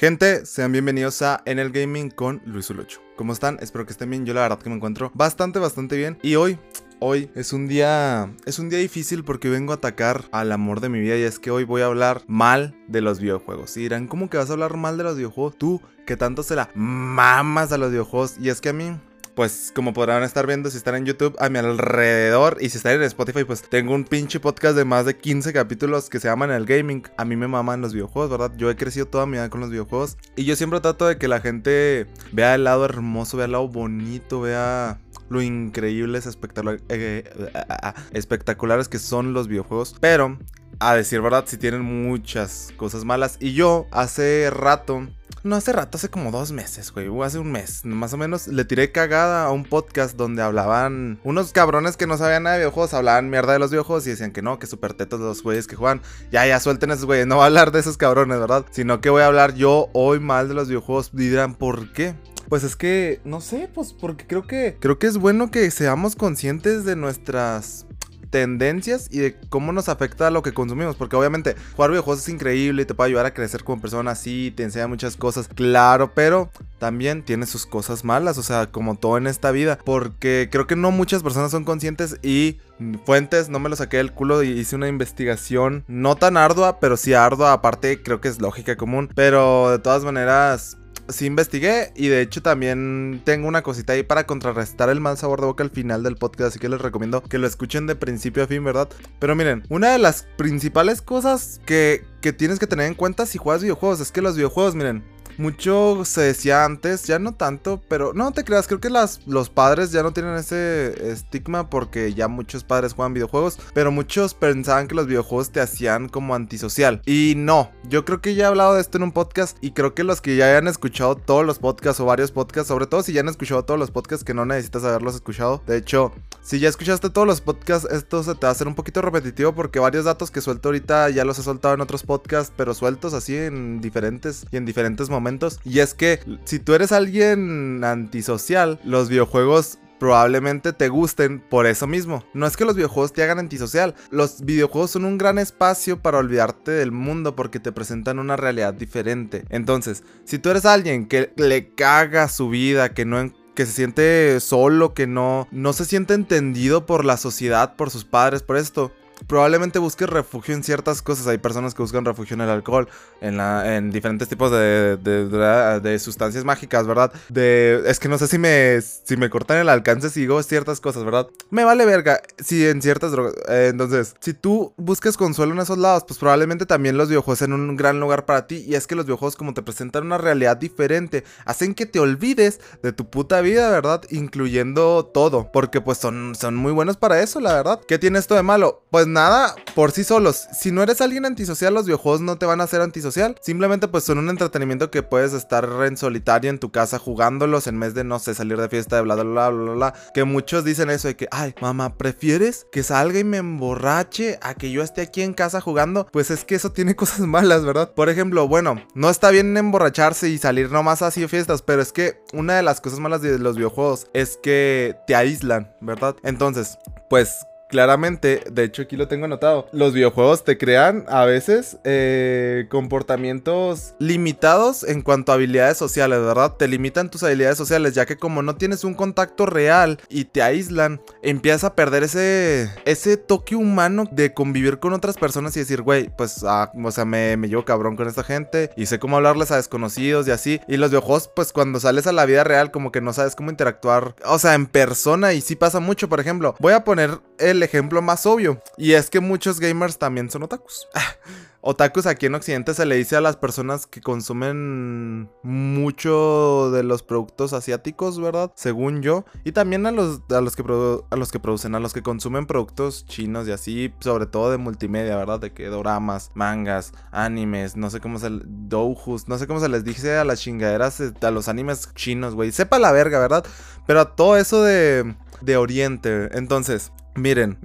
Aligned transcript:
Gente, 0.00 0.46
sean 0.46 0.72
bienvenidos 0.72 1.20
a 1.20 1.42
En 1.44 1.58
el 1.58 1.72
Gaming 1.72 2.08
con 2.08 2.40
Luis 2.46 2.70
Ulocho. 2.70 3.02
¿Cómo 3.16 3.34
están? 3.34 3.58
Espero 3.60 3.84
que 3.84 3.92
estén 3.92 4.08
bien. 4.08 4.24
Yo 4.24 4.32
la 4.32 4.40
verdad 4.40 4.58
que 4.58 4.70
me 4.70 4.76
encuentro 4.76 5.10
bastante, 5.12 5.58
bastante 5.58 5.98
bien. 5.98 6.18
Y 6.22 6.36
hoy 6.36 6.58
Hoy 7.02 7.30
es 7.34 7.54
un 7.54 7.66
día 7.66 8.30
es 8.44 8.58
un 8.58 8.68
día 8.68 8.78
difícil 8.78 9.24
porque 9.24 9.48
vengo 9.48 9.72
a 9.72 9.76
atacar 9.76 10.24
al 10.32 10.52
amor 10.52 10.80
de 10.80 10.90
mi 10.90 11.00
vida 11.00 11.16
y 11.16 11.22
es 11.22 11.38
que 11.38 11.50
hoy 11.50 11.64
voy 11.64 11.80
a 11.80 11.86
hablar 11.86 12.22
mal 12.26 12.74
de 12.88 13.00
los 13.00 13.20
videojuegos. 13.20 13.74
Y 13.78 13.80
dirán, 13.80 14.06
¿cómo 14.06 14.28
que 14.28 14.36
vas 14.36 14.50
a 14.50 14.52
hablar 14.52 14.76
mal 14.76 14.98
de 14.98 15.04
los 15.04 15.16
videojuegos? 15.16 15.56
Tú 15.56 15.80
que 16.06 16.18
tanto 16.18 16.42
se 16.42 16.56
la 16.56 16.70
mamas 16.74 17.72
a 17.72 17.78
los 17.78 17.90
videojuegos 17.90 18.36
y 18.38 18.50
es 18.50 18.60
que 18.60 18.68
a 18.68 18.74
mí 18.74 18.98
pues 19.34 19.72
como 19.74 19.92
podrán 19.92 20.22
estar 20.22 20.46
viendo 20.46 20.70
si 20.70 20.76
están 20.76 20.94
en 20.96 21.06
YouTube 21.06 21.36
a 21.38 21.48
mi 21.48 21.58
alrededor 21.58 22.56
y 22.60 22.68
si 22.68 22.76
están 22.76 22.94
en 22.94 23.02
Spotify, 23.02 23.44
pues 23.44 23.62
tengo 23.62 23.94
un 23.94 24.04
pinche 24.04 24.40
podcast 24.40 24.76
de 24.76 24.84
más 24.84 25.06
de 25.06 25.16
15 25.16 25.52
capítulos 25.52 26.08
que 26.08 26.20
se 26.20 26.28
llaman 26.28 26.50
El 26.50 26.66
Gaming. 26.66 27.02
A 27.16 27.24
mí 27.24 27.36
me 27.36 27.48
maman 27.48 27.80
los 27.80 27.92
videojuegos, 27.92 28.30
¿verdad? 28.30 28.52
Yo 28.56 28.70
he 28.70 28.76
crecido 28.76 29.06
toda 29.06 29.26
mi 29.26 29.32
vida 29.32 29.50
con 29.50 29.60
los 29.60 29.70
videojuegos 29.70 30.16
y 30.36 30.44
yo 30.44 30.56
siempre 30.56 30.80
trato 30.80 31.06
de 31.06 31.18
que 31.18 31.28
la 31.28 31.40
gente 31.40 32.06
vea 32.32 32.54
el 32.54 32.64
lado 32.64 32.84
hermoso, 32.84 33.36
vea 33.36 33.46
el 33.46 33.52
lado 33.52 33.68
bonito, 33.68 34.40
vea 34.40 35.00
lo 35.30 35.40
increíbles, 35.40 36.26
espectacular, 36.26 36.80
eh, 36.88 37.24
eh, 37.24 37.52
eh, 37.54 37.92
espectaculares 38.12 38.88
que 38.88 38.98
son 38.98 39.32
los 39.32 39.48
videojuegos. 39.48 39.96
Pero, 40.00 40.38
a 40.80 40.94
decir 40.94 41.20
verdad, 41.20 41.44
si 41.46 41.56
tienen 41.56 41.82
muchas 41.82 42.72
cosas 42.76 43.04
malas. 43.04 43.36
Y 43.40 43.54
yo 43.54 43.86
hace 43.92 44.50
rato 44.50 45.08
no 45.42 45.56
hace 45.56 45.72
rato, 45.72 45.96
hace 45.96 46.10
como 46.10 46.30
dos 46.30 46.52
meses, 46.52 46.92
güey, 46.92 47.08
hace 47.22 47.38
un 47.38 47.50
mes, 47.50 47.84
más 47.84 48.12
o 48.12 48.16
menos, 48.16 48.48
le 48.48 48.64
tiré 48.64 48.92
cagada 48.92 49.44
a 49.44 49.52
un 49.52 49.64
podcast 49.64 50.16
donde 50.16 50.42
hablaban 50.42 51.18
unos 51.24 51.52
cabrones 51.52 51.96
que 51.96 52.06
no 52.06 52.16
sabían 52.16 52.42
nada 52.42 52.56
de 52.56 52.62
videojuegos, 52.62 52.94
hablaban 52.94 53.30
mierda 53.30 53.54
de 53.54 53.58
los 53.58 53.70
videojuegos 53.70 54.06
y 54.06 54.10
decían 54.10 54.32
que 54.32 54.42
no, 54.42 54.58
que 54.58 54.66
súper 54.66 54.94
tetos 54.94 55.20
los 55.20 55.42
güeyes 55.42 55.66
que 55.66 55.76
juegan. 55.76 56.02
Ya, 56.30 56.46
ya, 56.46 56.60
suelten 56.60 56.90
esos 56.90 57.06
güeyes, 57.06 57.26
no 57.26 57.36
voy 57.36 57.44
a 57.44 57.46
hablar 57.46 57.72
de 57.72 57.80
esos 57.80 57.96
cabrones, 57.96 58.38
¿verdad? 58.38 58.66
Sino 58.70 59.00
que 59.00 59.10
voy 59.10 59.22
a 59.22 59.26
hablar 59.26 59.54
yo 59.54 59.88
hoy 59.92 60.20
mal 60.20 60.48
de 60.48 60.54
los 60.54 60.68
videojuegos. 60.68 61.10
Dirán, 61.14 61.54
¿por 61.54 61.92
qué? 61.92 62.14
Pues 62.48 62.64
es 62.64 62.76
que, 62.76 63.20
no 63.24 63.40
sé, 63.40 63.70
pues 63.72 63.92
porque 63.92 64.26
creo 64.26 64.46
que, 64.46 64.76
creo 64.80 64.98
que 64.98 65.06
es 65.06 65.18
bueno 65.18 65.50
que 65.50 65.70
seamos 65.70 66.16
conscientes 66.16 66.84
de 66.84 66.96
nuestras 66.96 67.86
tendencias 68.30 69.08
y 69.10 69.18
de 69.18 69.36
cómo 69.48 69.72
nos 69.72 69.88
afecta 69.88 70.30
lo 70.30 70.42
que 70.42 70.52
consumimos. 70.52 70.96
Porque 70.96 71.16
obviamente 71.16 71.56
jugar 71.74 71.90
videojuegos 71.90 72.22
es 72.22 72.28
increíble 72.28 72.82
y 72.82 72.84
te 72.86 72.94
puede 72.94 73.08
ayudar 73.08 73.26
a 73.26 73.34
crecer 73.34 73.64
como 73.64 73.80
persona, 73.80 74.14
sí, 74.14 74.52
te 74.56 74.62
enseña 74.62 74.86
muchas 74.86 75.16
cosas, 75.16 75.48
claro, 75.48 76.12
pero 76.14 76.50
también 76.78 77.22
tiene 77.22 77.46
sus 77.46 77.66
cosas 77.66 78.04
malas, 78.04 78.38
o 78.38 78.42
sea, 78.42 78.66
como 78.66 78.96
todo 78.96 79.18
en 79.18 79.26
esta 79.26 79.50
vida. 79.50 79.78
Porque 79.84 80.48
creo 80.50 80.66
que 80.66 80.76
no 80.76 80.90
muchas 80.90 81.22
personas 81.22 81.50
son 81.50 81.64
conscientes 81.64 82.18
y 82.22 82.58
fuentes, 83.04 83.48
no 83.48 83.58
me 83.58 83.68
lo 83.68 83.76
saqué 83.76 83.98
del 83.98 84.12
culo 84.12 84.42
hice 84.42 84.76
una 84.76 84.88
investigación 84.88 85.84
no 85.86 86.16
tan 86.16 86.36
ardua, 86.36 86.80
pero 86.80 86.96
sí 86.96 87.12
ardua, 87.12 87.52
aparte 87.52 88.02
creo 88.02 88.20
que 88.20 88.28
es 88.28 88.40
lógica 88.40 88.76
común. 88.76 89.10
Pero 89.14 89.70
de 89.70 89.78
todas 89.78 90.04
maneras, 90.04 90.78
sí 91.12 91.26
investigué 91.26 91.92
y 91.94 92.08
de 92.08 92.22
hecho 92.22 92.42
también 92.42 93.22
tengo 93.24 93.48
una 93.48 93.62
cosita 93.62 93.92
ahí 93.92 94.02
para 94.02 94.26
contrarrestar 94.26 94.88
el 94.90 95.00
mal 95.00 95.16
sabor 95.16 95.40
de 95.40 95.46
boca 95.46 95.64
al 95.64 95.70
final 95.70 96.02
del 96.02 96.16
podcast, 96.16 96.50
así 96.50 96.58
que 96.58 96.68
les 96.68 96.80
recomiendo 96.80 97.22
que 97.22 97.38
lo 97.38 97.46
escuchen 97.46 97.86
de 97.86 97.96
principio 97.96 98.44
a 98.44 98.46
fin, 98.46 98.64
¿verdad? 98.64 98.88
Pero 99.18 99.34
miren, 99.34 99.64
una 99.68 99.90
de 99.90 99.98
las 99.98 100.26
principales 100.36 101.02
cosas 101.02 101.60
que, 101.66 102.04
que 102.20 102.32
tienes 102.32 102.58
que 102.58 102.66
tener 102.66 102.86
en 102.86 102.94
cuenta 102.94 103.26
si 103.26 103.38
juegas 103.38 103.62
videojuegos 103.62 104.00
es 104.00 104.12
que 104.12 104.22
los 104.22 104.36
videojuegos, 104.36 104.74
miren, 104.74 105.04
mucho 105.40 106.04
se 106.04 106.20
decía 106.20 106.64
antes, 106.64 107.04
ya 107.04 107.18
no 107.18 107.32
tanto, 107.32 107.80
pero 107.88 108.12
no 108.12 108.30
te 108.32 108.44
creas, 108.44 108.68
creo 108.68 108.78
que 108.80 108.90
los 108.90 109.48
padres 109.48 109.90
ya 109.90 110.02
no 110.02 110.12
tienen 110.12 110.34
ese 110.34 111.10
estigma 111.10 111.70
porque 111.70 112.12
ya 112.14 112.28
muchos 112.28 112.62
padres 112.62 112.92
juegan 112.92 113.14
videojuegos, 113.14 113.58
pero 113.72 113.90
muchos 113.90 114.34
pensaban 114.34 114.86
que 114.86 114.94
los 114.94 115.06
videojuegos 115.06 115.50
te 115.50 115.60
hacían 115.60 116.08
como 116.08 116.34
antisocial. 116.34 117.00
Y 117.06 117.34
no, 117.36 117.70
yo 117.88 118.04
creo 118.04 118.20
que 118.20 118.34
ya 118.34 118.44
he 118.44 118.46
hablado 118.48 118.74
de 118.74 118.82
esto 118.82 118.98
en 118.98 119.04
un 119.04 119.12
podcast 119.12 119.56
y 119.62 119.72
creo 119.72 119.94
que 119.94 120.04
los 120.04 120.20
que 120.20 120.36
ya 120.36 120.46
hayan 120.46 120.68
escuchado 120.68 121.16
todos 121.16 121.44
los 121.44 121.58
podcasts 121.58 122.00
o 122.00 122.04
varios 122.04 122.32
podcasts, 122.32 122.68
sobre 122.68 122.86
todo 122.86 123.02
si 123.02 123.12
ya 123.12 123.20
han 123.20 123.28
escuchado 123.28 123.64
todos 123.64 123.80
los 123.80 123.90
podcasts 123.90 124.24
que 124.24 124.34
no 124.34 124.44
necesitas 124.44 124.84
haberlos 124.84 125.14
escuchado. 125.14 125.62
De 125.66 125.78
hecho, 125.78 126.12
si 126.42 126.60
ya 126.60 126.68
escuchaste 126.68 127.08
todos 127.08 127.26
los 127.26 127.40
podcasts, 127.40 127.88
esto 127.90 128.22
se 128.22 128.34
te 128.34 128.42
va 128.42 128.48
a 128.48 128.52
hacer 128.52 128.68
un 128.68 128.74
poquito 128.74 129.00
repetitivo 129.00 129.54
porque 129.54 129.78
varios 129.78 130.04
datos 130.04 130.30
que 130.30 130.42
suelto 130.42 130.68
ahorita 130.68 131.08
ya 131.08 131.24
los 131.24 131.38
he 131.38 131.42
soltado 131.42 131.74
en 131.74 131.80
otros 131.80 132.02
podcasts, 132.02 132.52
pero 132.54 132.74
sueltos 132.74 133.14
así 133.14 133.36
en 133.36 133.80
diferentes 133.80 134.44
y 134.50 134.58
en 134.58 134.66
diferentes 134.66 135.08
momentos 135.08 135.29
y 135.64 135.80
es 135.80 135.94
que 135.94 136.20
si 136.44 136.58
tú 136.58 136.74
eres 136.74 136.92
alguien 136.92 137.84
antisocial, 137.84 138.80
los 138.84 139.08
videojuegos 139.08 139.78
probablemente 140.00 140.72
te 140.72 140.88
gusten 140.88 141.40
por 141.40 141.66
eso 141.66 141.86
mismo. 141.86 142.24
No 142.32 142.46
es 142.46 142.56
que 142.56 142.64
los 142.64 142.74
videojuegos 142.74 143.12
te 143.12 143.22
hagan 143.22 143.38
antisocial, 143.38 143.94
los 144.10 144.40
videojuegos 144.40 144.92
son 144.92 145.04
un 145.04 145.18
gran 145.18 145.38
espacio 145.38 146.00
para 146.00 146.18
olvidarte 146.18 146.72
del 146.72 146.90
mundo 146.90 147.36
porque 147.36 147.60
te 147.60 147.70
presentan 147.70 148.18
una 148.18 148.36
realidad 148.36 148.74
diferente. 148.74 149.44
Entonces, 149.50 150.02
si 150.24 150.38
tú 150.38 150.48
eres 150.50 150.64
alguien 150.64 151.06
que 151.06 151.32
le 151.36 151.74
caga 151.74 152.28
su 152.28 152.48
vida, 152.48 152.94
que 152.94 153.04
no 153.04 153.30
que 153.54 153.66
se 153.66 153.72
siente 153.72 154.40
solo, 154.40 154.94
que 154.94 155.06
no, 155.06 155.46
no 155.50 155.74
se 155.74 155.84
siente 155.84 156.14
entendido 156.14 156.86
por 156.86 157.04
la 157.04 157.18
sociedad, 157.18 157.76
por 157.76 157.90
sus 157.90 158.06
padres, 158.06 158.42
por 158.42 158.56
esto, 158.56 158.90
probablemente 159.26 159.78
busques 159.78 160.08
refugio 160.08 160.54
en 160.54 160.62
ciertas 160.62 161.02
cosas. 161.02 161.26
Hay 161.26 161.38
personas 161.38 161.74
que 161.74 161.82
buscan 161.82 162.04
refugio 162.04 162.34
en 162.34 162.42
el 162.42 162.50
alcohol, 162.50 162.88
en, 163.20 163.36
la, 163.36 163.76
en 163.76 163.90
diferentes 163.90 164.28
tipos 164.28 164.50
de, 164.50 164.96
de, 164.96 165.98
sustancias 165.98 166.44
mágicas, 166.44 166.86
¿verdad? 166.86 167.12
De, 167.28 167.82
es 167.86 167.98
que 167.98 168.08
no 168.08 168.18
sé 168.18 168.26
si 168.26 168.38
me, 168.38 168.80
si 168.80 169.16
me 169.16 169.30
cortan 169.30 169.58
el 169.58 169.68
alcance 169.68 170.10
si 170.10 170.20
digo 170.20 170.42
ciertas 170.42 170.80
cosas, 170.80 171.04
¿verdad? 171.04 171.28
Me 171.50 171.64
vale 171.64 171.84
verga 171.84 172.20
si 172.38 172.66
en 172.66 172.82
ciertas 172.82 173.12
drogas. 173.12 173.34
Eh, 173.48 173.68
entonces, 173.70 174.14
si 174.20 174.34
tú 174.34 174.72
buscas 174.76 175.16
consuelo 175.16 175.52
en 175.52 175.60
esos 175.60 175.78
lados, 175.78 176.04
pues 176.06 176.18
probablemente 176.18 176.66
también 176.66 176.96
los 176.96 177.08
videojuegos 177.08 177.38
sean 177.38 177.52
un 177.52 177.76
gran 177.76 178.00
lugar 178.00 178.24
para 178.24 178.46
ti. 178.46 178.64
Y 178.66 178.74
es 178.74 178.86
que 178.86 178.94
los 178.94 179.06
videojuegos, 179.06 179.36
como 179.36 179.54
te 179.54 179.62
presentan 179.62 180.06
una 180.06 180.18
realidad 180.18 180.56
diferente, 180.56 181.24
hacen 181.44 181.74
que 181.74 181.86
te 181.86 182.00
olvides 182.00 182.60
de 182.82 182.92
tu 182.92 183.08
puta 183.08 183.40
vida, 183.40 183.70
¿verdad? 183.70 184.02
Incluyendo 184.10 185.04
todo. 185.04 185.50
Porque 185.52 185.80
pues 185.80 185.98
son, 185.98 186.34
son 186.34 186.56
muy 186.56 186.72
buenos 186.72 186.96
para 186.96 187.20
eso, 187.22 187.40
la 187.40 187.54
verdad. 187.54 187.80
¿Qué 187.86 187.98
tiene 187.98 188.18
esto 188.18 188.34
de 188.34 188.42
malo? 188.42 188.82
Pues 188.90 189.06
nada 189.12 189.54
por 189.74 189.92
sí 189.92 190.04
solos. 190.04 190.48
Si 190.52 190.72
no 190.72 190.82
eres 190.82 191.00
alguien 191.00 191.24
antisocial, 191.24 191.74
los 191.74 191.86
videojuegos 191.86 192.20
no 192.20 192.38
te 192.38 192.46
van 192.46 192.60
a 192.60 192.64
hacer 192.64 192.80
antisocial. 192.80 193.36
Simplemente 193.40 193.88
pues 193.88 194.04
son 194.04 194.18
un 194.18 194.30
entretenimiento 194.30 194.90
que 194.90 195.02
puedes 195.02 195.32
estar 195.32 195.68
en 195.84 195.96
solitario 195.96 196.50
en 196.50 196.58
tu 196.58 196.70
casa 196.70 196.98
jugándolos 196.98 197.66
en 197.66 197.78
vez 197.80 197.94
de, 197.94 198.04
no 198.04 198.18
sé, 198.18 198.34
salir 198.34 198.58
de 198.58 198.68
fiesta 198.68 198.96
de 198.96 199.02
bla, 199.02 199.14
bla, 199.14 199.24
bla, 199.24 199.50
bla, 199.50 199.72
bla. 199.72 199.94
Que 200.14 200.24
muchos 200.24 200.64
dicen 200.64 200.90
eso 200.90 201.08
de 201.08 201.16
que, 201.16 201.28
ay, 201.30 201.54
mamá, 201.60 201.96
¿prefieres 201.96 202.66
que 202.72 202.82
salga 202.82 203.18
y 203.18 203.24
me 203.24 203.38
emborrache 203.38 204.38
a 204.42 204.54
que 204.54 204.70
yo 204.70 204.82
esté 204.82 205.02
aquí 205.02 205.22
en 205.22 205.34
casa 205.34 205.60
jugando? 205.60 206.06
Pues 206.12 206.30
es 206.30 206.44
que 206.44 206.54
eso 206.54 206.72
tiene 206.72 206.96
cosas 207.00 207.20
malas, 207.20 207.64
¿verdad? 207.64 207.92
Por 207.92 208.08
ejemplo, 208.08 208.48
bueno, 208.48 208.82
no 208.94 209.10
está 209.10 209.30
bien 209.30 209.56
emborracharse 209.56 210.28
y 210.28 210.38
salir 210.38 210.70
nomás 210.70 211.02
así 211.02 211.20
de 211.20 211.28
fiestas, 211.28 211.62
pero 211.62 211.82
es 211.82 211.92
que 211.92 212.20
una 212.32 212.54
de 212.54 212.62
las 212.62 212.80
cosas 212.80 212.98
malas 212.98 213.22
de 213.22 213.38
los 213.38 213.56
videojuegos 213.56 214.06
es 214.14 214.38
que 214.42 214.96
te 215.06 215.14
aíslan, 215.14 215.74
¿verdad? 215.80 216.16
Entonces, 216.22 216.78
pues 217.08 217.46
claramente, 217.70 218.42
de 218.50 218.64
hecho 218.64 218.82
aquí 218.82 218.96
lo 218.96 219.08
tengo 219.08 219.24
anotado, 219.24 219.68
los 219.72 219.92
videojuegos 219.92 220.44
te 220.44 220.58
crean 220.58 221.04
a 221.08 221.24
veces 221.24 221.78
eh, 221.84 222.66
comportamientos 222.68 223.94
limitados 223.98 224.84
en 224.84 225.02
cuanto 225.02 225.32
a 225.32 225.36
habilidades 225.36 225.78
sociales, 225.78 226.20
¿verdad? 226.20 226.56
Te 226.56 226.68
limitan 226.68 227.10
tus 227.10 227.22
habilidades 227.22 227.58
sociales, 227.58 227.94
ya 227.94 228.06
que 228.06 228.16
como 228.16 228.42
no 228.42 228.56
tienes 228.56 228.84
un 228.84 228.94
contacto 228.94 229.46
real 229.46 229.98
y 230.08 230.24
te 230.24 230.42
aíslan, 230.42 231.00
empiezas 231.22 231.64
a 231.64 231.74
perder 231.74 232.02
ese, 232.02 232.70
ese 232.84 233.16
toque 233.16 233.56
humano 233.56 234.04
de 234.10 234.34
convivir 234.34 234.78
con 234.78 234.92
otras 234.92 235.16
personas 235.16 235.56
y 235.56 235.60
decir, 235.60 235.82
güey, 235.82 236.10
pues, 236.16 236.44
ah, 236.44 236.70
o 236.82 236.90
sea, 236.90 237.04
me, 237.04 237.36
me 237.36 237.48
llevo 237.48 237.64
cabrón 237.64 237.96
con 237.96 238.08
esta 238.08 238.24
gente 238.24 238.70
y 238.76 238.86
sé 238.86 238.98
cómo 238.98 239.16
hablarles 239.16 239.50
a 239.50 239.56
desconocidos 239.56 240.26
y 240.28 240.30
así. 240.30 240.60
Y 240.68 240.76
los 240.76 240.90
videojuegos, 240.90 241.30
pues 241.34 241.52
cuando 241.52 241.80
sales 241.80 242.06
a 242.06 242.12
la 242.12 242.26
vida 242.26 242.44
real, 242.44 242.70
como 242.70 242.92
que 242.92 243.00
no 243.00 243.12
sabes 243.12 243.36
cómo 243.36 243.50
interactuar, 243.50 244.14
o 244.24 244.38
sea, 244.38 244.54
en 244.54 244.66
persona 244.66 245.32
y 245.32 245.40
sí 245.40 245.56
pasa 245.56 245.80
mucho, 245.80 246.08
por 246.08 246.20
ejemplo, 246.20 246.54
voy 246.58 246.72
a 246.72 246.84
poner 246.84 247.20
el 247.40 247.62
ejemplo 247.62 248.02
más 248.02 248.26
obvio. 248.26 248.62
Y 248.76 248.92
es 248.92 249.10
que 249.10 249.20
muchos 249.20 249.60
gamers 249.60 249.98
también 249.98 250.30
son 250.30 250.42
otakus. 250.44 250.86
Otakus 251.62 252.06
aquí 252.06 252.24
en 252.24 252.34
Occidente 252.34 252.72
se 252.72 252.86
le 252.86 252.96
dice 252.96 253.16
a 253.16 253.20
las 253.20 253.36
personas 253.36 253.86
que 253.86 254.00
consumen 254.00 255.30
mucho 255.42 256.70
de 256.70 256.82
los 256.82 257.02
productos 257.02 257.52
asiáticos, 257.52 258.18
¿verdad? 258.18 258.50
Según 258.54 259.02
yo. 259.02 259.26
Y 259.44 259.52
también 259.52 259.84
a 259.84 259.90
los, 259.90 260.22
a 260.30 260.40
los, 260.40 260.56
que, 260.56 260.62
a 260.62 261.16
los 261.16 261.30
que 261.30 261.38
producen, 261.38 261.74
a 261.74 261.80
los 261.80 261.92
que 261.92 262.02
consumen 262.02 262.46
productos 262.46 263.04
chinos 263.04 263.46
y 263.46 263.52
así, 263.52 263.92
sobre 264.00 264.24
todo 264.24 264.50
de 264.50 264.56
multimedia, 264.56 265.16
¿verdad? 265.16 265.38
De 265.38 265.52
que 265.52 265.66
doramas, 265.66 266.30
mangas, 266.32 266.92
animes, 267.10 267.76
no 267.76 267.90
sé 267.90 268.00
cómo 268.00 268.18
se... 268.18 268.30
Doujus, 268.30 269.28
no 269.28 269.36
sé 269.36 269.46
cómo 269.46 269.60
se 269.60 269.68
les 269.68 269.84
dice 269.84 270.16
a 270.16 270.24
las 270.24 270.40
chingaderas, 270.40 271.00
eh, 271.00 271.12
a 271.20 271.30
los 271.30 271.48
animes 271.48 271.90
chinos, 271.94 272.34
güey. 272.34 272.52
Sepa 272.52 272.78
la 272.78 272.92
verga, 272.92 273.18
¿verdad? 273.18 273.44
Pero 273.86 274.00
a 274.00 274.16
todo 274.16 274.38
eso 274.38 274.62
de, 274.62 275.14
de 275.42 275.56
Oriente. 275.58 276.30
Entonces, 276.32 276.92
Miren, 277.14 277.58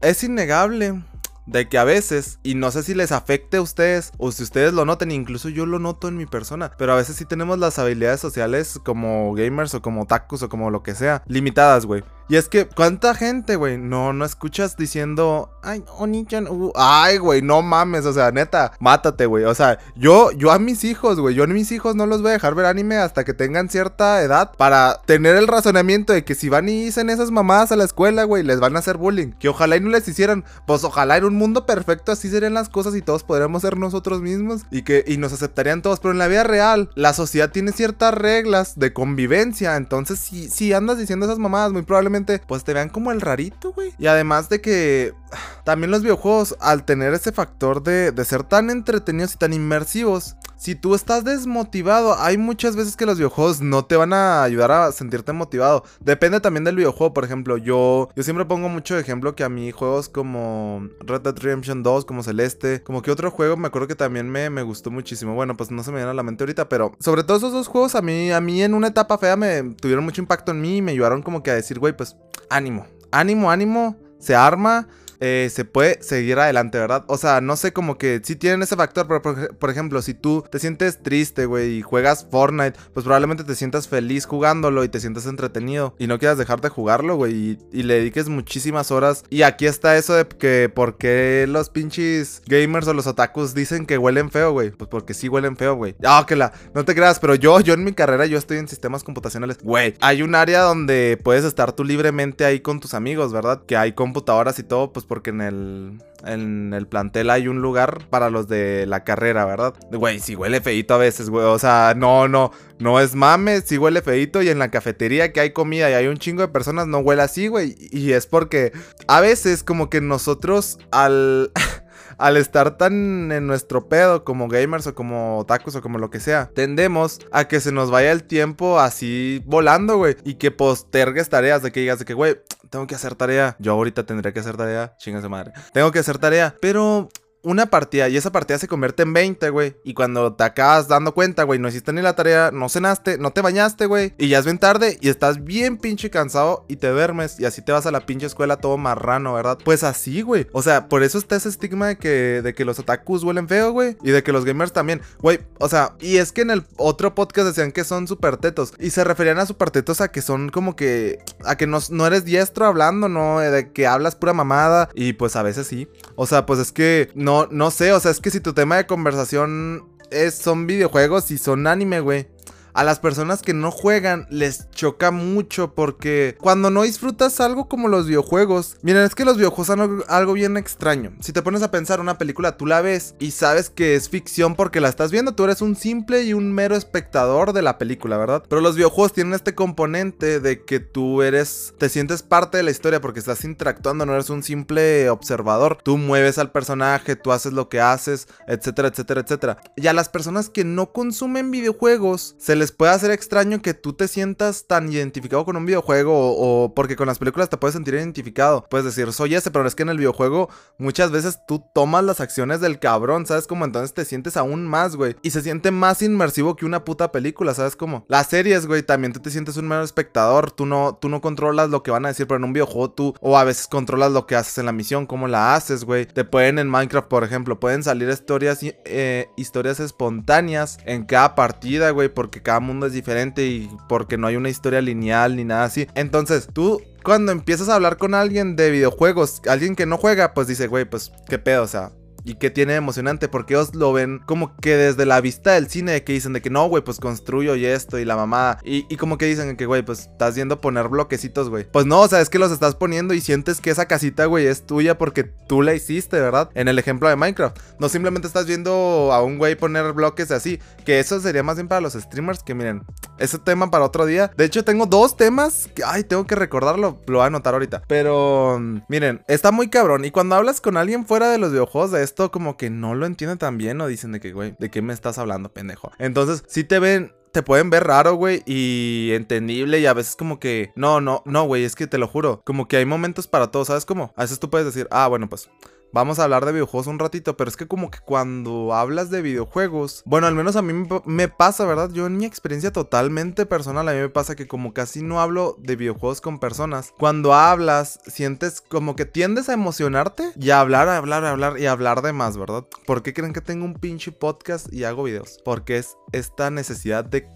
es 0.00 0.22
innegable 0.24 1.02
de 1.46 1.68
que 1.68 1.78
a 1.78 1.84
veces, 1.84 2.38
y 2.42 2.54
no 2.54 2.70
sé 2.70 2.82
si 2.82 2.94
les 2.94 3.12
afecte 3.12 3.56
a 3.56 3.62
ustedes 3.62 4.12
o 4.18 4.30
si 4.32 4.42
ustedes 4.42 4.72
lo 4.72 4.84
noten, 4.84 5.10
incluso 5.10 5.48
yo 5.48 5.66
lo 5.66 5.78
noto 5.78 6.08
en 6.08 6.16
mi 6.16 6.26
persona, 6.26 6.72
pero 6.78 6.92
a 6.92 6.96
veces 6.96 7.16
sí 7.16 7.24
tenemos 7.24 7.58
las 7.58 7.78
habilidades 7.78 8.20
sociales 8.20 8.78
como 8.84 9.34
gamers 9.34 9.74
o 9.74 9.82
como 9.82 10.06
tacos 10.06 10.42
o 10.42 10.48
como 10.48 10.70
lo 10.70 10.82
que 10.82 10.94
sea, 10.94 11.22
limitadas, 11.26 11.86
güey. 11.86 12.04
Y 12.32 12.36
es 12.36 12.48
que, 12.48 12.64
¿cuánta 12.64 13.14
gente, 13.14 13.56
güey? 13.56 13.76
No, 13.76 14.14
no 14.14 14.24
escuchas 14.24 14.78
diciendo, 14.78 15.50
ay, 15.62 15.84
Oni-chan, 15.98 16.48
uh, 16.48 16.72
ay, 16.76 17.18
güey, 17.18 17.42
no 17.42 17.60
mames, 17.60 18.06
o 18.06 18.12
sea, 18.14 18.30
neta, 18.30 18.72
mátate, 18.80 19.26
güey. 19.26 19.44
O 19.44 19.54
sea, 19.54 19.78
yo, 19.96 20.30
yo 20.30 20.50
a 20.50 20.58
mis 20.58 20.82
hijos, 20.84 21.20
güey, 21.20 21.34
yo 21.34 21.44
a 21.44 21.46
mis 21.46 21.70
hijos 21.72 21.94
no 21.94 22.06
los 22.06 22.22
voy 22.22 22.30
a 22.30 22.32
dejar 22.32 22.54
ver 22.54 22.64
anime 22.64 22.96
hasta 22.96 23.24
que 23.24 23.34
tengan 23.34 23.68
cierta 23.68 24.22
edad 24.22 24.52
para 24.56 25.02
tener 25.04 25.36
el 25.36 25.46
razonamiento 25.46 26.14
de 26.14 26.24
que 26.24 26.34
si 26.34 26.48
van 26.48 26.70
y 26.70 26.86
dicen 26.86 27.10
esas 27.10 27.30
mamadas 27.30 27.70
a 27.70 27.76
la 27.76 27.84
escuela, 27.84 28.24
güey, 28.24 28.42
les 28.42 28.60
van 28.60 28.76
a 28.76 28.78
hacer 28.78 28.96
bullying. 28.96 29.32
Que 29.32 29.50
ojalá 29.50 29.76
y 29.76 29.80
no 29.80 29.90
les 29.90 30.08
hicieran, 30.08 30.42
pues 30.66 30.84
ojalá 30.84 31.18
en 31.18 31.26
un 31.26 31.34
mundo 31.34 31.66
perfecto 31.66 32.12
así 32.12 32.30
serían 32.30 32.54
las 32.54 32.70
cosas 32.70 32.96
y 32.96 33.02
todos 33.02 33.24
podríamos 33.24 33.60
ser 33.60 33.76
nosotros 33.76 34.22
mismos 34.22 34.62
y 34.70 34.84
que 34.84 35.04
y 35.06 35.18
nos 35.18 35.34
aceptarían 35.34 35.82
todos. 35.82 36.00
Pero 36.00 36.12
en 36.12 36.18
la 36.18 36.28
vida 36.28 36.44
real, 36.44 36.88
la 36.94 37.12
sociedad 37.12 37.50
tiene 37.50 37.72
ciertas 37.72 38.14
reglas 38.14 38.78
de 38.78 38.94
convivencia. 38.94 39.76
Entonces, 39.76 40.18
si, 40.18 40.48
si 40.48 40.72
andas 40.72 40.96
diciendo 40.96 41.26
esas 41.26 41.38
mamadas, 41.38 41.72
muy 41.72 41.82
probablemente 41.82 42.21
pues 42.46 42.64
te 42.64 42.74
vean 42.74 42.88
como 42.88 43.12
el 43.12 43.20
rarito, 43.20 43.72
güey. 43.72 43.92
Y 43.98 44.06
además 44.06 44.48
de 44.48 44.60
que 44.60 45.14
también 45.64 45.90
los 45.90 46.02
videojuegos, 46.02 46.56
al 46.60 46.84
tener 46.84 47.14
ese 47.14 47.32
factor 47.32 47.82
de, 47.82 48.12
de 48.12 48.24
ser 48.24 48.44
tan 48.44 48.70
entretenidos 48.70 49.34
y 49.34 49.38
tan 49.38 49.52
inmersivos, 49.52 50.36
si 50.62 50.76
tú 50.76 50.94
estás 50.94 51.24
desmotivado, 51.24 52.14
hay 52.20 52.38
muchas 52.38 52.76
veces 52.76 52.96
que 52.96 53.04
los 53.04 53.18
videojuegos 53.18 53.60
no 53.60 53.84
te 53.84 53.96
van 53.96 54.12
a 54.12 54.44
ayudar 54.44 54.70
a 54.70 54.92
sentirte 54.92 55.32
motivado. 55.32 55.82
Depende 55.98 56.38
también 56.38 56.62
del 56.62 56.76
videojuego, 56.76 57.12
por 57.12 57.24
ejemplo, 57.24 57.56
yo, 57.56 58.10
yo 58.14 58.22
siempre 58.22 58.44
pongo 58.44 58.68
mucho 58.68 58.96
ejemplo 58.96 59.34
que 59.34 59.42
a 59.42 59.48
mí 59.48 59.72
juegos 59.72 60.08
como 60.08 60.88
Red 61.00 61.22
Dead 61.22 61.36
Redemption 61.36 61.82
2, 61.82 62.04
como 62.04 62.22
Celeste, 62.22 62.80
como 62.84 63.02
que 63.02 63.10
otro 63.10 63.32
juego 63.32 63.56
me 63.56 63.66
acuerdo 63.66 63.88
que 63.88 63.96
también 63.96 64.30
me, 64.30 64.50
me 64.50 64.62
gustó 64.62 64.92
muchísimo. 64.92 65.34
Bueno, 65.34 65.56
pues 65.56 65.72
no 65.72 65.82
se 65.82 65.90
me 65.90 65.96
viene 65.96 66.12
a 66.12 66.14
la 66.14 66.22
mente 66.22 66.44
ahorita, 66.44 66.68
pero 66.68 66.92
sobre 67.00 67.24
todo 67.24 67.38
esos 67.38 67.52
dos 67.52 67.66
juegos 67.66 67.96
a 67.96 68.00
mí, 68.00 68.30
a 68.30 68.40
mí 68.40 68.62
en 68.62 68.74
una 68.74 68.86
etapa 68.86 69.18
fea 69.18 69.34
me 69.34 69.64
tuvieron 69.74 70.04
mucho 70.04 70.20
impacto 70.20 70.52
en 70.52 70.60
mí 70.60 70.76
y 70.76 70.82
me 70.82 70.92
ayudaron 70.92 71.22
como 71.22 71.42
que 71.42 71.50
a 71.50 71.54
decir, 71.54 71.80
güey, 71.80 71.96
pues 71.96 72.14
ánimo, 72.48 72.86
ánimo, 73.10 73.50
ánimo, 73.50 73.96
se 74.20 74.36
arma. 74.36 74.86
Eh, 75.24 75.50
se 75.50 75.64
puede 75.64 76.02
seguir 76.02 76.36
adelante, 76.40 76.78
¿verdad? 76.78 77.04
O 77.06 77.16
sea, 77.16 77.40
no 77.40 77.54
sé, 77.54 77.72
como 77.72 77.96
que 77.96 78.20
sí 78.24 78.34
tienen 78.34 78.60
ese 78.60 78.74
factor, 78.74 79.06
pero 79.06 79.22
por, 79.56 79.70
ejemplo, 79.70 80.02
si 80.02 80.14
tú 80.14 80.44
te 80.50 80.58
sientes 80.58 81.00
triste, 81.00 81.46
güey, 81.46 81.78
y 81.78 81.82
juegas 81.82 82.26
Fortnite, 82.28 82.76
pues 82.92 83.04
probablemente 83.04 83.44
te 83.44 83.54
sientas 83.54 83.86
feliz 83.86 84.26
jugándolo 84.26 84.82
y 84.82 84.88
te 84.88 84.98
sientas 84.98 85.26
entretenido 85.26 85.94
y 86.00 86.08
no 86.08 86.18
quieras 86.18 86.38
dejar 86.38 86.60
de 86.60 86.70
jugarlo, 86.70 87.14
güey, 87.14 87.34
y, 87.34 87.58
y, 87.72 87.84
le 87.84 87.94
dediques 87.94 88.28
muchísimas 88.28 88.90
horas. 88.90 89.22
Y 89.30 89.42
aquí 89.42 89.66
está 89.66 89.96
eso 89.96 90.14
de 90.14 90.26
que 90.26 90.68
por 90.74 90.98
qué 90.98 91.46
los 91.48 91.70
pinches 91.70 92.42
gamers 92.46 92.88
o 92.88 92.92
los 92.92 93.06
otakus 93.06 93.54
dicen 93.54 93.86
que 93.86 93.98
huelen 93.98 94.28
feo, 94.28 94.50
güey. 94.50 94.72
Pues 94.72 94.90
porque 94.90 95.14
sí 95.14 95.28
huelen 95.28 95.56
feo, 95.56 95.76
güey. 95.76 95.94
Ah, 96.04 96.24
que 96.26 96.34
la, 96.34 96.52
no 96.74 96.84
te 96.84 96.96
creas, 96.96 97.20
pero 97.20 97.36
yo, 97.36 97.60
yo 97.60 97.74
en 97.74 97.84
mi 97.84 97.92
carrera, 97.92 98.26
yo 98.26 98.38
estoy 98.38 98.58
en 98.58 98.66
sistemas 98.66 99.04
computacionales. 99.04 99.58
Güey, 99.62 99.94
hay 100.00 100.22
un 100.22 100.34
área 100.34 100.62
donde 100.62 101.16
puedes 101.22 101.44
estar 101.44 101.70
tú 101.70 101.84
libremente 101.84 102.44
ahí 102.44 102.58
con 102.58 102.80
tus 102.80 102.92
amigos, 102.92 103.32
¿verdad? 103.32 103.62
Que 103.64 103.76
hay 103.76 103.92
computadoras 103.92 104.58
y 104.58 104.64
todo, 104.64 104.92
pues 104.92 105.06
porque 105.12 105.28
en 105.28 105.42
el, 105.42 105.98
en 106.24 106.72
el 106.72 106.86
plantel 106.86 107.28
hay 107.28 107.46
un 107.46 107.60
lugar 107.60 108.06
para 108.08 108.30
los 108.30 108.48
de 108.48 108.86
la 108.86 109.04
carrera, 109.04 109.44
¿verdad? 109.44 109.74
Güey, 109.90 110.20
si 110.20 110.34
huele 110.34 110.62
feito 110.62 110.94
a 110.94 110.96
veces, 110.96 111.28
güey. 111.28 111.44
O 111.44 111.58
sea, 111.58 111.92
no, 111.94 112.28
no, 112.28 112.50
no 112.78 112.98
es 112.98 113.14
mames, 113.14 113.64
si 113.66 113.76
huele 113.76 114.00
feito 114.00 114.40
y 114.40 114.48
en 114.48 114.58
la 114.58 114.70
cafetería 114.70 115.30
que 115.30 115.40
hay 115.40 115.52
comida 115.52 115.90
y 115.90 115.92
hay 115.92 116.06
un 116.06 116.16
chingo 116.16 116.40
de 116.40 116.48
personas 116.48 116.86
no 116.86 117.00
huele 117.00 117.20
así, 117.20 117.48
güey. 117.48 117.76
Y 117.90 118.12
es 118.12 118.26
porque 118.26 118.72
a 119.06 119.20
veces 119.20 119.62
como 119.62 119.90
que 119.90 120.00
nosotros 120.00 120.78
al... 120.92 121.52
al 122.18 122.36
estar 122.36 122.76
tan 122.76 123.32
en 123.32 123.46
nuestro 123.46 123.88
pedo 123.88 124.24
como 124.24 124.48
gamers 124.48 124.86
o 124.86 124.94
como 124.94 125.44
tacos 125.46 125.74
o 125.76 125.82
como 125.82 125.98
lo 125.98 126.10
que 126.10 126.20
sea, 126.20 126.50
tendemos 126.54 127.20
a 127.30 127.46
que 127.46 127.60
se 127.60 127.72
nos 127.72 127.90
vaya 127.90 128.12
el 128.12 128.24
tiempo 128.24 128.78
así 128.78 129.42
volando, 129.46 129.96
güey. 129.96 130.16
Y 130.24 130.34
que 130.34 130.50
postergues 130.50 131.28
tareas 131.28 131.62
de 131.62 131.72
que 131.72 131.80
digas 131.80 131.98
de 131.98 132.04
que, 132.04 132.14
güey, 132.14 132.36
tengo 132.70 132.86
que 132.86 132.94
hacer 132.94 133.14
tarea. 133.14 133.56
Yo 133.58 133.72
ahorita 133.72 134.04
tendría 134.04 134.32
que 134.32 134.40
hacer 134.40 134.56
tarea. 134.56 134.94
Chinga 134.98 135.26
madre. 135.28 135.52
Tengo 135.72 135.92
que 135.92 135.98
hacer 135.98 136.18
tarea. 136.18 136.54
Pero 136.60 137.08
una 137.42 137.66
partida 137.66 138.08
y 138.08 138.16
esa 138.16 138.32
partida 138.32 138.58
se 138.58 138.68
convierte 138.68 139.02
en 139.02 139.12
20, 139.12 139.50
güey. 139.50 139.76
Y 139.84 139.94
cuando 139.94 140.34
te 140.34 140.44
acabas 140.44 140.88
dando 140.88 141.12
cuenta, 141.14 141.42
güey, 141.42 141.58
no 141.58 141.68
hiciste 141.68 141.92
ni 141.92 142.02
la 142.02 142.14
tarea, 142.14 142.50
no 142.52 142.68
cenaste, 142.68 143.18
no 143.18 143.32
te 143.32 143.40
bañaste, 143.40 143.86
güey. 143.86 144.14
Y 144.18 144.28
ya 144.28 144.38
es 144.38 144.44
bien 144.44 144.58
tarde 144.58 144.98
y 145.00 145.08
estás 145.08 145.44
bien 145.44 145.78
pinche 145.78 146.10
cansado 146.10 146.64
y 146.68 146.76
te 146.76 146.88
duermes 146.88 147.40
y 147.40 147.44
así 147.44 147.62
te 147.62 147.72
vas 147.72 147.86
a 147.86 147.90
la 147.90 148.06
pinche 148.06 148.26
escuela 148.26 148.58
todo 148.58 148.78
marrano, 148.78 149.34
¿verdad? 149.34 149.58
Pues 149.64 149.82
así, 149.82 150.22
güey. 150.22 150.46
O 150.52 150.62
sea, 150.62 150.88
por 150.88 151.02
eso 151.02 151.18
está 151.18 151.36
ese 151.36 151.48
estigma 151.48 151.88
de 151.88 151.98
que, 151.98 152.42
de 152.42 152.54
que 152.54 152.64
los 152.64 152.78
otakus 152.78 153.24
huelen 153.24 153.48
feo, 153.48 153.72
güey. 153.72 153.96
Y 154.02 154.10
de 154.10 154.22
que 154.22 154.32
los 154.32 154.44
gamers 154.44 154.72
también. 154.72 155.02
Güey, 155.20 155.40
o 155.58 155.68
sea, 155.68 155.94
y 156.00 156.18
es 156.18 156.32
que 156.32 156.42
en 156.42 156.50
el 156.50 156.64
otro 156.76 157.14
podcast 157.14 157.48
decían 157.48 157.72
que 157.72 157.84
son 157.84 158.06
super 158.06 158.36
tetos. 158.36 158.74
Y 158.78 158.90
se 158.90 159.04
referían 159.04 159.38
a 159.38 159.46
super 159.46 159.70
tetos 159.70 160.00
a 160.00 160.08
que 160.08 160.22
son 160.22 160.48
como 160.50 160.76
que... 160.76 161.18
A 161.44 161.56
que 161.56 161.66
no, 161.66 161.78
no 161.90 162.06
eres 162.06 162.24
diestro 162.24 162.66
hablando, 162.66 163.08
¿no? 163.08 163.40
De 163.40 163.72
que 163.72 163.86
hablas 163.86 164.14
pura 164.14 164.32
mamada. 164.32 164.88
Y 164.94 165.14
pues 165.14 165.36
a 165.36 165.42
veces 165.42 165.66
sí. 165.66 165.88
O 166.14 166.26
sea, 166.26 166.46
pues 166.46 166.60
es 166.60 166.72
que 166.72 167.10
no 167.14 167.31
no, 167.50 167.70
sé, 167.70 167.92
o 167.92 168.00
sea, 168.00 168.10
es 168.10 168.20
que 168.20 168.30
si 168.30 168.40
tu 168.40 168.52
tema 168.52 168.76
de 168.76 168.86
conversación 168.86 169.88
es, 170.10 170.34
son 170.34 170.66
videojuegos 170.66 171.30
y 171.30 171.38
son 171.38 171.66
anime, 171.66 172.00
güey 172.00 172.28
a 172.74 172.84
las 172.84 172.98
personas 172.98 173.42
que 173.42 173.54
no 173.54 173.70
juegan 173.70 174.26
les 174.30 174.70
choca 174.70 175.10
mucho 175.10 175.74
porque 175.74 176.36
cuando 176.40 176.70
no 176.70 176.82
disfrutas 176.82 177.40
algo 177.40 177.68
como 177.68 177.88
los 177.88 178.06
videojuegos, 178.06 178.76
miren, 178.82 179.02
es 179.02 179.14
que 179.14 179.24
los 179.24 179.36
videojuegos 179.36 179.66
son 179.66 180.04
algo, 180.08 180.32
bien 180.32 180.56
extraño. 180.56 181.12
Si 181.20 181.32
te 181.32 181.42
pones 181.42 181.62
a 181.62 181.70
pensar 181.70 182.00
una 182.00 182.18
película, 182.18 182.56
tú 182.56 182.66
la 182.66 182.80
ves 182.80 183.14
y 183.18 183.32
sabes 183.32 183.70
que 183.70 183.94
es 183.94 184.08
ficción 184.08 184.54
porque 184.54 184.80
la 184.80 184.88
estás 184.88 185.10
viendo, 185.10 185.34
tú 185.34 185.44
eres 185.44 185.60
un 185.60 185.76
simple 185.76 186.22
y 186.22 186.32
un 186.32 186.52
mero 186.52 186.74
espectador 186.74 187.52
de 187.52 187.62
la 187.62 187.78
película, 187.78 188.16
¿verdad? 188.16 188.42
Pero 188.48 188.62
los 188.62 188.76
videojuegos 188.76 189.12
tienen 189.12 189.34
este 189.34 189.54
componente 189.54 190.40
de 190.40 190.64
que 190.64 190.80
tú 190.80 191.22
eres, 191.22 191.74
te 191.78 191.88
sientes 191.88 192.22
parte 192.22 192.56
de 192.56 192.62
la 192.62 192.70
historia 192.70 193.00
porque 193.00 193.20
estás 193.20 193.44
interactuando, 193.44 194.06
no 194.06 194.14
eres 194.14 194.30
un 194.30 194.42
simple 194.42 195.10
observador. 195.10 195.78
Tú 195.82 195.98
mueves 195.98 196.38
al 196.38 196.50
personaje, 196.50 197.16
tú 197.16 197.32
haces 197.32 197.52
lo 197.52 197.68
que 197.68 197.80
haces, 197.80 198.28
etcétera, 198.46 198.88
etcétera, 198.88 199.20
etcétera. 199.20 199.58
Y 199.76 199.86
a 199.86 199.92
las 199.92 200.08
personas 200.08 200.48
que 200.48 200.64
no 200.64 200.92
consumen 200.92 201.50
videojuegos, 201.50 202.36
se 202.38 202.56
les 202.56 202.61
les 202.62 202.70
puede 202.70 202.92
hacer 202.92 203.10
extraño 203.10 203.60
que 203.60 203.74
tú 203.74 203.92
te 203.92 204.06
sientas 204.06 204.68
tan 204.68 204.92
identificado 204.92 205.44
con 205.44 205.56
un 205.56 205.66
videojuego 205.66 206.12
o, 206.14 206.72
porque 206.76 206.94
con 206.94 207.08
las 207.08 207.18
películas 207.18 207.50
te 207.50 207.56
puedes 207.56 207.74
sentir 207.74 207.94
identificado. 207.94 208.64
Puedes 208.70 208.84
decir, 208.84 209.12
soy 209.12 209.34
ese, 209.34 209.50
pero 209.50 209.66
es 209.66 209.74
que 209.74 209.82
en 209.82 209.88
el 209.88 209.98
videojuego 209.98 210.48
muchas 210.78 211.10
veces 211.10 211.40
tú 211.48 211.64
tomas 211.74 212.04
las 212.04 212.20
acciones 212.20 212.60
del 212.60 212.78
cabrón, 212.78 213.26
¿sabes? 213.26 213.48
Como 213.48 213.64
entonces 213.64 213.94
te 213.94 214.04
sientes 214.04 214.36
aún 214.36 214.64
más, 214.64 214.94
güey. 214.94 215.16
Y 215.22 215.30
se 215.30 215.42
siente 215.42 215.72
más 215.72 216.02
inmersivo 216.02 216.54
que 216.54 216.64
una 216.64 216.84
puta 216.84 217.10
película, 217.10 217.52
¿sabes? 217.52 217.74
Como 217.74 218.04
las 218.06 218.28
series, 218.28 218.66
güey, 218.66 218.84
también 218.84 219.12
tú 219.12 219.18
te 219.18 219.30
sientes 219.30 219.56
un 219.56 219.66
mero 219.66 219.82
espectador. 219.82 220.52
Tú 220.52 220.64
no, 220.64 220.96
tú 221.00 221.08
no 221.08 221.20
controlas 221.20 221.68
lo 221.68 221.82
que 221.82 221.90
van 221.90 222.04
a 222.04 222.10
decir, 222.10 222.28
pero 222.28 222.38
en 222.38 222.44
un 222.44 222.52
videojuego 222.52 222.92
tú, 222.92 223.14
o 223.20 223.36
a 223.36 223.42
veces 223.42 223.66
controlas 223.66 224.12
lo 224.12 224.28
que 224.28 224.36
haces 224.36 224.58
en 224.58 224.66
la 224.66 224.72
misión, 224.72 225.06
cómo 225.06 225.26
la 225.26 225.56
haces, 225.56 225.84
güey. 225.84 226.06
Te 226.06 226.24
pueden 226.24 226.60
en 226.60 226.70
Minecraft, 226.70 227.08
por 227.08 227.24
ejemplo, 227.24 227.58
pueden 227.58 227.82
salir 227.82 228.08
historias, 228.08 228.60
eh, 228.62 229.26
historias 229.36 229.80
espontáneas 229.80 230.78
en 230.84 231.06
cada 231.06 231.34
partida, 231.34 231.90
güey, 231.90 232.08
porque 232.08 232.40
cada 232.40 232.51
cada 232.52 232.60
mundo 232.60 232.84
es 232.84 232.92
diferente 232.92 233.46
y 233.46 233.70
porque 233.88 234.18
no 234.18 234.26
hay 234.26 234.36
una 234.36 234.50
historia 234.50 234.82
lineal 234.82 235.36
ni 235.36 235.44
nada 235.44 235.64
así. 235.64 235.86
Entonces, 235.94 236.48
tú 236.52 236.82
cuando 237.02 237.32
empiezas 237.32 237.70
a 237.70 237.76
hablar 237.76 237.96
con 237.96 238.14
alguien 238.14 238.56
de 238.56 238.70
videojuegos, 238.70 239.40
alguien 239.48 239.74
que 239.74 239.86
no 239.86 239.96
juega, 239.96 240.34
pues 240.34 240.48
dice, 240.48 240.66
güey, 240.66 240.84
pues 240.84 241.12
qué 241.30 241.38
pedo, 241.38 241.62
o 241.62 241.66
sea, 241.66 241.92
y 242.24 242.34
que 242.34 242.50
tiene 242.50 242.74
emocionante 242.74 243.28
porque 243.28 243.54
ellos 243.54 243.74
lo 243.74 243.92
ven 243.92 244.20
como 244.26 244.56
que 244.56 244.76
desde 244.76 245.06
la 245.06 245.20
vista 245.20 245.52
del 245.52 245.68
cine 245.68 246.04
que 246.04 246.12
dicen 246.12 246.32
de 246.32 246.42
que 246.42 246.50
no, 246.50 246.68
güey, 246.68 246.82
pues 246.82 247.00
construyo 247.00 247.56
y 247.56 247.66
esto 247.66 247.98
y 247.98 248.04
la 248.04 248.16
mamada. 248.16 248.58
Y, 248.64 248.96
como 248.96 249.18
que 249.18 249.26
dicen 249.26 249.56
que, 249.56 249.66
güey, 249.66 249.82
pues 249.82 250.00
estás 250.00 250.34
viendo 250.34 250.60
poner 250.60 250.88
bloquecitos, 250.88 251.48
güey. 251.48 251.66
Pues 251.70 251.86
no, 251.86 252.00
o 252.00 252.08
sea, 252.08 252.20
es 252.20 252.30
que 252.30 252.38
los 252.38 252.52
estás 252.52 252.74
poniendo 252.74 253.14
y 253.14 253.20
sientes 253.20 253.60
que 253.60 253.70
esa 253.70 253.86
casita, 253.86 254.26
güey, 254.26 254.46
es 254.46 254.66
tuya 254.66 254.98
porque 254.98 255.24
tú 255.24 255.62
la 255.62 255.74
hiciste, 255.74 256.20
¿verdad? 256.20 256.50
En 256.54 256.68
el 256.68 256.78
ejemplo 256.78 257.08
de 257.08 257.16
Minecraft. 257.16 257.58
No 257.78 257.88
simplemente 257.88 258.28
estás 258.28 258.46
viendo 258.46 259.10
a 259.12 259.22
un 259.22 259.38
güey 259.38 259.56
poner 259.56 259.92
bloques 259.92 260.30
así. 260.30 260.60
Que 260.84 261.00
eso 261.00 261.20
sería 261.20 261.42
más 261.42 261.56
bien 261.56 261.68
para 261.68 261.80
los 261.80 261.94
streamers 261.94 262.42
que 262.42 262.54
miren. 262.54 262.82
Ese 263.18 263.38
tema 263.38 263.70
para 263.70 263.84
otro 263.84 264.06
día. 264.06 264.30
De 264.36 264.44
hecho, 264.44 264.64
tengo 264.64 264.86
dos 264.86 265.16
temas 265.16 265.68
que, 265.74 265.82
ay, 265.84 266.04
tengo 266.04 266.26
que 266.26 266.34
recordarlo. 266.34 267.00
Lo 267.06 267.18
voy 267.18 267.24
a 267.24 267.26
anotar 267.26 267.54
ahorita. 267.54 267.82
Pero, 267.88 268.60
miren, 268.88 269.22
está 269.26 269.50
muy 269.50 269.68
cabrón. 269.68 270.04
Y 270.04 270.10
cuando 270.10 270.36
hablas 270.36 270.60
con 270.60 270.76
alguien 270.76 271.06
fuera 271.06 271.30
de 271.30 271.38
los 271.38 271.50
videojuegos 271.50 271.90
de 271.90 272.02
esto 272.02 272.11
como 272.14 272.56
que 272.56 272.70
no 272.70 272.94
lo 272.94 273.06
entienden 273.06 273.38
tan 273.38 273.58
bien 273.58 273.80
o 273.80 273.86
dicen 273.86 274.12
de 274.12 274.20
que, 274.20 274.32
güey, 274.32 274.54
¿de 274.58 274.70
qué 274.70 274.82
me 274.82 274.92
estás 274.92 275.18
hablando, 275.18 275.52
pendejo? 275.52 275.92
Entonces, 275.98 276.44
si 276.46 276.64
te 276.64 276.78
ven 276.78 277.12
te 277.32 277.42
pueden 277.42 277.70
ver 277.70 277.84
raro, 277.84 278.14
güey, 278.14 278.42
y 278.44 279.10
entendible 279.12 279.80
y 279.80 279.86
a 279.86 279.94
veces 279.94 280.16
como 280.16 280.38
que, 280.38 280.70
no, 280.76 281.00
no, 281.00 281.22
no, 281.24 281.44
güey, 281.44 281.64
es 281.64 281.74
que 281.74 281.86
te 281.86 281.96
lo 281.96 282.06
juro, 282.06 282.42
como 282.44 282.68
que 282.68 282.76
hay 282.76 282.84
momentos 282.84 283.26
para 283.26 283.50
todo, 283.50 283.64
¿sabes 283.64 283.86
cómo? 283.86 284.12
A 284.16 284.22
veces 284.22 284.38
tú 284.38 284.50
puedes 284.50 284.66
decir, 284.66 284.86
ah, 284.90 285.08
bueno, 285.08 285.28
pues 285.28 285.48
vamos 285.92 286.18
a 286.18 286.24
hablar 286.24 286.44
de 286.44 286.52
videojuegos 286.52 286.86
un 286.86 286.98
ratito, 286.98 287.36
pero 287.36 287.48
es 287.48 287.56
que 287.56 287.66
como 287.66 287.90
que 287.90 287.98
cuando 288.00 288.74
hablas 288.74 289.10
de 289.10 289.22
videojuegos, 289.22 290.02
bueno, 290.06 290.26
al 290.26 290.34
menos 290.34 290.56
a 290.56 290.62
mí 290.62 290.88
me 291.04 291.28
pasa, 291.28 291.64
¿verdad? 291.64 291.90
Yo 291.92 292.06
en 292.06 292.16
mi 292.16 292.24
experiencia 292.24 292.72
totalmente 292.72 293.46
personal, 293.46 293.88
a 293.88 293.92
mí 293.92 293.98
me 293.98 294.08
pasa 294.08 294.36
que 294.36 294.48
como 294.48 294.72
casi 294.72 295.02
no 295.02 295.20
hablo 295.20 295.56
de 295.58 295.76
videojuegos 295.76 296.20
con 296.20 296.38
personas, 296.38 296.92
cuando 296.98 297.34
hablas, 297.34 298.00
sientes 298.06 298.60
como 298.60 298.96
que 298.96 299.04
tiendes 299.04 299.48
a 299.48 299.54
emocionarte 299.54 300.32
y 300.38 300.50
a 300.50 300.60
hablar, 300.60 300.88
a 300.88 300.96
hablar, 300.96 301.24
a 301.24 301.30
hablar 301.30 301.58
y 301.58 301.66
a 301.66 301.72
hablar 301.72 302.02
de 302.02 302.12
más, 302.12 302.36
¿verdad? 302.36 302.64
¿Por 302.86 303.02
qué 303.02 303.12
creen 303.12 303.32
que 303.32 303.40
tengo 303.40 303.64
un 303.64 303.74
pinche 303.74 304.12
podcast 304.12 304.72
y 304.72 304.84
hago 304.84 305.04
videos? 305.04 305.38
Porque 305.44 305.78
es 305.78 305.96
esta 306.12 306.50
necesidad 306.50 307.04
de 307.04 307.26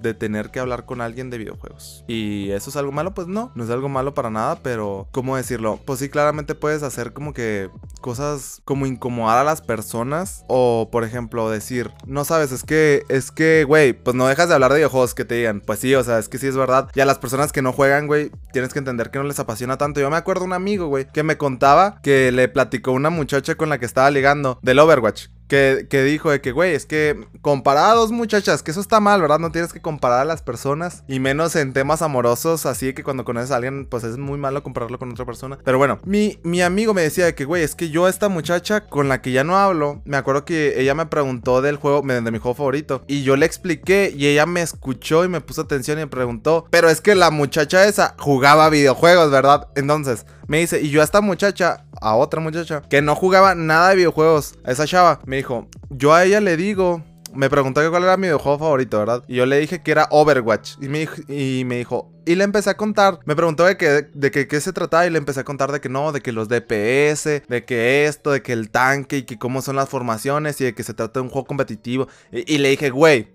de 0.00 0.14
tener 0.14 0.50
que 0.50 0.60
hablar 0.60 0.86
con 0.86 1.00
alguien 1.00 1.30
de 1.30 1.38
videojuegos. 1.38 2.04
Y 2.08 2.50
eso 2.50 2.70
es 2.70 2.76
algo 2.76 2.92
malo, 2.92 3.14
pues 3.14 3.26
no, 3.26 3.52
no 3.54 3.64
es 3.64 3.70
algo 3.70 3.88
malo 3.88 4.14
para 4.14 4.30
nada, 4.30 4.56
pero 4.62 5.08
¿cómo 5.12 5.36
decirlo? 5.36 5.80
Pues 5.84 5.98
sí, 5.98 6.08
claramente 6.08 6.54
puedes 6.54 6.82
hacer 6.82 7.12
como 7.12 7.32
que 7.32 7.70
cosas 8.00 8.62
como 8.64 8.86
incomodar 8.86 9.38
a 9.38 9.44
las 9.44 9.60
personas 9.60 10.44
o 10.48 10.88
por 10.90 11.04
ejemplo 11.04 11.50
decir, 11.50 11.92
no 12.06 12.24
sabes, 12.24 12.52
es 12.52 12.64
que 12.64 13.04
es 13.08 13.30
que 13.30 13.64
güey, 13.64 13.92
pues 13.92 14.16
no 14.16 14.26
dejas 14.26 14.48
de 14.48 14.54
hablar 14.54 14.72
de 14.72 14.78
videojuegos 14.78 15.14
que 15.14 15.24
te 15.24 15.36
digan, 15.36 15.60
pues 15.60 15.80
sí, 15.80 15.94
o 15.94 16.02
sea, 16.02 16.18
es 16.18 16.28
que 16.28 16.38
sí 16.38 16.46
es 16.46 16.56
verdad. 16.56 16.88
Y 16.94 17.00
a 17.00 17.04
las 17.06 17.18
personas 17.18 17.52
que 17.52 17.62
no 17.62 17.72
juegan, 17.72 18.06
güey, 18.06 18.30
tienes 18.52 18.72
que 18.72 18.78
entender 18.78 19.10
que 19.10 19.18
no 19.18 19.24
les 19.24 19.38
apasiona 19.38 19.78
tanto. 19.78 20.00
Yo 20.00 20.10
me 20.10 20.16
acuerdo 20.16 20.44
un 20.44 20.52
amigo, 20.52 20.86
güey, 20.86 21.06
que 21.12 21.22
me 21.22 21.36
contaba 21.36 22.00
que 22.02 22.32
le 22.32 22.48
platicó 22.48 22.92
una 22.92 23.10
muchacha 23.10 23.54
con 23.54 23.68
la 23.68 23.78
que 23.78 23.86
estaba 23.86 24.10
ligando 24.10 24.58
del 24.62 24.78
Overwatch 24.78 25.28
que, 25.50 26.02
dijo 26.04 26.30
de 26.30 26.40
que, 26.40 26.52
güey, 26.52 26.74
es 26.74 26.86
que 26.86 27.26
comparados, 27.42 28.12
muchachas, 28.12 28.62
que 28.62 28.70
eso 28.70 28.80
está 28.80 29.00
mal, 29.00 29.20
¿verdad? 29.20 29.40
No 29.40 29.50
tienes 29.50 29.72
que 29.72 29.82
comparar 29.82 30.20
a 30.20 30.24
las 30.24 30.42
personas 30.42 31.02
y 31.08 31.18
menos 31.18 31.56
en 31.56 31.72
temas 31.72 32.02
amorosos, 32.02 32.64
así 32.66 32.94
que 32.94 33.02
cuando 33.02 33.24
conoces 33.24 33.50
a 33.50 33.56
alguien, 33.56 33.86
pues 33.86 34.04
es 34.04 34.16
muy 34.16 34.38
malo 34.38 34.62
compararlo 34.62 34.98
con 34.98 35.10
otra 35.10 35.26
persona. 35.26 35.58
Pero 35.64 35.78
bueno, 35.78 35.98
mi, 36.04 36.38
mi 36.44 36.62
amigo 36.62 36.94
me 36.94 37.02
decía 37.02 37.24
de 37.24 37.34
que, 37.34 37.44
güey, 37.44 37.64
es 37.64 37.74
que 37.74 37.90
yo 37.90 38.06
a 38.06 38.10
esta 38.10 38.28
muchacha 38.28 38.86
con 38.86 39.08
la 39.08 39.20
que 39.20 39.32
ya 39.32 39.44
no 39.44 39.58
hablo, 39.58 40.00
me 40.04 40.16
acuerdo 40.16 40.44
que 40.44 40.80
ella 40.80 40.94
me 40.94 41.06
preguntó 41.06 41.60
del 41.60 41.76
juego, 41.76 42.02
de 42.02 42.30
mi 42.30 42.38
juego 42.38 42.54
favorito, 42.54 43.02
y 43.08 43.24
yo 43.24 43.36
le 43.36 43.46
expliqué 43.46 44.14
y 44.16 44.28
ella 44.28 44.46
me 44.46 44.62
escuchó 44.62 45.24
y 45.24 45.28
me 45.28 45.40
puso 45.40 45.62
atención 45.62 45.98
y 45.98 46.02
me 46.02 46.06
preguntó, 46.06 46.66
pero 46.70 46.88
es 46.88 47.00
que 47.00 47.14
la 47.16 47.30
muchacha 47.30 47.84
esa 47.84 48.14
jugaba 48.18 48.70
videojuegos, 48.70 49.30
¿verdad? 49.30 49.68
Entonces, 49.74 50.26
me 50.50 50.58
dice, 50.58 50.80
y 50.80 50.90
yo 50.90 51.00
a 51.00 51.04
esta 51.04 51.20
muchacha, 51.20 51.84
a 52.00 52.16
otra 52.16 52.40
muchacha, 52.40 52.82
que 52.90 53.00
no 53.02 53.14
jugaba 53.14 53.54
nada 53.54 53.90
de 53.90 53.94
videojuegos, 53.94 54.58
a 54.64 54.72
esa 54.72 54.84
chava, 54.84 55.20
me 55.24 55.36
dijo, 55.36 55.68
yo 55.90 56.12
a 56.12 56.24
ella 56.24 56.40
le 56.40 56.56
digo, 56.56 57.04
me 57.32 57.48
preguntó 57.48 57.88
cuál 57.88 58.02
era 58.02 58.16
mi 58.16 58.22
videojuego 58.22 58.58
favorito, 58.58 58.98
¿verdad? 58.98 59.22
Y 59.28 59.36
yo 59.36 59.46
le 59.46 59.60
dije 59.60 59.80
que 59.80 59.92
era 59.92 60.08
Overwatch. 60.10 60.72
Y 60.80 60.88
me, 60.88 60.98
dijo, 60.98 61.14
y 61.28 61.62
me 61.64 61.76
dijo, 61.76 62.10
y 62.26 62.34
le 62.34 62.42
empecé 62.42 62.68
a 62.68 62.76
contar, 62.76 63.20
me 63.26 63.36
preguntó 63.36 63.64
de 63.64 63.76
qué 63.76 64.08
de 64.12 64.32
que, 64.32 64.48
qué 64.48 64.60
se 64.60 64.72
trataba 64.72 65.06
y 65.06 65.10
le 65.10 65.18
empecé 65.18 65.38
a 65.38 65.44
contar 65.44 65.70
de 65.70 65.80
que 65.80 65.88
no, 65.88 66.10
de 66.10 66.20
que 66.20 66.32
los 66.32 66.48
DPS, 66.48 67.46
de 67.46 67.64
que 67.64 68.06
esto, 68.06 68.32
de 68.32 68.42
que 68.42 68.52
el 68.52 68.70
tanque 68.70 69.18
y 69.18 69.22
que 69.22 69.38
cómo 69.38 69.62
son 69.62 69.76
las 69.76 69.88
formaciones 69.88 70.60
y 70.60 70.64
de 70.64 70.74
que 70.74 70.82
se 70.82 70.94
trata 70.94 71.20
de 71.20 71.26
un 71.26 71.30
juego 71.30 71.46
competitivo. 71.46 72.08
Y, 72.32 72.56
y 72.56 72.58
le 72.58 72.70
dije, 72.70 72.90
güey, 72.90 73.28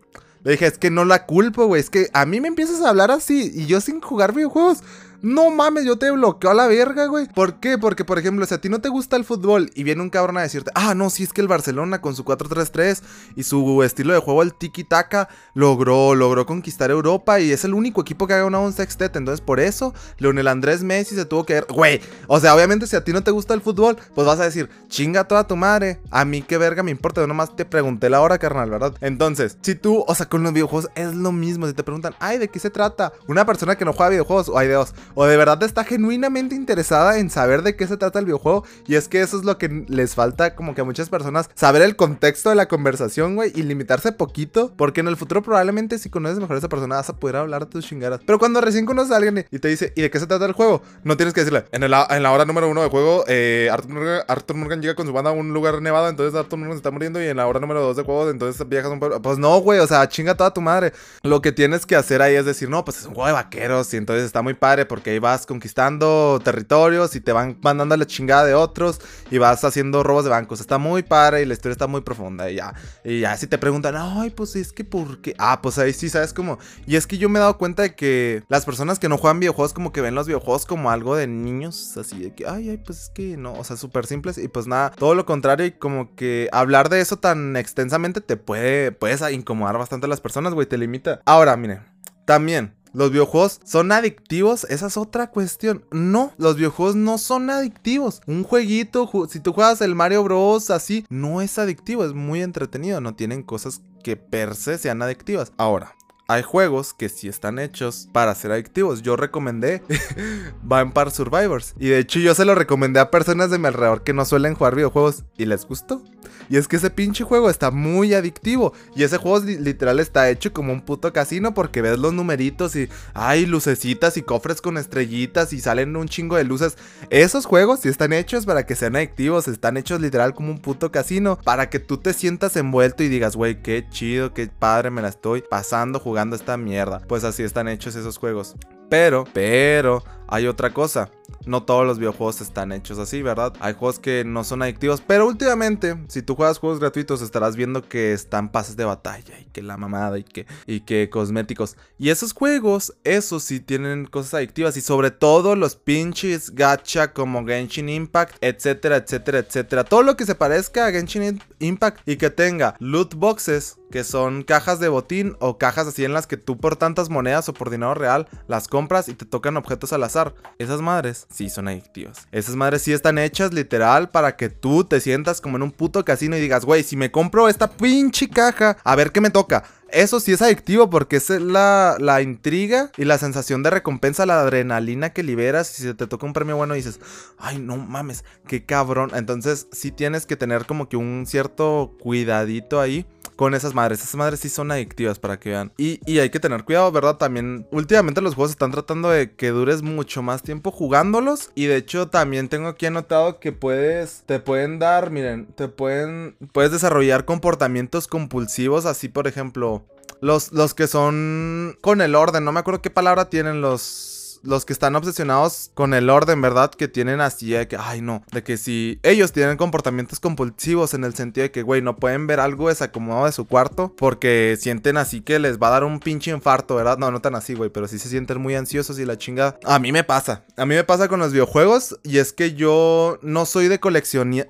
le 0.43 0.51
dije, 0.51 0.67
es 0.67 0.77
que 0.77 0.91
no 0.91 1.05
la 1.05 1.25
culpo, 1.25 1.65
güey, 1.65 1.79
es 1.79 1.89
que 1.89 2.09
a 2.11 2.25
mí 2.25 2.41
me 2.41 2.49
empiezas 2.49 2.81
a 2.81 2.89
hablar 2.89 3.09
así 3.09 3.51
y 3.55 3.67
yo 3.67 3.79
sin 3.79 4.01
jugar 4.01 4.33
videojuegos. 4.33 4.83
No 5.25 5.49
mames, 5.49 5.85
yo 5.85 5.97
te 5.97 6.11
bloqueo 6.11 6.51
a 6.51 6.53
la 6.53 6.67
verga, 6.67 7.07
güey. 7.07 7.27
¿Por 7.27 7.55
qué? 7.55 7.79
Porque, 7.79 8.05
por 8.05 8.19
ejemplo, 8.19 8.45
si 8.45 8.53
a 8.53 8.61
ti 8.61 8.69
no 8.69 8.79
te 8.79 8.89
gusta 8.89 9.15
el 9.15 9.25
fútbol 9.25 9.71
y 9.73 9.81
viene 9.81 10.03
un 10.03 10.11
cabrón 10.11 10.37
a 10.37 10.43
decirte, 10.43 10.69
ah, 10.75 10.93
no, 10.93 11.09
si 11.09 11.23
es 11.23 11.33
que 11.33 11.41
el 11.41 11.47
Barcelona 11.47 11.99
con 11.99 12.15
su 12.15 12.23
4-3-3 12.23 13.01
y 13.35 13.41
su 13.41 13.81
estilo 13.81 14.13
de 14.13 14.19
juego, 14.19 14.43
el 14.43 14.53
tiki-taka, 14.53 15.27
logró, 15.55 16.13
logró 16.13 16.45
conquistar 16.45 16.91
Europa 16.91 17.39
y 17.39 17.51
es 17.51 17.65
el 17.65 17.73
único 17.73 18.01
equipo 18.01 18.27
que 18.27 18.35
ha 18.35 18.43
ganado 18.43 18.65
un 18.65 18.73
sextet. 18.73 19.15
Entonces, 19.15 19.41
por 19.41 19.59
eso, 19.59 19.95
Leonel 20.19 20.47
Andrés 20.47 20.83
Messi 20.83 21.15
se 21.15 21.25
tuvo 21.25 21.43
que 21.43 21.55
ver, 21.55 21.65
güey. 21.69 22.01
O 22.27 22.39
sea, 22.39 22.53
obviamente, 22.53 22.85
si 22.85 22.95
a 22.95 23.03
ti 23.03 23.11
no 23.11 23.23
te 23.23 23.31
gusta 23.31 23.55
el 23.55 23.61
fútbol, 23.61 23.97
pues 24.13 24.27
vas 24.27 24.39
a 24.39 24.43
decir, 24.43 24.69
chinga 24.89 25.23
toda 25.23 25.47
tu 25.47 25.55
madre. 25.55 26.01
A 26.11 26.23
mí 26.23 26.43
qué 26.43 26.59
verga 26.59 26.83
me 26.83 26.91
importa. 26.91 27.21
Yo 27.21 27.25
nomás 27.25 27.55
te 27.55 27.65
pregunté 27.65 28.11
la 28.11 28.21
hora, 28.21 28.37
carnal, 28.37 28.69
¿verdad? 28.69 28.93
Entonces, 29.01 29.57
si 29.61 29.73
tú, 29.73 30.05
o 30.07 30.13
sea, 30.13 30.27
con 30.27 30.43
los 30.43 30.53
videojuegos 30.53 30.91
es 30.93 31.15
lo 31.15 31.31
mismo. 31.31 31.65
Si 31.65 31.73
te 31.73 31.81
preguntan, 31.81 32.13
ay, 32.19 32.37
¿de 32.37 32.47
qué 32.47 32.59
se 32.59 32.69
trata? 32.69 33.11
Una 33.27 33.43
persona 33.43 33.75
que 33.75 33.85
no 33.85 33.91
juega 33.91 34.11
videojuegos 34.11 34.49
o 34.49 34.59
hay 34.59 34.67
de 34.67 34.75
dos 34.75 34.93
o 35.15 35.25
de 35.25 35.37
verdad 35.37 35.63
está 35.63 35.83
genuinamente 35.83 36.55
interesada 36.55 37.17
en 37.17 37.29
saber 37.29 37.63
de 37.63 37.75
qué 37.75 37.87
se 37.87 37.97
trata 37.97 38.19
el 38.19 38.25
videojuego. 38.25 38.65
Y 38.87 38.95
es 38.95 39.07
que 39.07 39.21
eso 39.21 39.37
es 39.37 39.43
lo 39.43 39.57
que 39.57 39.85
les 39.87 40.15
falta 40.15 40.55
como 40.55 40.75
que 40.75 40.81
a 40.81 40.83
muchas 40.83 41.09
personas, 41.09 41.49
saber 41.55 41.81
el 41.81 41.95
contexto 41.95 42.49
de 42.49 42.55
la 42.55 42.67
conversación, 42.67 43.35
güey, 43.35 43.51
y 43.55 43.63
limitarse 43.63 44.11
poquito. 44.11 44.71
Porque 44.75 45.01
en 45.01 45.07
el 45.07 45.17
futuro 45.17 45.41
probablemente 45.41 45.97
si 45.97 46.09
conoces 46.09 46.39
mejor 46.39 46.55
a 46.55 46.59
esa 46.59 46.69
persona 46.69 46.95
vas 46.95 47.09
a 47.09 47.17
poder 47.17 47.37
hablar 47.37 47.65
de 47.65 47.71
tus 47.71 47.85
chingadas. 47.85 48.21
Pero 48.25 48.39
cuando 48.39 48.61
recién 48.61 48.85
conoces 48.85 49.11
a 49.11 49.17
alguien 49.17 49.45
y 49.49 49.59
te 49.59 49.67
dice, 49.67 49.93
¿y 49.95 50.01
de 50.01 50.09
qué 50.11 50.19
se 50.19 50.27
trata 50.27 50.45
el 50.45 50.53
juego? 50.53 50.81
No 51.03 51.17
tienes 51.17 51.33
que 51.33 51.41
decirle, 51.41 51.65
en, 51.71 51.83
en 51.83 51.91
la 51.91 52.31
hora 52.31 52.45
número 52.45 52.69
uno 52.69 52.81
del 52.81 52.89
juego, 52.89 53.23
eh, 53.27 53.69
Arthur, 53.71 54.55
Morgan, 54.55 54.81
llega 54.81 54.95
con 54.95 55.07
su 55.07 55.13
banda 55.13 55.31
a 55.31 55.33
un 55.33 55.53
lugar 55.53 55.81
nevado, 55.81 56.09
entonces 56.09 56.37
Arthur 56.37 56.59
Morgan 56.59 56.75
se 56.75 56.77
está 56.77 56.91
muriendo 56.91 57.23
y 57.23 57.27
en 57.27 57.37
la 57.37 57.47
hora 57.47 57.59
número 57.59 57.81
dos 57.81 57.95
de 57.95 58.03
juego, 58.03 58.29
entonces 58.29 58.67
viajas 58.67 58.91
un 58.91 58.99
pueblo. 58.99 59.21
Pues 59.21 59.37
no, 59.37 59.57
güey, 59.59 59.79
o 59.79 59.87
sea, 59.87 60.07
chinga 60.07 60.35
toda 60.35 60.53
tu 60.53 60.61
madre. 60.61 60.93
Lo 61.23 61.41
que 61.41 61.51
tienes 61.51 61.85
que 61.85 61.95
hacer 61.95 62.21
ahí 62.21 62.35
es 62.35 62.45
decir, 62.45 62.69
no, 62.69 62.83
pues 62.83 62.99
es 62.99 63.05
un 63.05 63.13
juego 63.13 63.27
de 63.27 63.33
vaqueros 63.33 63.93
y 63.93 63.97
entonces 63.97 64.25
está 64.25 64.41
muy 64.41 64.53
padre 64.53 64.85
porque 64.85 65.04
ahí 65.11 65.19
vas 65.19 65.45
conquistando 65.45 66.39
territorios 66.43 67.15
y 67.15 67.21
te 67.21 67.31
van 67.31 67.57
mandando 67.61 67.95
la 67.97 68.05
chingada 68.05 68.45
de 68.45 68.53
otros 68.53 68.99
y 69.31 69.37
vas 69.37 69.63
haciendo 69.63 70.03
robos 70.03 70.23
de 70.23 70.29
bancos. 70.29 70.59
Está 70.59 70.77
muy 70.77 71.03
padre 71.03 71.41
y 71.41 71.45
la 71.45 71.53
historia 71.53 71.73
está 71.73 71.87
muy 71.87 72.01
profunda 72.01 72.49
y 72.49 72.55
ya. 72.55 72.73
Y 73.03 73.21
ya 73.21 73.35
si 73.37 73.47
te 73.47 73.57
preguntan, 73.57 73.95
ay, 73.97 74.29
pues 74.29 74.55
es 74.55 74.71
que 74.71 74.83
por 74.83 75.21
qué. 75.21 75.35
Ah, 75.37 75.61
pues 75.61 75.77
ahí 75.77 75.93
sí, 75.93 76.09
¿sabes 76.09 76.33
cómo? 76.33 76.57
Y 76.85 76.95
es 76.95 77.07
que 77.07 77.17
yo 77.17 77.29
me 77.29 77.39
he 77.39 77.41
dado 77.41 77.57
cuenta 77.57 77.83
de 77.83 77.95
que 77.95 78.43
las 78.47 78.65
personas 78.65 78.99
que 78.99 79.09
no 79.09 79.17
juegan 79.17 79.39
videojuegos 79.39 79.73
como 79.73 79.91
que 79.91 80.01
ven 80.01 80.15
los 80.15 80.27
videojuegos 80.27 80.65
como 80.65 80.91
algo 80.91 81.15
de 81.15 81.27
niños, 81.27 81.97
así 81.97 82.19
de 82.19 82.33
que, 82.33 82.47
ay, 82.47 82.69
ay, 82.69 82.77
pues 82.77 83.03
es 83.03 83.09
que 83.09 83.37
no, 83.37 83.53
o 83.53 83.63
sea, 83.63 83.77
súper 83.77 84.05
simples 84.05 84.37
y 84.37 84.47
pues 84.47 84.67
nada, 84.67 84.91
todo 84.91 85.15
lo 85.15 85.25
contrario 85.25 85.65
y 85.65 85.71
como 85.71 86.15
que 86.15 86.49
hablar 86.51 86.89
de 86.89 87.01
eso 87.01 87.17
tan 87.17 87.55
extensamente 87.55 88.21
te 88.21 88.37
puede, 88.37 88.91
puedes 88.91 89.21
incomodar 89.31 89.77
bastante 89.77 90.05
a 90.05 90.09
las 90.09 90.21
personas, 90.21 90.53
güey, 90.53 90.67
te 90.67 90.77
limita. 90.77 91.21
Ahora, 91.25 91.55
miren, 91.57 91.81
también 92.25 92.73
los 92.95 93.11
videojuegos 93.11 93.59
son 93.65 93.91
adictivos, 93.91 94.65
esa 94.69 94.87
es 94.87 94.97
otra 94.97 95.29
cuestión. 95.29 95.85
No, 95.91 96.31
los 96.37 96.55
videojuegos 96.55 96.95
no 96.95 97.17
son 97.17 97.49
adictivos. 97.49 98.21
Un 98.25 98.43
jueguito, 98.43 99.09
si 99.29 99.39
tú 99.41 99.51
juegas 99.51 99.81
el 99.81 99.95
Mario 99.95 100.23
Bros. 100.23 100.69
así, 100.71 101.05
no 101.09 101.41
es 101.41 101.59
adictivo, 101.59 102.05
es 102.05 102.13
muy 102.13 102.41
entretenido. 102.41 103.01
No 103.01 103.15
tienen 103.15 103.43
cosas 103.43 103.81
que 104.03 104.15
per 104.15 104.55
se 104.55 104.77
sean 104.77 105.01
adictivas. 105.01 105.51
Ahora, 105.57 105.95
hay 106.27 106.41
juegos 106.41 106.93
que 106.93 107.09
sí 107.09 107.27
están 107.27 107.59
hechos 107.59 108.07
para 108.11 108.33
ser 108.33 108.51
adictivos. 108.51 109.01
Yo 109.01 109.15
recomendé 109.15 109.83
Vampire 110.63 111.11
Survivors. 111.11 111.75
Y 111.77 111.89
de 111.89 111.99
hecho 111.99 112.19
yo 112.19 112.33
se 112.33 112.45
lo 112.45 112.55
recomendé 112.55 112.99
a 112.99 113.11
personas 113.11 113.51
de 113.51 113.59
mi 113.59 113.67
alrededor 113.67 114.03
que 114.03 114.13
no 114.13 114.25
suelen 114.25 114.55
jugar 114.55 114.75
videojuegos. 114.75 115.23
Y 115.37 115.45
les 115.45 115.65
gustó. 115.65 116.01
Y 116.49 116.57
es 116.57 116.67
que 116.67 116.77
ese 116.77 116.89
pinche 116.89 117.23
juego 117.23 117.49
está 117.49 117.71
muy 117.71 118.13
adictivo. 118.13 118.73
Y 118.95 119.03
ese 119.03 119.17
juego 119.17 119.39
literal 119.45 119.99
está 119.99 120.29
hecho 120.29 120.53
como 120.53 120.73
un 120.73 120.81
puto 120.81 121.11
casino 121.13 121.53
porque 121.53 121.81
ves 121.81 121.99
los 121.99 122.13
numeritos 122.13 122.75
y 122.75 122.89
hay 123.13 123.45
lucecitas 123.45 124.17
y 124.17 124.21
cofres 124.21 124.61
con 124.61 124.77
estrellitas 124.77 125.53
y 125.53 125.59
salen 125.59 125.95
un 125.95 126.07
chingo 126.07 126.35
de 126.35 126.43
luces. 126.43 126.77
Esos 127.09 127.45
juegos 127.45 127.81
sí 127.81 127.89
están 127.89 128.13
hechos 128.13 128.45
para 128.45 128.65
que 128.65 128.75
sean 128.75 128.95
adictivos. 128.95 129.47
Están 129.47 129.77
hechos 129.77 130.01
literal 130.01 130.33
como 130.33 130.51
un 130.51 130.59
puto 130.59 130.91
casino. 130.91 131.37
Para 131.43 131.69
que 131.69 131.79
tú 131.79 131.97
te 131.97 132.13
sientas 132.13 132.55
envuelto 132.55 133.03
y 133.03 133.09
digas, 133.09 133.35
güey, 133.35 133.61
qué 133.61 133.85
chido, 133.89 134.33
qué 134.33 134.47
padre 134.47 134.91
me 134.91 135.01
la 135.01 135.09
estoy 135.09 135.43
pasando 135.49 135.99
jugando 135.99 136.35
esta 136.35 136.57
mierda. 136.57 137.01
Pues 137.07 137.23
así 137.23 137.43
están 137.43 137.67
hechos 137.67 137.95
esos 137.95 138.17
juegos. 138.17 138.55
Pero, 138.89 139.25
pero, 139.33 140.03
hay 140.27 140.47
otra 140.47 140.73
cosa. 140.73 141.09
No 141.45 141.63
todos 141.63 141.85
los 141.85 141.99
videojuegos 141.99 142.41
están 142.41 142.71
hechos 142.71 142.97
así, 142.97 143.21
¿verdad? 143.21 143.53
Hay 143.59 143.73
juegos 143.73 143.99
que 143.99 144.23
no 144.25 144.43
son 144.43 144.63
adictivos. 144.63 145.01
Pero 145.05 145.27
últimamente, 145.27 145.95
si 146.07 146.23
tú 146.23 146.35
juegas 146.35 146.57
juegos 146.57 146.79
gratuitos, 146.79 147.21
estarás 147.21 147.55
viendo 147.55 147.87
que 147.87 148.13
están 148.13 148.51
pases 148.51 148.75
de 148.77 148.85
batalla 148.85 149.39
y 149.39 149.45
que 149.45 149.61
la 149.61 149.77
mamada 149.77 150.17
y 150.17 150.23
que, 150.23 150.47
y 150.65 150.81
que 150.81 151.09
cosméticos. 151.09 151.77
Y 151.99 152.09
esos 152.09 152.33
juegos, 152.33 152.95
esos 153.03 153.43
sí 153.43 153.59
tienen 153.59 154.05
cosas 154.05 154.35
adictivas. 154.35 154.75
Y 154.77 154.81
sobre 154.81 155.11
todo 155.11 155.55
los 155.55 155.75
pinches 155.75 156.55
gacha 156.55 157.13
como 157.13 157.45
Genshin 157.45 157.89
Impact, 157.89 158.37
etcétera, 158.41 158.97
etcétera, 158.97 159.39
etcétera. 159.39 159.83
Todo 159.83 160.01
lo 160.01 160.17
que 160.17 160.25
se 160.25 160.35
parezca 160.35 160.87
a 160.87 160.91
Genshin 160.91 161.41
Impact 161.59 162.07
y 162.07 162.15
que 162.15 162.31
tenga 162.31 162.75
loot 162.79 163.13
boxes, 163.13 163.77
que 163.95 164.03
son 164.03 164.43
cajas 164.43 164.81
de 164.81 164.89
botín 164.89 165.37
o 165.39 165.57
cajas 165.57 165.87
así 165.87 166.03
en 166.03 166.11
las 166.11 166.27
que 166.27 166.35
tú 166.35 166.57
por 166.57 166.75
tantas 166.75 167.09
monedas 167.09 167.47
o 167.47 167.53
por 167.53 167.69
dinero 167.69 167.93
real 167.93 168.27
las 168.45 168.67
compras 168.67 169.07
y 169.07 169.13
te 169.13 169.23
tocan 169.23 169.55
objetos 169.55 169.93
al 169.93 170.03
azar. 170.03 170.35
Esas 170.59 170.81
madres 170.81 171.27
sí 171.33 171.49
son 171.49 171.69
adictivas. 171.69 172.27
Esas 172.33 172.57
madres 172.57 172.81
sí 172.81 172.91
están 172.91 173.17
hechas 173.17 173.53
literal 173.53 174.09
para 174.09 174.35
que 174.35 174.49
tú 174.49 174.83
te 174.83 174.99
sientas 174.99 175.39
como 175.39 175.55
en 175.55 175.63
un 175.63 175.71
puto 175.71 176.03
casino 176.03 176.35
y 176.35 176.41
digas, 176.41 176.65
güey, 176.65 176.83
si 176.83 176.97
me 176.97 177.09
compro 177.09 177.47
esta 177.47 177.71
pinche 177.71 178.29
caja, 178.29 178.75
a 178.83 178.97
ver 178.97 179.13
qué 179.13 179.21
me 179.21 179.29
toca. 179.29 179.63
Eso 179.95 180.19
sí 180.19 180.33
es 180.33 180.41
adictivo 180.41 180.89
porque 180.89 181.15
es 181.15 181.29
la, 181.29 181.95
la, 182.01 182.21
intriga 182.21 182.91
y 182.97 183.05
la 183.05 183.17
sensación 183.17 183.63
de 183.63 183.69
recompensa, 183.69 184.25
la 184.25 184.41
adrenalina 184.41 185.13
que 185.13 185.23
liberas. 185.23 185.79
Y 185.79 185.83
si 185.83 185.93
te 185.93 186.05
toca 186.05 186.25
un 186.25 186.33
premio 186.33 186.57
bueno, 186.57 186.73
dices, 186.73 186.99
ay, 187.37 187.59
no 187.59 187.77
mames, 187.77 188.25
qué 188.45 188.65
cabrón. 188.65 189.11
Entonces, 189.15 189.69
sí 189.71 189.91
tienes 189.91 190.25
que 190.25 190.35
tener 190.35 190.65
como 190.65 190.89
que 190.89 190.97
un 190.97 191.25
cierto 191.25 191.95
cuidadito 192.01 192.81
ahí 192.81 193.05
con 193.35 193.53
esas 193.53 193.73
madres. 193.73 193.99
Esas 193.99 194.15
madres 194.15 194.39
sí 194.39 194.49
son 194.49 194.71
adictivas 194.71 195.19
para 195.19 195.39
que 195.39 195.49
vean. 195.49 195.71
Y, 195.77 195.99
hay 196.19 196.29
que 196.29 196.39
tener 196.39 196.63
cuidado, 196.63 196.91
¿verdad? 196.91 197.17
También 197.17 197.67
últimamente 197.71 198.21
los 198.21 198.35
juegos 198.35 198.51
están 198.51 198.71
tratando 198.71 199.09
de 199.09 199.31
que 199.33 199.49
dures 199.49 199.81
mucho 199.81 200.21
más 200.21 200.43
tiempo 200.43 200.71
jugándolos. 200.71 201.51
Y 201.55 201.65
de 201.65 201.77
hecho 201.77 202.07
también 202.07 202.49
tengo 202.49 202.67
aquí 202.67 202.85
anotado 202.85 203.39
que 203.39 203.51
puedes, 203.51 204.23
te 204.25 204.39
pueden 204.39 204.79
dar, 204.79 205.11
miren, 205.11 205.47
te 205.47 205.67
pueden, 205.67 206.35
puedes 206.51 206.71
desarrollar 206.71 207.25
comportamientos 207.25 208.07
compulsivos. 208.07 208.85
Así, 208.85 209.09
por 209.09 209.27
ejemplo, 209.27 209.84
los, 210.25 210.51
los 210.51 210.73
que 210.73 210.87
son 210.87 211.77
con 211.81 212.01
el 212.01 212.15
orden, 212.15 212.43
no 212.43 212.51
me 212.51 212.59
acuerdo 212.59 212.81
qué 212.81 212.89
palabra 212.89 213.29
tienen 213.29 213.61
los 213.61 214.14
los, 214.43 214.65
que 214.65 214.73
están 214.73 214.95
obsesionados 214.95 215.71
con 215.73 215.93
el 215.93 216.09
orden, 216.09 216.41
¿verdad? 216.41 216.71
Que 216.71 216.87
tienen 216.87 217.21
así 217.21 217.51
de 217.51 217.67
que, 217.67 217.77
ay 217.77 218.01
no, 218.01 218.23
de 218.31 218.43
que 218.43 218.57
si 218.57 218.99
ellos 219.03 219.31
tienen 219.31 219.57
comportamientos 219.57 220.19
compulsivos 220.19 220.93
en 220.93 221.03
el 221.03 221.15
sentido 221.15 221.43
de 221.43 221.51
que, 221.51 221.61
güey, 221.61 221.81
no 221.81 221.97
pueden 221.97 222.27
ver 222.27 222.39
algo 222.39 222.69
desacomodado 222.69 223.25
de 223.25 223.31
su 223.31 223.45
cuarto 223.45 223.93
porque 223.97 224.57
sienten 224.59 224.97
así 224.97 225.21
que 225.21 225.39
les 225.39 225.59
va 225.59 225.67
a 225.67 225.71
dar 225.71 225.83
un 225.83 225.99
pinche 225.99 226.31
infarto, 226.31 226.75
¿verdad? 226.75 226.97
No, 226.97 227.11
no 227.11 227.21
tan 227.21 227.35
así, 227.35 227.53
güey, 227.53 227.69
pero 227.69 227.87
sí 227.87 227.99
se 227.99 228.09
sienten 228.09 228.41
muy 228.41 228.55
ansiosos 228.55 228.99
y 228.99 229.05
la 229.05 229.17
chingada. 229.17 229.57
A 229.63 229.79
mí 229.79 229.91
me 229.91 230.03
pasa, 230.03 230.43
a 230.57 230.65
mí 230.65 230.75
me 230.75 230.83
pasa 230.83 231.07
con 231.07 231.19
los 231.19 231.31
videojuegos 231.31 231.99
y 232.03 232.17
es 232.17 232.33
que 232.33 232.53
yo 232.53 233.19
no 233.21 233.45
soy 233.45 233.67
de, 233.67 233.79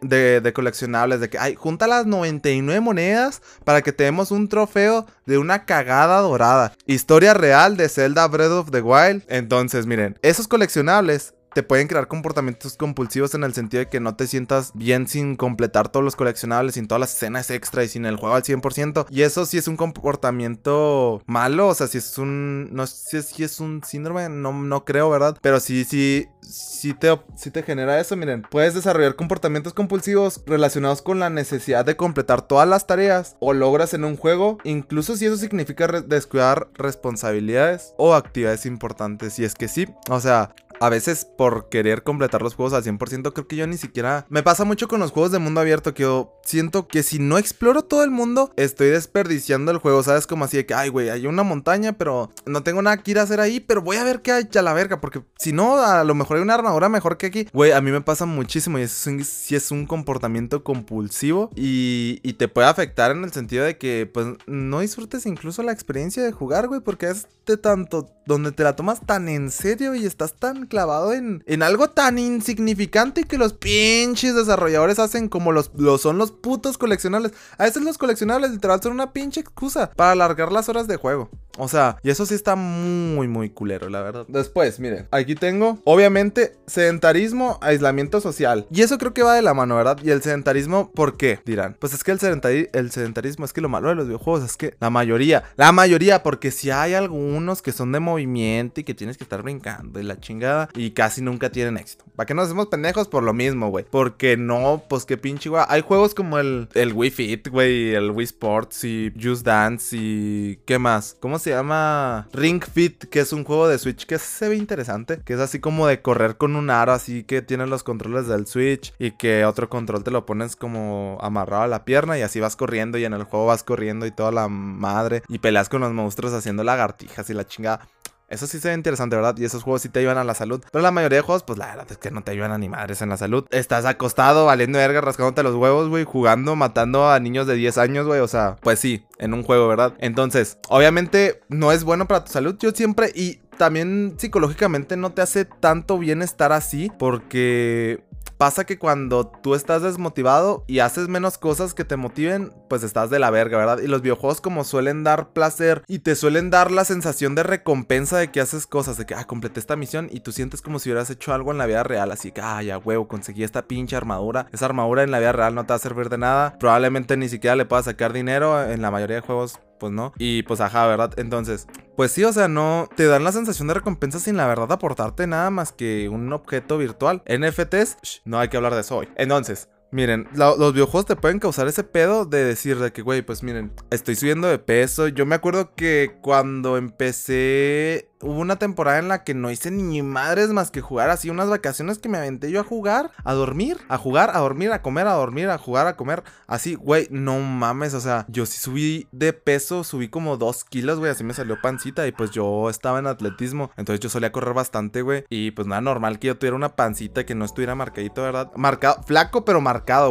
de, 0.01 0.41
de 0.41 0.53
coleccionables, 0.53 1.19
de 1.19 1.29
que, 1.29 1.37
ay, 1.37 1.55
junta 1.55 1.87
las 1.87 2.05
99 2.05 2.81
monedas 2.81 3.41
para 3.63 3.81
que 3.81 3.91
tenemos 3.91 4.31
un 4.31 4.47
trofeo 4.47 5.05
de 5.25 5.37
una 5.37 5.65
cagada 5.65 6.19
dorada. 6.19 6.73
Historia 6.85 7.33
real 7.33 7.77
de 7.77 7.89
Zelda 7.89 8.27
Breath 8.27 8.51
of 8.51 8.71
the 8.71 8.81
Wild. 8.81 9.23
Entonces, 9.27 9.84
miren, 9.85 10.17
esos 10.21 10.47
coleccionables 10.47 11.34
te 11.55 11.63
pueden 11.63 11.87
crear 11.87 12.09
comportamientos 12.09 12.75
compulsivos 12.75 13.33
en 13.33 13.45
el 13.45 13.53
sentido 13.53 13.79
de 13.79 13.87
que 13.87 14.01
no 14.01 14.17
te 14.17 14.27
sientas 14.27 14.71
bien 14.73 15.07
sin 15.07 15.37
completar 15.37 15.87
todos 15.87 16.03
los 16.03 16.17
coleccionables, 16.17 16.73
sin 16.73 16.85
todas 16.85 16.99
las 16.99 17.15
escenas 17.15 17.49
extra 17.49 17.81
y 17.81 17.87
sin 17.87 18.05
el 18.05 18.17
juego 18.17 18.35
al 18.35 18.43
100%. 18.43 19.05
Y 19.09 19.21
eso 19.21 19.45
sí 19.45 19.57
es 19.57 19.69
un 19.69 19.77
comportamiento 19.77 21.21
malo, 21.27 21.69
o 21.69 21.73
sea, 21.73 21.87
si 21.87 21.99
es 21.99 22.17
un... 22.17 22.73
No 22.73 22.85
sé 22.87 23.21
si 23.23 23.45
es 23.45 23.61
un 23.61 23.81
síndrome, 23.85 24.27
no, 24.27 24.51
no 24.51 24.83
creo, 24.83 25.09
¿verdad? 25.09 25.37
Pero 25.41 25.61
sí, 25.61 25.85
sí, 25.85 26.27
sí 26.41 26.93
te, 26.93 27.17
sí 27.37 27.51
te 27.51 27.63
genera 27.63 28.01
eso, 28.01 28.17
miren. 28.17 28.41
Puedes 28.41 28.73
desarrollar 28.73 29.15
comportamientos 29.15 29.73
compulsivos 29.73 30.41
relacionados 30.45 31.01
con 31.01 31.19
la 31.19 31.29
necesidad 31.29 31.85
de 31.85 31.95
completar 31.95 32.41
todas 32.41 32.67
las 32.67 32.85
tareas 32.85 33.37
o 33.39 33.53
logras 33.53 33.93
en 33.93 34.03
un 34.03 34.17
juego, 34.17 34.57
incluso 34.65 35.15
si 35.15 35.25
eso 35.25 35.37
significa 35.37 35.87
descuidar 35.87 36.67
responsabilidades 36.73 37.93
o 37.97 38.13
actividades 38.13 38.65
importantes. 38.65 39.39
Y 39.39 39.45
es 39.45 39.55
que 39.55 39.69
sí, 39.69 39.87
o 40.09 40.19
sea, 40.19 40.53
a 40.79 40.89
veces 40.89 41.25
por 41.25 41.69
querer 41.69 42.03
completar 42.03 42.41
los 42.41 42.55
juegos 42.55 42.73
al 42.73 42.83
100%, 42.83 43.33
creo 43.33 43.47
que 43.47 43.55
yo 43.55 43.67
ni 43.67 43.77
siquiera... 43.77 44.25
Me 44.29 44.43
pasa 44.43 44.65
mucho 44.65 44.87
con 44.87 44.99
los 44.99 45.11
juegos 45.11 45.31
de 45.31 45.39
mundo 45.39 45.61
abierto 45.61 45.93
que 45.93 46.03
yo 46.03 46.33
siento 46.43 46.87
que 46.87 47.03
si 47.03 47.19
no 47.19 47.37
exploro 47.37 47.83
todo 47.83 48.03
el 48.03 48.11
mundo, 48.11 48.51
estoy 48.55 48.89
desperdiciando 48.89 49.71
el 49.71 49.77
juego, 49.77 50.03
¿sabes? 50.03 50.27
Como 50.27 50.45
así 50.45 50.57
de 50.57 50.65
que, 50.65 50.73
ay, 50.73 50.89
güey, 50.89 51.09
hay 51.09 51.27
una 51.27 51.43
montaña, 51.43 51.93
pero 51.93 52.31
no 52.45 52.63
tengo 52.63 52.81
nada 52.81 52.97
que 52.97 53.11
ir 53.11 53.19
a 53.19 53.23
hacer 53.23 53.39
ahí, 53.39 53.59
pero 53.59 53.81
voy 53.81 53.97
a 53.97 54.03
ver 54.03 54.21
qué 54.21 54.31
hay 54.31 54.49
a 54.55 54.61
la 54.61 54.73
verga, 54.73 55.01
porque 55.01 55.21
si 55.37 55.51
no, 55.51 55.77
a 55.77 56.03
lo 56.03 56.15
mejor 56.15 56.37
hay 56.37 56.43
una 56.43 56.53
armadura 56.53 56.89
mejor 56.89 57.17
que 57.17 57.27
aquí. 57.27 57.47
Güey, 57.53 57.71
a 57.71 57.81
mí 57.81 57.91
me 57.91 58.01
pasa 58.01 58.25
muchísimo 58.25 58.79
y 58.79 58.83
eso 58.83 59.11
sí 59.23 59.55
es 59.55 59.71
un 59.71 59.85
comportamiento 59.85 60.63
compulsivo 60.63 61.49
y, 61.55 62.19
y 62.23 62.33
te 62.33 62.47
puede 62.47 62.67
afectar 62.67 63.11
en 63.11 63.23
el 63.23 63.31
sentido 63.31 63.65
de 63.65 63.77
que, 63.77 64.09
pues, 64.11 64.27
no 64.47 64.79
disfrutes 64.79 65.25
incluso 65.25 65.63
la 65.63 65.71
experiencia 65.71 66.23
de 66.23 66.31
jugar, 66.31 66.67
güey, 66.67 66.81
porque 66.81 67.09
es 67.09 67.27
de 67.45 67.57
tanto 67.57 68.09
donde 68.25 68.51
te 68.51 68.63
la 68.63 68.75
tomas 68.75 69.05
tan 69.05 69.29
en 69.29 69.51
serio 69.51 69.93
y 69.95 70.05
estás 70.05 70.33
tan 70.33 70.64
clavado 70.65 71.13
en, 71.13 71.43
en 71.45 71.63
algo 71.63 71.89
tan 71.89 72.17
insignificante 72.17 73.23
que 73.23 73.37
los 73.37 73.53
pinches 73.53 74.35
desarrolladores 74.35 74.99
hacen 74.99 75.29
como 75.29 75.51
los, 75.51 75.71
son 75.99 76.17
los 76.17 76.31
putos 76.31 76.77
coleccionables. 76.77 77.33
A 77.57 77.63
veces 77.65 77.83
los 77.83 77.97
coleccionables 77.97 78.51
literal 78.51 78.81
son 78.81 78.93
una 78.93 79.13
pinche 79.13 79.41
excusa 79.41 79.91
para 79.95 80.11
alargar 80.11 80.51
las 80.51 80.69
horas 80.69 80.87
de 80.87 80.97
juego. 80.97 81.29
O 81.57 81.67
sea, 81.67 81.97
y 82.03 82.09
eso 82.09 82.25
sí 82.25 82.33
está 82.33 82.55
muy, 82.55 83.27
muy 83.27 83.49
culero, 83.49 83.89
la 83.89 84.01
verdad. 84.01 84.25
Después, 84.27 84.79
miren, 84.79 85.07
aquí 85.11 85.35
tengo, 85.35 85.79
obviamente, 85.85 86.57
sedentarismo, 86.67 87.57
aislamiento 87.61 88.19
social. 88.19 88.67
Y 88.71 88.81
eso 88.81 88.97
creo 88.97 89.13
que 89.13 89.23
va 89.23 89.35
de 89.35 89.41
la 89.41 89.53
mano, 89.53 89.75
¿verdad? 89.75 89.97
Y 90.03 90.09
el 90.09 90.21
sedentarismo, 90.21 90.91
¿por 90.91 91.17
qué? 91.17 91.39
Dirán. 91.45 91.77
Pues 91.79 91.93
es 91.93 92.03
que 92.03 92.11
el, 92.11 92.69
el 92.73 92.91
sedentarismo 92.91 93.45
es 93.45 93.53
que 93.53 93.61
lo 93.61 93.69
malo 93.69 93.89
de 93.89 93.95
los 93.95 94.05
videojuegos 94.07 94.43
es 94.43 94.57
que 94.57 94.75
la 94.79 94.89
mayoría, 94.89 95.43
la 95.55 95.71
mayoría, 95.71 96.23
porque 96.23 96.51
si 96.51 96.71
hay 96.71 96.93
algunos 96.93 97.61
que 97.61 97.71
son 97.71 97.91
de 97.91 97.99
movimiento 97.99 98.81
y 98.81 98.83
que 98.83 98.93
tienes 98.93 99.17
que 99.17 99.23
estar 99.23 99.41
brincando 99.41 99.99
y 99.99 100.03
la 100.03 100.19
chingada 100.19 100.54
y 100.73 100.91
casi 100.91 101.21
nunca 101.21 101.49
tienen 101.49 101.77
éxito. 101.77 102.05
¿Para 102.15 102.27
qué 102.27 102.33
nos 102.33 102.45
hacemos 102.45 102.67
pendejos? 102.67 103.07
Por 103.07 103.23
lo 103.23 103.33
mismo, 103.33 103.69
güey. 103.69 103.85
Porque 103.89 104.37
no, 104.37 104.83
pues 104.87 105.05
qué 105.05 105.17
pinche, 105.17 105.49
güey. 105.49 105.63
Hay 105.67 105.81
juegos 105.81 106.15
como 106.15 106.39
el, 106.39 106.69
el 106.73 106.93
Wii 106.93 107.11
Fit, 107.11 107.47
güey, 107.49 107.93
el 107.93 108.11
Wii 108.11 108.25
Sports 108.25 108.83
y 108.85 109.11
Just 109.21 109.45
Dance 109.45 109.95
y... 109.97 110.59
¿Qué 110.65 110.79
más? 110.79 111.17
¿Cómo 111.19 111.39
se 111.39 111.49
llama? 111.49 112.27
Ring 112.31 112.63
Fit, 112.63 113.05
que 113.05 113.19
es 113.19 113.33
un 113.33 113.43
juego 113.43 113.67
de 113.67 113.77
Switch 113.77 114.05
que 114.05 114.17
se 114.17 114.47
ve 114.47 114.55
interesante. 114.55 115.19
Que 115.25 115.33
es 115.33 115.39
así 115.39 115.59
como 115.59 115.87
de 115.87 116.01
correr 116.01 116.37
con 116.37 116.55
un 116.55 116.69
aro, 116.69 116.93
así 116.93 117.23
que 117.23 117.41
tiene 117.41 117.67
los 117.67 117.83
controles 117.83 118.27
del 118.27 118.47
Switch 118.47 118.93
y 118.97 119.11
que 119.11 119.45
otro 119.45 119.69
control 119.69 120.03
te 120.03 120.11
lo 120.11 120.25
pones 120.25 120.55
como 120.55 121.17
amarrado 121.21 121.63
a 121.63 121.67
la 121.67 121.83
pierna 121.83 122.17
y 122.17 122.21
así 122.21 122.39
vas 122.39 122.55
corriendo 122.55 122.97
y 122.97 123.05
en 123.05 123.13
el 123.13 123.23
juego 123.23 123.47
vas 123.47 123.63
corriendo 123.63 124.05
y 124.05 124.11
toda 124.11 124.31
la 124.31 124.47
madre 124.47 125.23
y 125.27 125.39
peleas 125.39 125.69
con 125.69 125.81
los 125.81 125.91
monstruos 125.91 126.33
haciendo 126.33 126.63
lagartijas 126.63 127.29
y 127.29 127.33
la 127.33 127.45
chingada. 127.45 127.87
Eso 128.27 128.47
sí 128.47 128.59
se 128.59 128.69
ve 128.69 128.73
interesante, 128.73 129.15
¿verdad? 129.15 129.35
Y 129.37 129.45
esos 129.45 129.63
juegos 129.63 129.83
sí 129.83 129.89
te 129.89 129.99
ayudan 129.99 130.17
a 130.17 130.23
la 130.23 130.33
salud. 130.33 130.63
Pero 130.71 130.81
la 130.81 130.91
mayoría 130.91 131.17
de 131.17 131.21
juegos, 131.21 131.43
pues 131.43 131.59
la 131.59 131.67
verdad 131.67 131.85
es 131.89 131.97
que 131.97 132.11
no 132.11 132.23
te 132.23 132.31
ayudan 132.31 132.51
a 132.51 132.57
ni 132.57 132.69
madres 132.69 133.01
en 133.01 133.09
la 133.09 133.17
salud. 133.17 133.45
Estás 133.51 133.85
acostado, 133.85 134.45
valiendo 134.45 134.79
verga, 134.79 135.01
rascándote 135.01 135.43
los 135.43 135.55
huevos, 135.55 135.89
güey, 135.89 136.03
jugando, 136.05 136.55
matando 136.55 137.09
a 137.09 137.19
niños 137.19 137.45
de 137.45 137.55
10 137.55 137.77
años, 137.77 138.07
güey. 138.07 138.21
O 138.21 138.27
sea, 138.27 138.55
pues 138.61 138.79
sí, 138.79 139.05
en 139.19 139.33
un 139.33 139.43
juego, 139.43 139.67
¿verdad? 139.67 139.93
Entonces, 139.99 140.57
obviamente 140.69 141.41
no 141.49 141.71
es 141.71 141.83
bueno 141.83 142.07
para 142.07 142.23
tu 142.23 142.31
salud. 142.31 142.55
Yo 142.59 142.71
siempre, 142.71 143.11
y 143.13 143.41
también 143.57 144.15
psicológicamente 144.17 144.97
no 144.97 145.11
te 145.11 145.21
hace 145.21 145.45
tanto 145.45 145.97
bien 145.97 146.21
estar 146.21 146.51
así 146.51 146.91
porque 146.97 148.03
Pasa 148.37 148.65
que 148.65 148.77
cuando 148.77 149.27
tú 149.27 149.55
estás 149.55 149.81
desmotivado 149.81 150.65
y 150.67 150.79
haces 150.79 151.07
menos 151.07 151.37
cosas 151.37 151.73
que 151.73 151.85
te 151.85 151.95
motiven, 151.95 152.51
pues 152.69 152.83
estás 152.83 153.09
de 153.09 153.19
la 153.19 153.29
verga, 153.29 153.57
¿verdad? 153.57 153.79
Y 153.79 153.87
los 153.87 154.01
videojuegos 154.01 154.41
como 154.41 154.65
suelen 154.65 155.03
dar 155.03 155.29
placer 155.29 155.83
y 155.87 155.99
te 155.99 156.15
suelen 156.15 156.49
dar 156.49 156.69
la 156.71 156.83
sensación 156.83 157.33
de 157.35 157.43
recompensa 157.43 158.17
de 158.17 158.31
que 158.31 158.41
haces 158.41 158.67
cosas, 158.67 158.97
de 158.97 159.05
que, 159.05 159.15
ah, 159.15 159.25
completé 159.25 159.59
esta 159.59 159.77
misión 159.77 160.09
y 160.11 160.19
tú 160.19 160.33
sientes 160.33 160.61
como 160.61 160.79
si 160.79 160.89
hubieras 160.89 161.09
hecho 161.09 161.33
algo 161.33 161.51
en 161.51 161.57
la 161.57 161.65
vida 161.65 161.83
real, 161.83 162.11
así 162.11 162.31
que, 162.31 162.41
ah, 162.41 162.61
ya 162.61 162.77
huevo, 162.77 163.07
conseguí 163.07 163.43
esta 163.43 163.67
pinche 163.67 163.95
armadura. 163.95 164.47
Esa 164.51 164.65
armadura 164.65 165.03
en 165.03 165.11
la 165.11 165.19
vida 165.19 165.31
real 165.31 165.55
no 165.55 165.65
te 165.65 165.69
va 165.69 165.77
a 165.77 165.79
servir 165.79 166.09
de 166.09 166.17
nada. 166.17 166.57
Probablemente 166.59 167.15
ni 167.15 167.29
siquiera 167.29 167.55
le 167.55 167.65
puedas 167.65 167.85
sacar 167.85 168.11
dinero. 168.11 168.61
En 168.69 168.81
la 168.81 168.91
mayoría 168.91 169.17
de 169.17 169.21
juegos 169.21 169.59
pues 169.79 169.91
no. 169.91 170.13
Y 170.17 170.43
pues 170.43 170.61
ajá, 170.61 170.87
¿verdad? 170.87 171.13
Entonces, 171.17 171.67
pues 171.95 172.11
sí, 172.11 172.23
o 172.23 172.33
sea, 172.33 172.47
no 172.47 172.89
te 172.95 173.05
dan 173.05 173.23
la 173.23 173.31
sensación 173.31 173.67
de 173.67 173.75
recompensa 173.75 174.19
sin 174.19 174.37
la 174.37 174.47
verdad 174.47 174.71
aportarte 174.71 175.27
nada 175.27 175.49
más 175.49 175.71
que 175.71 176.09
un 176.09 176.31
objeto 176.33 176.77
virtual. 176.77 177.23
NFTs, 177.25 178.21
no 178.25 178.39
hay 178.39 178.49
que 178.49 178.57
hablar 178.57 178.73
de 178.73 178.81
eso 178.81 178.97
hoy. 178.97 179.09
Entonces, 179.15 179.69
Miren, 179.91 180.27
los 180.33 180.73
videojuegos 180.73 181.05
te 181.05 181.15
pueden 181.15 181.39
causar 181.39 181.67
ese 181.67 181.83
pedo 181.83 182.25
de 182.25 182.43
decir 182.43 182.79
de 182.79 182.91
que, 182.91 183.01
güey, 183.01 183.21
pues 183.21 183.43
miren, 183.43 183.71
estoy 183.91 184.15
subiendo 184.15 184.47
de 184.47 184.59
peso. 184.59 185.07
Yo 185.07 185.25
me 185.25 185.35
acuerdo 185.35 185.73
que 185.75 186.17
cuando 186.21 186.77
empecé 186.77 188.09
hubo 188.25 188.39
una 188.39 188.57
temporada 188.57 188.99
en 188.99 189.07
la 189.07 189.23
que 189.23 189.33
no 189.33 189.51
hice 189.51 189.71
ni 189.71 190.01
madres 190.01 190.49
más 190.49 190.71
que 190.71 190.81
jugar 190.81 191.09
así 191.09 191.29
unas 191.29 191.49
vacaciones 191.49 191.99
que 191.99 192.09
me 192.09 192.17
aventé 192.17 192.49
yo 192.49 192.59
a 192.61 192.63
jugar, 192.63 193.11
a 193.23 193.33
dormir, 193.33 193.77
a 193.87 193.97
jugar, 193.97 194.31
a 194.33 194.39
dormir, 194.39 194.71
a 194.71 194.81
comer, 194.81 195.07
a 195.07 195.13
dormir, 195.13 195.49
a 195.49 195.57
jugar, 195.57 195.87
a 195.87 195.95
comer. 195.95 196.23
Así, 196.47 196.75
güey, 196.75 197.07
no 197.11 197.39
mames, 197.39 197.93
o 197.93 197.99
sea, 197.99 198.25
yo 198.27 198.45
sí 198.45 198.57
subí 198.59 199.07
de 199.11 199.33
peso, 199.33 199.83
subí 199.83 200.09
como 200.09 200.37
dos 200.37 200.63
kilos, 200.63 200.99
güey, 200.99 201.11
así 201.11 201.23
me 201.23 201.33
salió 201.33 201.61
pancita 201.61 202.07
y 202.07 202.11
pues 202.11 202.31
yo 202.31 202.69
estaba 202.69 202.99
en 202.99 203.07
atletismo, 203.07 203.71
entonces 203.77 203.99
yo 203.99 204.09
solía 204.09 204.31
correr 204.31 204.53
bastante, 204.53 205.01
güey, 205.01 205.25
y 205.29 205.51
pues 205.51 205.67
nada 205.67 205.81
normal 205.81 206.19
que 206.19 206.27
yo 206.27 206.37
tuviera 206.37 206.55
una 206.55 206.75
pancita 206.75 207.25
que 207.25 207.35
no 207.35 207.45
estuviera 207.45 207.75
marcadito, 207.75 208.23
¿verdad? 208.23 208.51
Marcado, 208.55 209.03
flaco 209.03 209.45
pero 209.45 209.61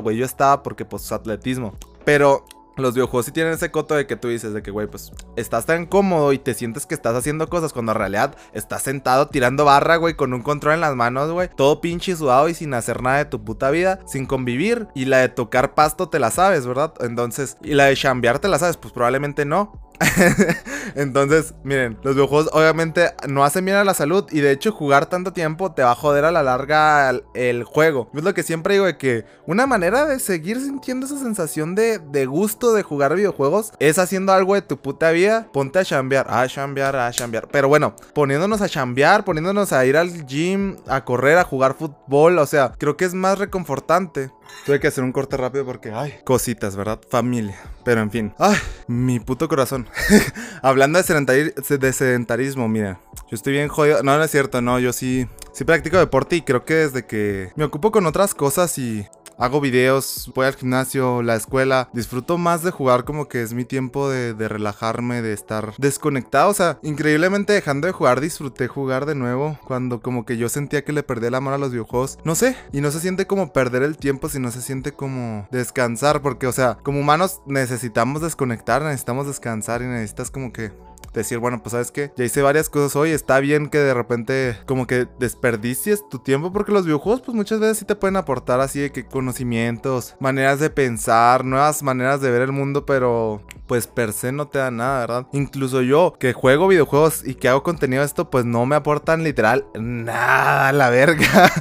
güey, 0.00 0.16
yo 0.16 0.24
estaba 0.24 0.62
porque 0.62 0.84
pues 0.84 1.10
atletismo. 1.12 1.74
Pero 2.04 2.44
los 2.76 2.94
videojuegos 2.94 3.26
sí 3.26 3.32
tienen 3.32 3.52
ese 3.52 3.70
coto 3.70 3.94
de 3.94 4.06
que 4.06 4.16
tú 4.16 4.28
dices 4.28 4.52
de 4.52 4.62
que, 4.62 4.70
güey, 4.70 4.87
pues 4.87 5.12
estás 5.37 5.66
tan 5.66 5.87
cómodo 5.87 6.32
y 6.32 6.38
te 6.38 6.54
sientes 6.54 6.87
que 6.87 6.94
estás 6.94 7.14
haciendo 7.14 7.48
cosas 7.48 7.72
cuando 7.72 7.92
en 7.92 7.98
realidad 7.98 8.37
estás 8.52 8.82
sentado 8.82 9.28
tirando 9.28 9.64
barra, 9.64 9.96
güey, 9.96 10.14
con 10.14 10.34
un 10.34 10.42
control 10.42 10.74
en 10.74 10.80
las 10.80 10.96
manos, 10.96 11.30
güey, 11.30 11.48
todo 11.54 11.80
pinche 11.80 12.16
sudado 12.16 12.48
y 12.48 12.54
sin 12.54 12.74
hacer 12.74 13.02
nada 13.02 13.18
de 13.18 13.24
tu 13.26 13.44
puta 13.44 13.70
vida, 13.70 14.00
sin 14.06 14.26
convivir. 14.26 14.88
Y 14.94 15.04
la 15.04 15.18
de 15.18 15.28
tocar 15.28 15.74
pasto 15.74 16.08
te 16.08 16.18
la 16.18 16.30
sabes, 16.30 16.66
¿verdad? 16.66 16.94
Entonces, 17.00 17.56
y 17.62 17.74
la 17.74 17.87
de 17.87 17.96
chambear 17.96 18.38
te 18.38 18.48
la 18.48 18.58
sabes, 18.58 18.76
pues 18.76 18.92
probablemente 18.92 19.44
no. 19.44 19.80
Entonces, 20.94 21.54
miren, 21.62 21.98
los 22.02 22.14
videojuegos 22.14 22.50
obviamente 22.52 23.12
no 23.28 23.44
hacen 23.44 23.64
bien 23.64 23.76
a 23.76 23.85
la 23.85 23.94
salud 23.94 24.24
y 24.30 24.40
de 24.40 24.50
hecho 24.50 24.72
jugar 24.72 25.07
tanto 25.07 25.33
tiempo 25.33 25.72
te 25.72 25.83
va 25.83 25.92
a 25.92 25.94
joder 25.94 26.24
a 26.24 26.33
la 26.33 26.42
larga 26.42 27.11
el, 27.35 27.64
juego. 27.64 28.11
Es 28.14 28.24
lo 28.24 28.35
que 28.35 28.42
siempre 28.42 28.74
digo 28.74 28.87
de 28.87 28.96
que 28.96 29.24
una 29.46 29.66
manera 29.66 30.07
de 30.07 30.18
seguir 30.18 30.61
sintiendo 30.61 31.07
esa 31.07 31.18
sensación 31.18 31.74
de, 31.74 31.98
de, 31.98 32.26
gusto 32.26 32.74
de 32.74 32.83
jugar 32.83 33.14
videojuegos 33.14 33.72
es 33.78 33.98
haciendo 33.98 34.33
algo 34.33 34.54
de 34.54 34.62
tu 34.62 34.76
puta 34.76 35.11
vida. 35.11 35.48
Ponte 35.52 35.78
a 35.78 35.85
chambear, 35.85 36.26
a 36.28 36.46
chambear, 36.48 36.96
a 36.96 37.11
chambear. 37.11 37.48
Pero 37.50 37.68
bueno, 37.68 37.94
poniéndonos 38.14 38.61
a 38.61 38.68
chambear, 38.68 39.24
poniéndonos 39.24 39.72
a 39.72 39.85
ir 39.87 39.96
al 39.96 40.26
gym, 40.26 40.76
a 40.87 41.04
correr, 41.04 41.38
a 41.38 41.44
jugar 41.44 41.74
fútbol, 41.74 42.38
o 42.38 42.46
sea, 42.46 42.72
creo 42.78 42.96
que 42.96 43.04
es 43.04 43.14
más 43.14 43.38
reconfortante 43.38 44.30
Tuve 44.66 44.80
que 44.80 44.87
hacer 44.87 45.04
un 45.04 45.12
corte 45.12 45.37
rápido 45.37 45.64
porque, 45.64 45.92
ay, 45.92 46.14
cositas, 46.24 46.76
¿verdad? 46.76 47.00
Familia. 47.11 47.57
Pero 47.85 48.00
en 48.00 48.11
fin. 48.11 48.35
Ay, 48.38 48.57
mi 48.87 49.20
puto 49.20 49.48
corazón. 49.48 49.88
Hablando 50.62 51.00
de, 51.02 51.92
sedentarismo, 51.92 52.68
mira. 52.68 53.00
Yo 53.30 53.35
estoy 53.35 53.52
bien 53.52 53.68
jodido. 53.68 54.02
No, 54.02 54.16
no 54.16 54.24
es 54.24 54.30
cierto, 54.30 54.62
no. 54.62 54.78
Yo 54.78 54.92
sí, 54.92 55.26
sí 55.52 55.64
practico 55.64 55.98
deporte 55.98 56.37
y 56.37 56.42
creo 56.42 56.64
que 56.64 56.74
desde 56.74 57.07
que 57.07 57.52
me 57.57 57.64
ocupo 57.64 57.90
con 57.90 58.07
otras 58.07 58.35
cosas 58.35 58.78
y 58.78 59.07
hago 59.38 59.60
videos, 59.60 60.30
voy 60.34 60.46
al 60.46 60.56
gimnasio, 60.56 61.22
la 61.22 61.34
escuela. 61.34 61.88
Disfruto 61.92 62.38
más 62.38 62.62
de 62.62 62.70
jugar 62.70 63.04
como 63.04 63.28
que 63.28 63.42
es 63.42 63.54
mi 63.54 63.64
tiempo 63.64 64.08
de, 64.08 64.34
de 64.34 64.48
relajarme, 64.48 65.22
de 65.22 65.32
estar 65.32 65.74
desconectado. 65.78 66.50
O 66.50 66.54
sea, 66.54 66.78
increíblemente 66.82 67.52
dejando 67.52 67.86
de 67.86 67.92
jugar, 67.92 68.20
disfruté 68.20 68.68
jugar 68.68 69.06
de 69.06 69.14
nuevo. 69.14 69.58
Cuando 69.64 70.00
como 70.00 70.24
que 70.24 70.36
yo 70.36 70.48
sentía 70.48 70.84
que 70.84 70.92
le 70.92 71.02
perdí 71.02 71.26
el 71.26 71.34
amor 71.34 71.54
a 71.54 71.58
los 71.58 71.70
videojuegos. 71.70 72.18
No 72.24 72.34
sé, 72.34 72.56
y 72.72 72.80
no 72.80 72.90
se 72.90 73.00
siente 73.00 73.26
como 73.26 73.52
perder 73.52 73.82
el 73.82 73.96
tiempo, 73.96 74.28
sino 74.28 74.50
se 74.50 74.62
siente 74.62 74.92
como 74.92 75.48
descansar. 75.50 76.22
Porque, 76.22 76.46
o 76.46 76.52
sea, 76.52 76.78
como 76.82 77.00
humanos 77.00 77.40
necesitamos 77.46 78.22
desconectar, 78.22 78.82
necesitamos 78.82 79.26
descansar 79.26 79.82
y 79.82 79.86
necesitas 79.86 80.30
como 80.30 80.52
que 80.52 80.72
decir, 81.20 81.38
bueno, 81.38 81.62
pues 81.62 81.72
sabes 81.72 81.90
que 81.90 82.12
ya 82.16 82.24
hice 82.24 82.42
varias 82.42 82.68
cosas 82.68 82.94
hoy, 82.96 83.11
está 83.11 83.40
bien 83.40 83.68
que 83.68 83.79
de 83.79 83.94
repente 83.94 84.59
como 84.66 84.87
que 84.87 85.07
desperdicies 85.18 86.09
tu 86.09 86.18
tiempo 86.18 86.53
porque 86.53 86.72
los 86.72 86.85
videojuegos 86.85 87.22
pues 87.22 87.35
muchas 87.35 87.61
veces 87.61 87.79
sí 87.79 87.85
te 87.85 87.96
pueden 87.96 88.16
aportar 88.16 88.61
así 88.61 88.81
de 88.81 88.92
que 88.92 89.07
conocimientos, 89.07 90.16
maneras 90.20 90.61
de 90.61 90.70
pensar, 90.70 91.44
nuevas 91.44 91.83
maneras 91.83 92.20
de 92.20 92.31
ver 92.31 92.42
el 92.42 92.53
mundo, 92.53 92.87
pero 92.87 93.42
pues 93.66 93.87
per 93.87 94.12
se 94.12 94.33
no 94.33 94.48
te 94.48 94.59
da 94.59 94.70
nada, 94.70 95.00
¿verdad? 95.00 95.27
Incluso 95.33 95.83
yo 95.83 96.14
que 96.18 96.33
juego 96.33 96.68
videojuegos 96.68 97.27
y 97.27 97.35
que 97.35 97.48
hago 97.48 97.62
contenido 97.62 98.00
de 98.00 98.07
esto 98.07 98.31
pues 98.31 98.44
no 98.44 98.66
me 98.66 98.77
aportan 98.77 99.24
literal 99.24 99.66
nada 99.74 100.68
a 100.68 100.72
la 100.72 100.90
verga. 100.90 101.50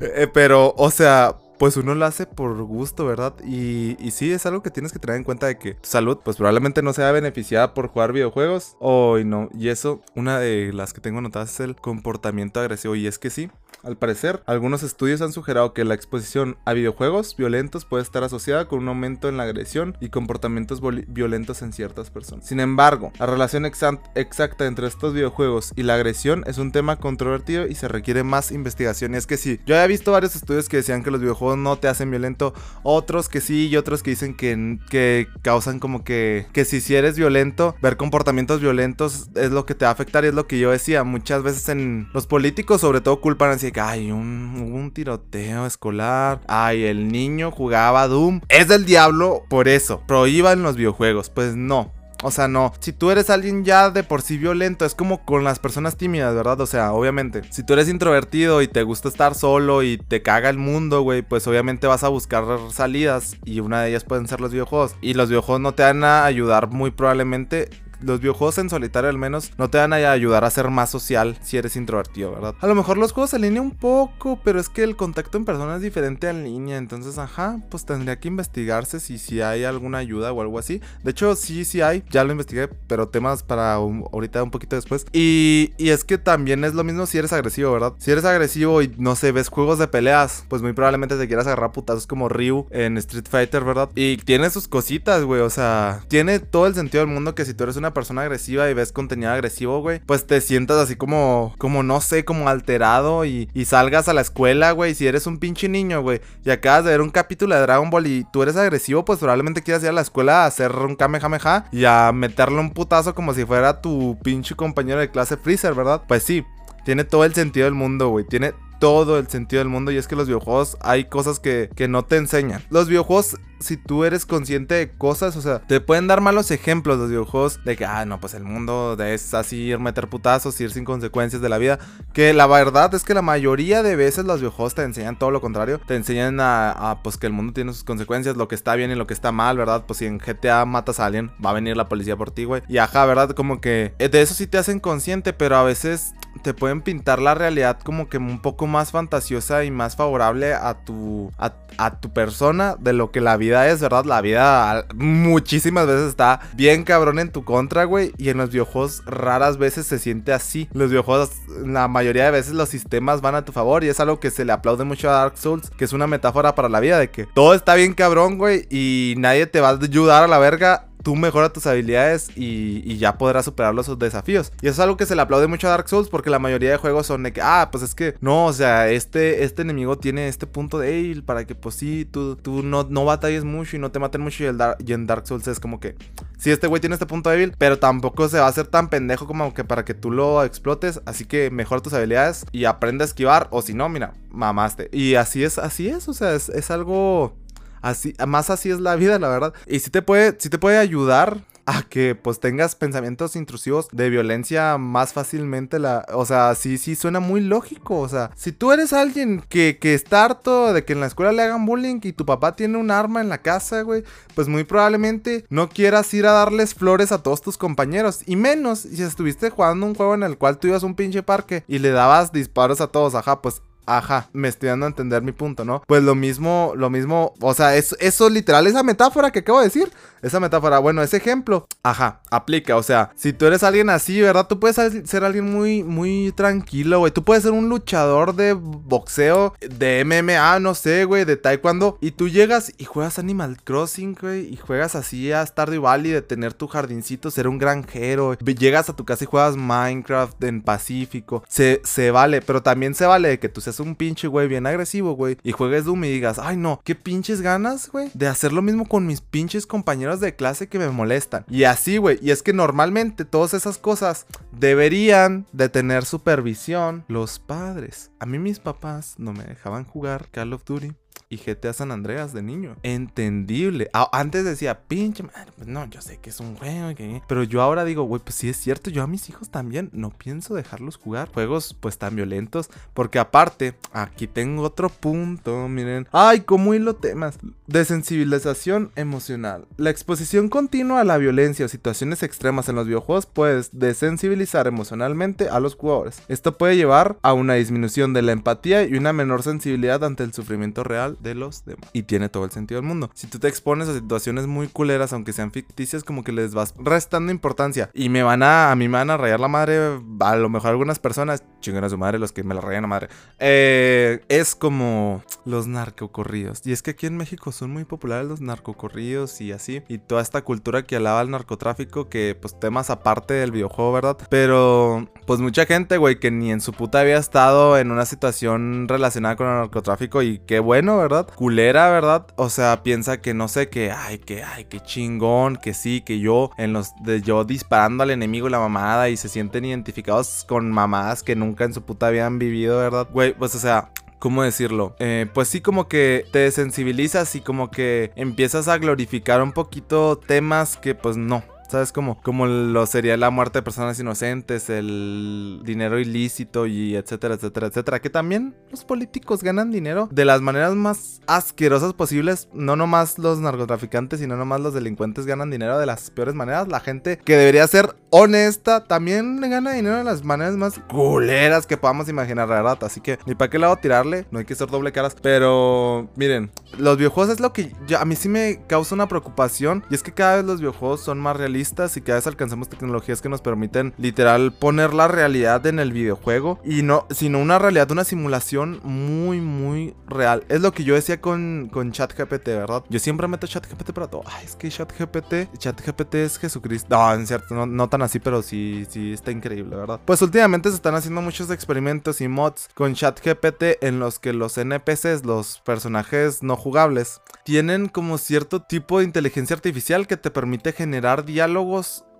Eh, 0.00 0.28
pero, 0.32 0.74
o 0.76 0.90
sea, 0.90 1.34
pues 1.58 1.76
uno 1.76 1.94
lo 1.94 2.04
hace 2.04 2.26
por 2.26 2.62
gusto, 2.62 3.06
¿verdad? 3.06 3.34
Y, 3.44 3.96
y, 3.98 4.12
sí, 4.12 4.32
es 4.32 4.46
algo 4.46 4.62
que 4.62 4.70
tienes 4.70 4.92
que 4.92 4.98
tener 4.98 5.16
en 5.16 5.24
cuenta 5.24 5.46
de 5.46 5.58
que 5.58 5.74
tu 5.74 5.88
salud, 5.88 6.18
pues 6.24 6.36
probablemente 6.36 6.82
no 6.82 6.92
sea 6.92 7.10
beneficiada 7.12 7.74
por 7.74 7.88
jugar 7.88 8.12
videojuegos. 8.12 8.76
O 8.80 9.18
no. 9.18 9.48
Y 9.52 9.68
eso, 9.68 10.00
una 10.14 10.38
de 10.38 10.72
las 10.72 10.92
que 10.92 11.00
tengo 11.00 11.20
notadas 11.20 11.54
es 11.54 11.60
el 11.60 11.76
comportamiento 11.76 12.60
agresivo. 12.60 12.94
Y 12.94 13.06
es 13.06 13.18
que 13.18 13.30
sí, 13.30 13.50
al 13.82 13.96
parecer, 13.96 14.42
algunos 14.46 14.82
estudios 14.82 15.20
han 15.20 15.32
sugerido 15.32 15.72
que 15.72 15.84
la 15.84 15.94
exposición 15.94 16.56
a 16.64 16.72
videojuegos 16.72 17.36
violentos 17.36 17.84
puede 17.84 18.02
estar 18.02 18.22
asociada 18.22 18.68
con 18.68 18.80
un 18.80 18.88
aumento 18.88 19.28
en 19.28 19.36
la 19.36 19.44
agresión 19.44 19.96
y 20.00 20.10
comportamientos 20.10 20.80
violentos 21.08 21.62
en 21.62 21.72
ciertas 21.72 22.10
personas. 22.10 22.46
Sin 22.46 22.60
embargo, 22.60 23.12
la 23.18 23.26
relación 23.26 23.64
exacta 23.64 24.66
entre 24.66 24.86
estos 24.86 25.14
videojuegos 25.14 25.72
y 25.76 25.82
la 25.84 25.94
agresión 25.94 26.44
es 26.46 26.58
un 26.58 26.72
tema 26.72 26.96
controvertido 26.96 27.66
y 27.66 27.74
se 27.74 27.88
requiere 27.88 28.24
más 28.24 28.50
investigación. 28.50 29.14
Y 29.14 29.16
es 29.16 29.26
que 29.26 29.36
sí, 29.36 29.60
yo 29.66 29.76
he 29.76 29.88
visto 29.88 30.12
varios 30.12 30.36
estudios 30.36 30.68
que 30.68 30.78
decían 30.78 31.02
que 31.02 31.10
los 31.10 31.20
videojuegos 31.20 31.58
no 31.58 31.78
te 31.78 31.88
hacen 31.88 32.10
violento, 32.10 32.54
otros 32.82 33.28
que 33.28 33.40
sí 33.40 33.68
y 33.68 33.76
otros 33.76 34.02
que 34.02 34.10
dicen 34.10 34.36
que, 34.36 34.78
que 34.90 35.28
causan 35.42 35.78
como 35.78 36.04
que, 36.04 36.46
que 36.52 36.64
si, 36.64 36.80
si 36.80 36.94
eres 36.94 37.16
violento, 37.16 37.74
ver 37.80 37.96
comportamientos 37.96 38.60
violentos 38.60 39.30
es 39.34 39.50
lo 39.50 39.66
que 39.66 39.74
te 39.74 39.84
va 39.84 39.90
a 39.90 39.92
afectar 39.92 40.24
y 40.24 40.28
es 40.28 40.34
lo 40.34 40.46
que 40.46 40.58
yo 40.58 40.70
decía. 40.70 41.04
Muchas 41.04 41.42
veces 41.42 41.68
en 41.68 42.08
los 42.12 42.26
políticos 42.26 42.80
sobre 42.80 43.00
todo 43.00 43.20
culpan 43.20 43.50
que, 43.72 43.80
ay, 43.80 44.10
un, 44.10 44.72
un 44.72 44.90
tiroteo 44.92 45.66
escolar, 45.66 46.40
ay, 46.48 46.84
el 46.84 47.08
niño 47.08 47.50
jugaba 47.50 48.08
Doom. 48.08 48.40
Es 48.48 48.68
del 48.68 48.84
diablo 48.84 49.42
por 49.48 49.68
eso, 49.68 50.02
prohíban 50.06 50.62
los 50.62 50.76
videojuegos. 50.76 51.30
Pues 51.30 51.56
no, 51.56 51.92
o 52.22 52.32
sea, 52.32 52.48
no. 52.48 52.72
Si 52.80 52.92
tú 52.92 53.10
eres 53.10 53.30
alguien 53.30 53.64
ya 53.64 53.90
de 53.90 54.02
por 54.02 54.22
sí 54.22 54.38
violento, 54.38 54.84
es 54.84 54.94
como 54.94 55.24
con 55.24 55.44
las 55.44 55.60
personas 55.60 55.96
tímidas, 55.96 56.34
¿verdad? 56.34 56.60
O 56.60 56.66
sea, 56.66 56.92
obviamente. 56.92 57.42
Si 57.50 57.62
tú 57.62 57.74
eres 57.74 57.88
introvertido 57.88 58.60
y 58.60 58.68
te 58.68 58.82
gusta 58.82 59.08
estar 59.08 59.34
solo 59.34 59.84
y 59.84 59.98
te 59.98 60.22
caga 60.22 60.50
el 60.50 60.58
mundo, 60.58 61.02
güey, 61.02 61.22
pues 61.22 61.46
obviamente 61.46 61.86
vas 61.86 62.02
a 62.02 62.08
buscar 62.08 62.44
salidas 62.72 63.36
y 63.44 63.60
una 63.60 63.82
de 63.82 63.90
ellas 63.90 64.04
pueden 64.04 64.26
ser 64.26 64.40
los 64.40 64.50
videojuegos. 64.50 64.96
Y 65.00 65.14
los 65.14 65.28
videojuegos 65.28 65.60
no 65.60 65.74
te 65.74 65.84
van 65.84 66.02
a 66.02 66.24
ayudar 66.24 66.70
muy 66.70 66.90
probablemente 66.90 67.68
los 68.00 68.20
videojuegos 68.20 68.58
en 68.58 68.70
solitario 68.70 69.10
al 69.10 69.18
menos 69.18 69.52
no 69.58 69.70
te 69.70 69.78
van 69.78 69.92
a 69.92 69.96
ayudar 69.96 70.44
a 70.44 70.50
ser 70.50 70.70
más 70.70 70.90
social 70.90 71.38
si 71.42 71.56
eres 71.56 71.76
introvertido, 71.76 72.32
¿verdad? 72.32 72.54
A 72.60 72.66
lo 72.66 72.74
mejor 72.74 72.98
los 72.98 73.12
juegos 73.12 73.34
en 73.34 73.42
línea 73.42 73.62
un 73.62 73.72
poco, 73.72 74.38
pero 74.42 74.60
es 74.60 74.68
que 74.68 74.82
el 74.82 74.96
contacto 74.96 75.38
en 75.38 75.44
persona 75.44 75.76
es 75.76 75.82
diferente 75.82 76.28
en 76.28 76.44
línea, 76.44 76.76
entonces, 76.76 77.18
ajá, 77.18 77.60
pues 77.70 77.84
tendría 77.84 78.18
que 78.18 78.28
investigarse 78.28 79.00
si, 79.00 79.18
si 79.18 79.40
hay 79.40 79.64
alguna 79.64 79.98
ayuda 79.98 80.32
o 80.32 80.40
algo 80.40 80.58
así. 80.58 80.80
De 81.02 81.10
hecho, 81.10 81.34
sí, 81.36 81.64
sí 81.64 81.80
hay, 81.80 82.04
ya 82.10 82.24
lo 82.24 82.32
investigué, 82.32 82.68
pero 82.86 83.08
temas 83.08 83.42
para 83.42 83.74
ahorita 83.74 84.42
un 84.42 84.50
poquito 84.50 84.76
después. 84.76 85.06
Y, 85.12 85.72
y 85.78 85.90
es 85.90 86.04
que 86.04 86.18
también 86.18 86.64
es 86.64 86.74
lo 86.74 86.84
mismo 86.84 87.06
si 87.06 87.18
eres 87.18 87.32
agresivo, 87.32 87.72
¿verdad? 87.72 87.94
Si 87.98 88.10
eres 88.10 88.24
agresivo 88.24 88.82
y 88.82 88.94
no 88.98 89.16
sé, 89.16 89.32
ves 89.32 89.48
juegos 89.48 89.78
de 89.78 89.88
peleas, 89.88 90.44
pues 90.48 90.62
muy 90.62 90.72
probablemente 90.72 91.16
te 91.16 91.26
quieras 91.26 91.46
agarrar 91.46 91.72
putazos 91.72 92.06
como 92.06 92.28
Ryu 92.28 92.66
en 92.70 92.98
Street 92.98 93.26
Fighter, 93.28 93.64
¿verdad? 93.64 93.90
Y 93.94 94.16
tiene 94.18 94.50
sus 94.50 94.68
cositas, 94.68 95.24
güey, 95.24 95.40
o 95.40 95.50
sea, 95.50 96.02
tiene 96.08 96.38
todo 96.38 96.66
el 96.66 96.74
sentido 96.74 97.04
del 97.04 97.12
mundo 97.12 97.34
que 97.34 97.44
si 97.44 97.54
tú 97.54 97.64
eres 97.64 97.76
una 97.76 97.87
persona 97.94 98.22
agresiva 98.22 98.68
y 98.68 98.74
ves 98.74 98.92
contenido 98.92 99.30
agresivo, 99.30 99.80
güey, 99.80 100.00
pues 100.00 100.26
te 100.26 100.40
sientas 100.40 100.78
así 100.78 100.96
como, 100.96 101.54
como 101.58 101.82
no 101.82 102.00
sé, 102.00 102.24
como 102.24 102.48
alterado 102.48 103.24
y, 103.24 103.50
y 103.54 103.64
salgas 103.64 104.08
a 104.08 104.14
la 104.14 104.20
escuela, 104.20 104.72
güey. 104.72 104.94
Si 104.94 105.06
eres 105.06 105.26
un 105.26 105.38
pinche 105.38 105.68
niño, 105.68 106.02
güey, 106.02 106.20
y 106.44 106.50
acabas 106.50 106.84
de 106.84 106.90
ver 106.90 107.00
un 107.00 107.10
capítulo 107.10 107.54
de 107.54 107.60
Dragon 107.62 107.90
Ball 107.90 108.06
y 108.06 108.26
tú 108.32 108.42
eres 108.42 108.56
agresivo, 108.56 109.04
pues 109.04 109.18
probablemente 109.18 109.62
quieras 109.62 109.82
ir 109.82 109.90
a 109.90 109.92
la 109.92 110.00
escuela 110.00 110.44
a 110.44 110.46
hacer 110.46 110.72
un 110.72 110.96
kamehameha 110.96 111.66
y 111.72 111.84
a 111.84 112.12
meterle 112.12 112.60
un 112.60 112.70
putazo 112.70 113.14
como 113.14 113.34
si 113.34 113.44
fuera 113.44 113.80
tu 113.80 114.18
pinche 114.22 114.54
compañero 114.54 115.00
de 115.00 115.10
clase 115.10 115.36
Freezer, 115.36 115.74
¿verdad? 115.74 116.02
Pues 116.06 116.22
sí. 116.22 116.44
Tiene 116.84 117.04
todo 117.04 117.24
el 117.24 117.34
sentido 117.34 117.66
del 117.66 117.74
mundo, 117.74 118.08
güey. 118.08 118.24
Tiene 118.24 118.54
todo 118.78 119.18
el 119.18 119.28
sentido 119.28 119.60
del 119.60 119.68
mundo 119.68 119.90
y 119.90 119.96
es 119.96 120.08
que 120.08 120.16
los 120.16 120.26
videojuegos 120.26 120.78
hay 120.80 121.04
cosas 121.04 121.40
que, 121.40 121.68
que 121.74 121.88
no 121.88 122.04
te 122.04 122.16
enseñan. 122.16 122.62
Los 122.70 122.88
videojuegos 122.88 123.36
si 123.60 123.76
tú 123.76 124.04
eres 124.04 124.26
consciente 124.26 124.74
de 124.74 124.90
cosas, 124.90 125.36
o 125.36 125.40
sea, 125.40 125.60
te 125.60 125.80
pueden 125.80 126.06
dar 126.06 126.20
malos 126.20 126.50
ejemplos 126.50 126.98
los 126.98 127.08
videojuegos 127.08 127.64
de 127.64 127.76
que, 127.76 127.84
ah, 127.84 128.04
no, 128.04 128.20
pues 128.20 128.34
el 128.34 128.44
mundo 128.44 128.96
es 129.02 129.34
así, 129.34 129.56
ir 129.56 129.78
meter 129.78 130.08
putazos, 130.08 130.60
ir 130.60 130.70
sin 130.70 130.84
consecuencias 130.84 131.42
de 131.42 131.48
la 131.48 131.58
vida. 131.58 131.78
Que 132.12 132.32
la 132.32 132.46
verdad 132.46 132.94
es 132.94 133.04
que 133.04 133.14
la 133.14 133.22
mayoría 133.22 133.82
de 133.82 133.96
veces 133.96 134.24
los 134.24 134.40
videojuegos 134.40 134.74
te 134.74 134.82
enseñan 134.82 135.18
todo 135.18 135.30
lo 135.30 135.40
contrario. 135.40 135.80
Te 135.86 135.96
enseñan 135.96 136.38
a, 136.40 137.00
pues 137.02 137.16
que 137.16 137.26
el 137.26 137.32
mundo 137.32 137.52
tiene 137.52 137.72
sus 137.72 137.84
consecuencias, 137.84 138.36
lo 138.36 138.48
que 138.48 138.54
está 138.54 138.74
bien 138.74 138.90
y 138.90 138.94
lo 138.94 139.06
que 139.06 139.14
está 139.14 139.32
mal, 139.32 139.56
¿verdad? 139.56 139.84
Pues 139.86 139.98
si 139.98 140.06
en 140.06 140.18
GTA 140.18 140.64
matas 140.64 141.00
a 141.00 141.06
alguien, 141.06 141.30
va 141.44 141.50
a 141.50 141.54
venir 141.54 141.76
la 141.76 141.88
policía 141.88 142.16
por 142.16 142.30
ti, 142.30 142.44
güey. 142.44 142.62
Y 142.68 142.78
ajá, 142.78 143.04
¿verdad? 143.06 143.30
Como 143.30 143.60
que 143.60 143.94
eh, 143.98 144.08
de 144.08 144.22
eso 144.22 144.34
sí 144.34 144.46
te 144.46 144.58
hacen 144.58 144.80
consciente, 144.80 145.32
pero 145.32 145.56
a 145.56 145.62
veces 145.62 146.14
te 146.42 146.54
pueden 146.54 146.82
pintar 146.82 147.20
la 147.20 147.34
realidad 147.34 147.78
como 147.82 148.08
que 148.08 148.18
un 148.18 148.40
poco 148.40 148.66
más 148.66 148.92
fantasiosa 148.92 149.64
y 149.64 149.70
más 149.70 149.96
favorable 149.96 150.54
a 150.54 150.74
tu, 150.84 151.32
a, 151.38 151.54
a 151.78 151.98
tu 151.98 152.12
persona 152.12 152.76
de 152.78 152.92
lo 152.92 153.10
que 153.10 153.20
la 153.20 153.36
vida 153.36 153.47
es, 153.52 153.80
¿verdad? 153.80 154.04
La 154.04 154.20
vida 154.20 154.86
muchísimas 154.94 155.86
veces 155.86 156.08
está 156.08 156.40
bien 156.54 156.84
cabrón 156.84 157.18
en 157.18 157.30
tu 157.30 157.44
contra, 157.44 157.84
güey. 157.84 158.12
Y 158.18 158.28
en 158.30 158.38
los 158.38 158.50
videojuegos 158.50 159.02
raras 159.06 159.58
veces 159.58 159.86
se 159.86 159.98
siente 159.98 160.32
así. 160.32 160.68
Los 160.72 160.90
videojuegos, 160.90 161.30
la 161.64 161.88
mayoría 161.88 162.24
de 162.24 162.30
veces 162.30 162.54
los 162.54 162.68
sistemas 162.68 163.20
van 163.20 163.34
a 163.34 163.44
tu 163.44 163.52
favor. 163.52 163.84
Y 163.84 163.88
es 163.88 164.00
algo 164.00 164.20
que 164.20 164.30
se 164.30 164.44
le 164.44 164.52
aplaude 164.52 164.84
mucho 164.84 165.08
a 165.10 165.14
Dark 165.14 165.38
Souls, 165.38 165.70
que 165.70 165.84
es 165.84 165.92
una 165.92 166.06
metáfora 166.06 166.54
para 166.54 166.68
la 166.68 166.80
vida, 166.80 166.98
de 166.98 167.10
que 167.10 167.26
todo 167.26 167.54
está 167.54 167.74
bien 167.74 167.94
cabrón, 167.94 168.38
güey. 168.38 168.66
Y 168.70 169.14
nadie 169.18 169.46
te 169.46 169.60
va 169.60 169.70
a 169.70 169.78
ayudar 169.78 170.24
a 170.24 170.28
la 170.28 170.38
verga 170.38 170.87
tú 171.02 171.16
mejora 171.16 171.52
tus 171.52 171.66
habilidades 171.66 172.30
y, 172.36 172.98
ya 172.98 173.16
podrás 173.16 173.44
superar 173.44 173.74
los 173.74 173.98
desafíos. 173.98 174.52
Y 174.60 174.66
eso 174.66 174.74
es 174.74 174.80
algo 174.80 174.96
que 174.96 175.06
se 175.06 175.14
le 175.14 175.22
aplaude 175.22 175.46
mucho 175.46 175.68
a 175.68 175.70
Dark 175.70 175.88
Souls 175.88 176.08
porque 176.08 176.30
la 176.30 176.40
mayoría 176.40 176.70
de 176.70 176.76
juegos 176.76 177.06
son 177.06 177.22
de 177.22 177.32
que, 177.32 177.40
ah, 177.40 177.68
pues 177.70 177.84
es 177.84 177.94
que 177.94 178.16
no, 178.20 178.46
o 178.46 178.52
sea, 178.52 178.88
este, 178.88 179.44
este 179.44 179.62
enemigo 179.62 179.96
tiene 179.98 180.26
este 180.26 180.46
punto 180.46 180.78
de 180.78 181.22
para 181.24 181.46
que 181.46 181.54
pues 181.54 181.76
sí, 181.76 182.04
tú, 182.04 182.36
tú 182.36 182.62
no, 182.62 182.86
no 182.88 183.04
batalles 183.04 183.44
mucho 183.44 183.76
y 183.76 183.78
no 183.78 183.90
te 183.90 183.98
maten 183.98 184.20
mucho 184.20 184.42
y, 184.42 184.46
el 184.46 184.58
y 184.84 184.92
en 184.92 185.06
Dark 185.06 185.26
Souls 185.26 185.46
es 185.46 185.60
como 185.60 185.80
que, 185.80 185.96
sí, 186.38 186.50
este 186.50 186.66
güey 186.66 186.80
tiene 186.80 186.94
este 186.94 187.06
punto 187.06 187.30
débil, 187.30 187.54
pero 187.56 187.78
tampoco 187.78 188.28
se 188.28 188.38
va 188.38 188.46
a 188.46 188.48
hacer 188.48 188.66
tan 188.66 188.88
pendejo 188.88 189.26
como 189.26 189.54
que 189.54 189.64
para 189.64 189.84
que 189.84 189.94
tú 189.94 190.10
lo 190.10 190.44
explotes, 190.44 191.00
así 191.06 191.24
que 191.24 191.50
mejora 191.50 191.80
tus 191.80 191.92
habilidades 191.92 192.46
y 192.52 192.64
aprende 192.64 193.04
a 193.04 193.06
esquivar 193.06 193.48
o 193.50 193.62
si 193.62 193.74
no, 193.74 193.88
mira, 193.88 194.14
mamaste. 194.30 194.88
Y 194.92 195.14
así 195.14 195.44
es, 195.44 195.58
así 195.58 195.88
es, 195.88 196.08
o 196.08 196.14
sea, 196.14 196.34
es, 196.34 196.48
es 196.48 196.70
algo 196.70 197.36
Así, 197.80 198.14
más 198.26 198.50
así 198.50 198.70
es 198.70 198.80
la 198.80 198.96
vida, 198.96 199.18
la 199.18 199.28
verdad. 199.28 199.54
Y 199.66 199.80
si 199.80 199.90
te 199.90 200.02
puede, 200.02 200.36
si 200.38 200.50
te 200.50 200.58
puede 200.58 200.78
ayudar 200.78 201.38
a 201.68 201.82
que 201.82 202.14
pues 202.14 202.40
tengas 202.40 202.74
pensamientos 202.74 203.36
intrusivos 203.36 203.88
de 203.92 204.08
violencia 204.08 204.78
más 204.78 205.12
fácilmente 205.12 205.78
la 205.78 206.06
o 206.14 206.24
sea 206.24 206.54
sí 206.54 206.78
sí 206.78 206.96
suena 206.96 207.20
muy 207.20 207.42
lógico. 207.42 208.00
O 208.00 208.08
sea 208.08 208.30
si 208.36 208.52
tú 208.52 208.72
eres 208.72 208.94
alguien 208.94 209.44
que, 209.50 209.76
que 209.78 209.92
está 209.92 210.24
harto 210.24 210.72
de 210.72 210.86
que 210.86 210.94
en 210.94 211.00
la 211.00 211.06
escuela 211.06 211.30
le 211.30 211.42
hagan 211.42 211.66
bullying 211.66 212.00
y 212.04 212.14
tu 212.14 212.24
papá 212.24 212.56
tiene 212.56 212.78
un 212.78 212.90
arma 212.90 213.20
en 213.20 213.28
la 213.28 213.42
casa 213.42 213.82
güey 213.82 214.02
pues 214.34 214.48
muy 214.48 214.64
probablemente 214.64 215.44
no 215.50 215.68
quieras 215.68 216.12
ir 216.14 216.26
a 216.26 216.32
darles 216.32 216.72
flores 216.74 217.12
a 217.12 217.22
todos 217.22 217.42
tus 217.42 217.58
compañeros. 217.58 218.22
Y 218.24 218.36
menos 218.36 218.78
si 218.78 219.02
estuviste 219.02 219.50
jugando 219.50 219.84
un 219.84 219.94
juego 219.94 220.14
en 220.14 220.22
el 220.22 220.38
cual 220.38 220.56
tú 220.56 220.68
ibas 220.68 220.82
a 220.82 220.86
un 220.86 220.94
pinche 220.94 221.22
parque 221.22 221.64
y 221.68 221.80
le 221.80 221.90
dabas 221.90 222.32
disparos 222.32 222.80
a 222.80 222.86
todos. 222.86 223.14
Ajá 223.14 223.42
pues 223.42 223.60
Ajá, 223.88 224.28
me 224.34 224.48
estoy 224.48 224.68
dando 224.68 224.84
a 224.84 224.90
entender 224.90 225.22
mi 225.22 225.32
punto, 225.32 225.64
¿no? 225.64 225.82
Pues 225.86 226.02
lo 226.02 226.14
mismo, 226.14 226.74
lo 226.76 226.90
mismo, 226.90 227.32
o 227.40 227.54
sea, 227.54 227.74
es, 227.74 227.96
eso 228.00 228.28
literal, 228.28 228.66
esa 228.66 228.82
metáfora 228.82 229.30
que 229.30 229.38
acabo 229.38 229.60
de 229.60 229.64
decir, 229.64 229.90
esa 230.20 230.40
metáfora, 230.40 230.78
bueno, 230.78 231.02
ese 231.02 231.16
ejemplo, 231.16 231.66
ajá, 231.82 232.20
aplica, 232.30 232.76
o 232.76 232.82
sea, 232.82 233.12
si 233.16 233.32
tú 233.32 233.46
eres 233.46 233.62
alguien 233.62 233.88
así, 233.88 234.20
¿verdad? 234.20 234.46
Tú 234.46 234.60
puedes 234.60 234.76
ser 235.08 235.24
alguien 235.24 235.50
muy, 235.50 235.84
muy 235.84 236.32
tranquilo, 236.32 236.98
güey, 236.98 237.12
tú 237.12 237.24
puedes 237.24 237.44
ser 237.44 237.52
un 237.52 237.70
luchador 237.70 238.34
de 238.34 238.52
boxeo, 238.52 239.54
de 239.60 240.04
MMA, 240.04 240.60
no 240.60 240.74
sé, 240.74 241.06
güey, 241.06 241.24
de 241.24 241.38
taekwondo, 241.38 241.96
y 242.02 242.10
tú 242.10 242.28
llegas 242.28 242.74
y 242.76 242.84
juegas 242.84 243.18
Animal 243.18 243.56
Crossing, 243.64 244.18
güey, 244.20 244.52
y 244.52 244.56
juegas 244.56 244.96
así 244.96 245.32
a 245.32 245.46
Stardew 245.46 245.80
Valley, 245.80 246.10
de 246.10 246.20
tener 246.20 246.52
tu 246.52 246.68
jardincito, 246.68 247.30
ser 247.30 247.48
un 247.48 247.56
granjero, 247.56 248.36
llegas 248.38 248.90
a 248.90 248.96
tu 248.96 249.06
casa 249.06 249.24
y 249.24 249.28
juegas 249.28 249.56
Minecraft 249.56 250.44
en 250.44 250.60
Pacífico, 250.60 251.42
se, 251.48 251.80
se 251.84 252.10
vale, 252.10 252.42
pero 252.42 252.62
también 252.62 252.94
se 252.94 253.06
vale 253.06 253.38
que 253.38 253.48
tú 253.48 253.62
seas 253.62 253.77
un 253.80 253.94
pinche 253.94 254.28
güey 254.28 254.48
bien 254.48 254.66
agresivo, 254.66 255.12
güey, 255.12 255.36
y 255.42 255.52
juegues 255.52 255.84
Doom 255.84 256.04
y 256.04 256.08
digas, 256.08 256.38
ay 256.38 256.56
no, 256.56 256.80
qué 256.84 256.94
pinches 256.94 257.40
ganas, 257.40 257.90
güey, 257.90 258.10
de 258.14 258.26
hacer 258.26 258.52
lo 258.52 258.62
mismo 258.62 258.86
con 258.86 259.06
mis 259.06 259.20
pinches 259.20 259.66
compañeros 259.66 260.20
de 260.20 260.36
clase 260.36 260.68
que 260.68 260.78
me 260.78 260.88
molestan. 260.88 261.44
Y 261.48 261.64
así, 261.64 261.96
güey, 261.96 262.18
y 262.22 262.30
es 262.30 262.42
que 262.42 262.52
normalmente 262.52 263.24
todas 263.24 263.54
esas 263.54 263.78
cosas 263.78 264.26
deberían 264.52 265.46
de 265.52 265.68
tener 265.68 266.04
supervisión 266.04 267.04
los 267.08 267.38
padres. 267.38 268.10
A 268.18 268.26
mí 268.26 268.38
mis 268.38 268.58
papás 268.58 269.14
no 269.18 269.32
me 269.32 269.44
dejaban 269.44 269.84
jugar 269.84 270.28
Call 270.30 270.52
of 270.52 270.64
Duty 270.64 270.92
y 271.30 271.36
GTA 271.36 271.72
San 271.72 271.90
Andreas 271.90 272.32
de 272.32 272.42
niño. 272.42 272.76
Entendible. 272.82 273.90
antes 274.12 274.44
decía, 274.44 274.80
pinche 274.88 275.22
madre, 275.22 275.52
pues 275.56 275.68
no, 275.68 275.84
yo 275.86 276.00
sé 276.00 276.18
que 276.18 276.30
es 276.30 276.40
un 276.40 276.56
juego, 276.56 276.94
pero 277.28 277.42
yo 277.42 277.60
ahora 277.60 277.84
digo, 277.84 278.04
güey, 278.04 278.22
pues 278.22 278.36
sí 278.36 278.48
es 278.48 278.56
cierto, 278.56 278.90
yo 278.90 279.02
a 279.02 279.06
mis 279.06 279.28
hijos 279.28 279.50
también 279.50 279.90
no 279.92 280.10
pienso 280.10 280.54
dejarlos 280.54 280.96
jugar 280.96 281.28
juegos 281.28 281.76
pues 281.78 281.98
tan 281.98 282.16
violentos, 282.16 282.70
porque 282.94 283.18
aparte, 283.18 283.74
aquí 283.92 284.26
tengo 284.26 284.62
otro 284.62 284.88
punto, 284.88 285.68
miren. 285.68 286.08
Ay, 286.12 286.40
cómo 286.40 286.74
hilo 286.74 286.96
temas. 286.96 287.38
Desensibilización 287.66 288.90
emocional. 288.96 289.66
La 289.76 289.90
exposición 289.90 290.48
continua 290.48 291.02
a 291.02 291.04
la 291.04 291.18
violencia 291.18 291.66
o 291.66 291.68
situaciones 291.68 292.22
extremas 292.22 292.68
en 292.68 292.76
los 292.76 292.86
videojuegos 292.86 293.26
puede 293.26 293.62
desensibilizar 293.72 294.66
emocionalmente 294.66 295.48
a 295.48 295.60
los 295.60 295.74
jugadores. 295.74 296.22
Esto 296.28 296.56
puede 296.56 296.76
llevar 296.76 297.18
a 297.22 297.34
una 297.34 297.54
disminución 297.54 298.12
de 298.12 298.22
la 298.22 298.32
empatía 298.32 298.84
y 298.84 298.94
una 298.94 299.12
menor 299.12 299.42
sensibilidad 299.42 300.02
ante 300.04 300.24
el 300.24 300.32
sufrimiento 300.32 300.84
real 300.84 301.17
de 301.20 301.34
los 301.34 301.64
demás. 301.64 301.90
Y 301.92 302.02
tiene 302.02 302.28
todo 302.28 302.44
el 302.44 302.50
sentido 302.50 302.80
del 302.80 302.88
mundo. 302.88 303.10
Si 303.14 303.26
tú 303.26 303.38
te 303.38 303.48
expones 303.48 303.88
a 303.88 303.94
situaciones 303.94 304.46
muy 304.46 304.68
culeras, 304.68 305.12
aunque 305.12 305.32
sean 305.32 305.52
ficticias, 305.52 306.04
como 306.04 306.24
que 306.24 306.32
les 306.32 306.54
vas 306.54 306.74
restando 306.78 307.32
importancia. 307.32 307.90
Y 307.94 308.08
me 308.08 308.22
van 308.22 308.42
a, 308.42 308.70
a 308.70 308.76
mí 308.76 308.88
me 308.88 308.98
van 308.98 309.10
a 309.10 309.16
rayar 309.16 309.40
la 309.40 309.48
madre, 309.48 310.00
a 310.20 310.36
lo 310.36 310.48
mejor 310.48 310.70
algunas 310.70 310.98
personas, 310.98 311.42
chingan 311.60 311.84
a 311.84 311.88
su 311.88 311.98
madre 311.98 312.18
los 312.18 312.32
que 312.32 312.42
me 312.42 312.54
la 312.54 312.60
rayan 312.60 312.82
la 312.82 312.88
madre. 312.88 313.08
Eh, 313.38 314.20
es 314.28 314.54
como 314.54 315.22
los 315.44 315.66
narcocorridos. 315.66 316.66
Y 316.66 316.72
es 316.72 316.82
que 316.82 316.92
aquí 316.92 317.06
en 317.06 317.16
México 317.16 317.52
son 317.52 317.70
muy 317.70 317.84
populares 317.84 318.28
los 318.28 318.40
narcocorridos 318.40 319.40
y 319.40 319.52
así. 319.52 319.82
Y 319.88 319.98
toda 319.98 320.22
esta 320.22 320.42
cultura 320.42 320.82
que 320.82 320.96
alaba 320.96 321.20
al 321.20 321.30
narcotráfico, 321.30 322.08
que 322.08 322.36
pues 322.40 322.58
temas 322.58 322.90
aparte 322.90 323.34
del 323.34 323.50
videojuego, 323.50 323.92
¿verdad? 323.92 324.18
Pero 324.30 325.08
pues 325.26 325.40
mucha 325.40 325.66
gente, 325.66 325.96
güey, 325.98 326.18
que 326.18 326.30
ni 326.30 326.50
en 326.50 326.60
su 326.60 326.72
puta 326.72 327.00
había 327.00 327.18
estado 327.18 327.78
en 327.78 327.90
una 327.90 328.06
situación 328.06 328.86
relacionada 328.88 329.36
con 329.36 329.46
el 329.46 329.54
narcotráfico. 329.54 330.22
Y 330.22 330.38
qué 330.40 330.60
bueno, 330.60 330.98
¿verdad? 330.98 331.07
¿Verdad? 331.08 331.28
Culera, 331.34 331.90
¿verdad? 331.90 332.26
O 332.36 332.50
sea, 332.50 332.82
piensa 332.82 333.20
que 333.20 333.34
no 333.34 333.48
sé, 333.48 333.68
que 333.68 333.90
ay, 333.90 334.18
que 334.18 334.42
ay, 334.44 334.64
que 334.64 334.80
chingón, 334.80 335.56
que 335.56 335.74
sí, 335.74 336.02
que 336.02 336.20
yo 336.20 336.50
en 336.58 336.72
los 336.72 336.92
de 337.02 337.22
yo 337.22 337.44
disparando 337.44 338.02
al 338.02 338.10
enemigo 338.10 338.48
la 338.48 338.58
mamada 338.58 339.08
y 339.08 339.16
se 339.16 339.28
sienten 339.28 339.64
identificados 339.64 340.44
con 340.46 340.70
mamadas 340.70 341.22
que 341.22 341.34
nunca 341.34 341.64
en 341.64 341.72
su 341.72 341.82
puta 341.82 342.08
habían 342.08 342.38
vivido, 342.38 342.78
¿verdad? 342.78 343.08
Güey, 343.10 343.34
pues 343.34 343.54
o 343.54 343.58
sea, 343.58 343.90
¿cómo 344.18 344.42
decirlo? 344.42 344.94
Eh, 344.98 345.26
pues 345.32 345.48
sí 345.48 345.60
como 345.60 345.88
que 345.88 346.26
te 346.32 346.50
sensibilizas 346.50 347.34
y 347.34 347.40
como 347.40 347.70
que 347.70 348.12
empiezas 348.16 348.68
a 348.68 348.78
glorificar 348.78 349.42
un 349.42 349.52
poquito 349.52 350.18
temas 350.18 350.76
que 350.76 350.94
pues 350.94 351.16
no, 351.16 351.42
¿Sabes? 351.68 351.92
Como, 351.92 352.18
como 352.22 352.46
lo 352.46 352.86
sería 352.86 353.18
la 353.18 353.28
muerte 353.28 353.58
de 353.58 353.62
personas 353.62 354.00
inocentes, 354.00 354.70
el 354.70 355.60
dinero 355.64 355.98
ilícito 355.98 356.66
y 356.66 356.96
etcétera, 356.96 357.34
etcétera, 357.34 357.66
etcétera. 357.66 358.00
Que 358.00 358.08
también 358.08 358.54
los 358.70 358.86
políticos 358.86 359.42
ganan 359.42 359.70
dinero 359.70 360.08
de 360.10 360.24
las 360.24 360.40
maneras 360.40 360.74
más 360.74 361.20
asquerosas 361.26 361.92
posibles. 361.92 362.48
No 362.54 362.74
nomás 362.74 363.18
los 363.18 363.40
narcotraficantes, 363.40 364.20
sino 364.20 364.36
nomás 364.36 364.62
los 364.62 364.72
delincuentes 364.72 365.26
ganan 365.26 365.50
dinero 365.50 365.78
de 365.78 365.84
las 365.84 366.10
peores 366.10 366.34
maneras. 366.34 366.68
La 366.68 366.80
gente 366.80 367.18
que 367.18 367.36
debería 367.36 367.66
ser 367.66 367.94
honesta 368.08 368.84
también 368.84 369.38
gana 369.38 369.72
dinero 369.72 369.98
de 369.98 370.04
las 370.04 370.24
maneras 370.24 370.56
más 370.56 370.80
culeras 370.88 371.66
que 371.66 371.76
podamos 371.76 372.08
imaginar, 372.08 372.48
¿verdad? 372.48 372.78
Así 372.82 373.02
que 373.02 373.18
ni 373.26 373.34
para 373.34 373.50
qué 373.50 373.58
lado 373.58 373.76
tirarle, 373.76 374.24
no 374.30 374.38
hay 374.38 374.46
que 374.46 374.54
ser 374.54 374.68
doble 374.68 374.90
caras. 374.90 375.14
Pero 375.20 376.08
miren, 376.16 376.50
los 376.78 376.96
videojuegos 376.96 377.34
es 377.34 377.40
lo 377.40 377.52
que 377.52 377.72
a 377.98 378.06
mí 378.06 378.16
sí 378.16 378.30
me 378.30 378.62
causa 378.66 378.94
una 378.94 379.06
preocupación. 379.06 379.84
Y 379.90 379.94
es 379.94 380.02
que 380.02 380.14
cada 380.14 380.36
vez 380.36 380.46
los 380.46 380.60
videojuegos 380.60 381.02
son 381.02 381.18
más 381.18 381.36
realistas 381.36 381.57
y 381.58 382.00
cada 382.02 382.18
vez 382.18 382.26
alcanzamos 382.28 382.68
tecnologías 382.68 383.20
que 383.20 383.28
nos 383.28 383.40
permiten 383.40 383.92
literal 383.98 384.52
poner 384.52 384.94
la 384.94 385.08
realidad 385.08 385.66
en 385.66 385.80
el 385.80 385.92
videojuego 385.92 386.60
y 386.64 386.82
no, 386.82 387.06
sino 387.10 387.40
una 387.40 387.58
realidad, 387.58 387.90
una 387.90 388.04
simulación 388.04 388.80
muy, 388.84 389.40
muy 389.40 389.96
real. 390.06 390.44
Es 390.48 390.60
lo 390.60 390.70
que 390.70 390.84
yo 390.84 390.94
decía 390.94 391.20
con, 391.20 391.68
con 391.72 391.90
ChatGPT, 391.90 392.46
¿verdad? 392.46 392.84
Yo 392.88 393.00
siempre 393.00 393.26
meto 393.26 393.48
ChatGPT 393.48 393.90
para 393.92 394.06
todo. 394.06 394.22
Ay, 394.26 394.44
es 394.44 394.54
que 394.54 394.68
ChatGPT, 394.68 395.58
ChatGPT 395.58 396.14
es 396.14 396.38
Jesucristo. 396.38 396.86
No, 396.90 397.12
en 397.12 397.26
cierto, 397.26 397.66
no, 397.66 397.88
tan 397.88 398.02
así, 398.02 398.20
pero 398.20 398.42
sí, 398.42 398.86
sí 398.88 399.12
está 399.12 399.32
increíble, 399.32 399.74
¿verdad? 399.74 400.00
Pues 400.04 400.22
últimamente 400.22 400.68
se 400.68 400.76
están 400.76 400.94
haciendo 400.94 401.22
muchos 401.22 401.50
experimentos 401.50 402.20
y 402.20 402.28
mods 402.28 402.68
con 402.74 402.94
ChatGPT 402.94 403.82
en 403.82 403.98
los 403.98 404.20
que 404.20 404.32
los 404.32 404.56
NPCs, 404.58 405.24
los 405.24 405.60
personajes 405.64 406.42
no 406.44 406.56
jugables, 406.56 407.20
tienen 407.42 407.88
como 407.88 408.18
cierto 408.18 408.62
tipo 408.62 408.98
de 408.98 409.04
inteligencia 409.06 409.56
artificial 409.56 410.06
que 410.06 410.16
te 410.16 410.30
permite 410.30 410.72
generar 410.72 411.24
diálogos 411.24 411.47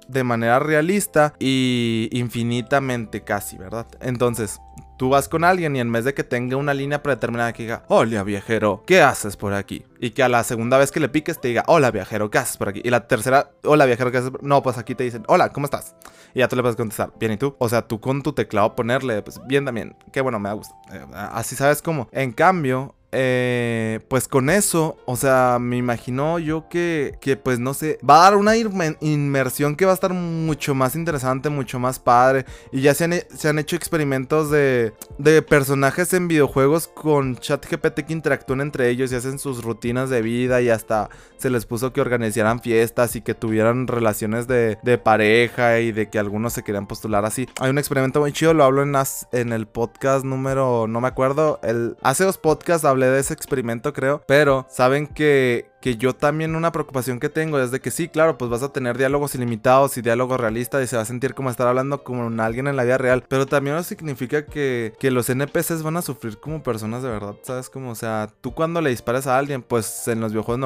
de 0.08 0.24
manera 0.24 0.58
realista 0.58 1.34
y 1.38 2.08
infinitamente 2.12 3.22
casi, 3.22 3.58
¿verdad? 3.58 3.86
Entonces, 4.00 4.60
tú 4.96 5.10
vas 5.10 5.28
con 5.28 5.44
alguien 5.44 5.76
y 5.76 5.80
en 5.80 5.92
vez 5.92 6.04
de 6.04 6.14
que 6.14 6.24
tenga 6.24 6.56
una 6.56 6.74
línea 6.74 7.02
predeterminada 7.02 7.52
que 7.52 7.62
diga, 7.62 7.84
hola 7.88 8.22
viajero, 8.24 8.82
¿qué 8.86 9.02
haces 9.02 9.36
por 9.36 9.52
aquí? 9.52 9.84
Y 10.00 10.10
que 10.10 10.22
a 10.22 10.28
la 10.28 10.42
segunda 10.44 10.78
vez 10.78 10.90
que 10.90 11.00
le 11.00 11.08
piques 11.08 11.40
te 11.40 11.48
diga, 11.48 11.62
hola 11.66 11.90
viajero, 11.90 12.30
¿qué 12.30 12.38
haces 12.38 12.56
por 12.56 12.70
aquí? 12.70 12.80
Y 12.84 12.90
la 12.90 13.06
tercera, 13.06 13.50
hola 13.64 13.86
viajero, 13.86 14.10
¿qué 14.10 14.18
haces? 14.18 14.30
Por... 14.30 14.42
No, 14.42 14.62
pues 14.62 14.78
aquí 14.78 14.94
te 14.94 15.04
dicen, 15.04 15.24
hola, 15.28 15.50
¿cómo 15.50 15.66
estás? 15.66 15.94
Y 16.34 16.40
ya 16.40 16.48
tú 16.48 16.56
le 16.56 16.62
puedes 16.62 16.76
contestar, 16.76 17.12
bien, 17.18 17.32
¿y 17.32 17.36
tú? 17.36 17.54
O 17.58 17.68
sea, 17.68 17.86
tú 17.86 18.00
con 18.00 18.22
tu 18.22 18.32
teclado 18.32 18.74
ponerle, 18.74 19.22
pues 19.22 19.40
bien 19.46 19.64
también, 19.64 19.96
qué 20.12 20.20
bueno, 20.20 20.38
me 20.38 20.48
da 20.48 20.54
gusto. 20.54 20.74
Eh, 20.92 21.04
así 21.12 21.54
sabes 21.54 21.82
cómo. 21.82 22.08
En 22.12 22.32
cambio, 22.32 22.94
eh, 23.10 24.00
pues 24.08 24.28
con 24.28 24.50
eso, 24.50 24.98
o 25.06 25.16
sea, 25.16 25.58
me 25.60 25.76
imagino 25.78 26.38
yo 26.38 26.68
que, 26.68 27.16
que 27.20 27.36
pues 27.36 27.58
no 27.58 27.72
sé, 27.72 27.98
va 28.08 28.18
a 28.20 28.30
dar 28.30 28.36
una 28.36 28.54
inmersión 28.56 29.76
que 29.76 29.86
va 29.86 29.92
a 29.92 29.94
estar 29.94 30.12
mucho 30.12 30.74
más 30.74 30.94
interesante, 30.94 31.48
mucho 31.48 31.78
más 31.78 31.98
padre. 31.98 32.44
Y 32.70 32.82
ya 32.82 32.94
se 32.94 33.04
han, 33.04 33.14
se 33.34 33.48
han 33.48 33.58
hecho 33.58 33.76
experimentos 33.76 34.50
de, 34.50 34.92
de 35.16 35.40
personajes 35.42 36.12
en 36.12 36.28
videojuegos 36.28 36.88
con 36.88 37.36
chat 37.36 37.64
GPT 37.66 38.00
que 38.00 38.12
interactúan 38.12 38.60
entre 38.60 38.90
ellos 38.90 39.10
y 39.10 39.14
hacen 39.14 39.38
sus 39.38 39.64
rutinas 39.64 40.10
de 40.10 40.20
vida 40.20 40.60
y 40.60 40.68
hasta 40.68 41.08
se 41.38 41.50
les 41.50 41.66
puso 41.66 41.92
que 41.92 42.00
organizaran 42.00 42.60
fiestas 42.60 43.16
y 43.16 43.22
que 43.22 43.34
tuvieran 43.34 43.86
relaciones 43.86 44.46
de, 44.48 44.78
de 44.82 44.98
pareja 44.98 45.80
y 45.80 45.92
de 45.92 46.10
que 46.10 46.18
algunos 46.18 46.52
se 46.52 46.62
querían 46.62 46.86
postular 46.86 47.24
así. 47.24 47.48
Hay 47.60 47.70
un 47.70 47.78
experimento 47.78 48.20
muy 48.20 48.32
chido, 48.32 48.54
lo 48.54 48.64
hablo 48.64 48.82
en, 48.82 48.94
en 49.32 49.52
el 49.52 49.66
podcast 49.66 50.24
número, 50.24 50.86
no 50.88 51.00
me 51.00 51.08
acuerdo, 51.08 51.60
el, 51.62 51.96
hace 52.02 52.24
dos 52.24 52.38
podcasts 52.38 52.84
de 53.06 53.20
ese 53.20 53.34
experimento, 53.34 53.92
creo. 53.92 54.22
Pero 54.26 54.66
saben 54.68 55.06
que 55.06 55.70
que 55.80 55.96
yo 55.96 56.14
también 56.14 56.56
una 56.56 56.72
preocupación 56.72 57.20
que 57.20 57.28
tengo 57.28 57.58
es 57.60 57.70
de 57.70 57.80
que 57.80 57.90
sí, 57.90 58.08
claro, 58.08 58.36
pues 58.36 58.50
vas 58.50 58.62
a 58.62 58.72
tener 58.72 58.98
diálogos 58.98 59.34
ilimitados 59.34 59.96
y 59.96 60.02
diálogos 60.02 60.40
realistas 60.40 60.82
y 60.82 60.86
se 60.86 60.96
va 60.96 61.02
a 61.02 61.06
sentir 61.06 61.34
como 61.34 61.50
estar 61.50 61.66
hablando 61.66 62.02
con 62.02 62.40
alguien 62.40 62.66
en 62.66 62.76
la 62.76 62.84
vida 62.84 62.98
real, 62.98 63.24
pero 63.28 63.46
también 63.46 63.76
no 63.76 63.82
significa 63.82 64.44
que, 64.44 64.92
que 64.98 65.10
los 65.10 65.28
NPCs 65.30 65.82
van 65.82 65.96
a 65.96 66.02
sufrir 66.02 66.38
como 66.38 66.62
personas 66.62 67.02
de 67.02 67.08
verdad, 67.08 67.36
¿sabes? 67.42 67.70
Como, 67.70 67.90
o 67.90 67.94
sea, 67.94 68.30
tú 68.40 68.52
cuando 68.54 68.80
le 68.80 68.90
disparas 68.90 69.26
a 69.26 69.38
alguien, 69.38 69.62
pues 69.62 70.08
en 70.08 70.20
los 70.20 70.32
videojuegos 70.32 70.58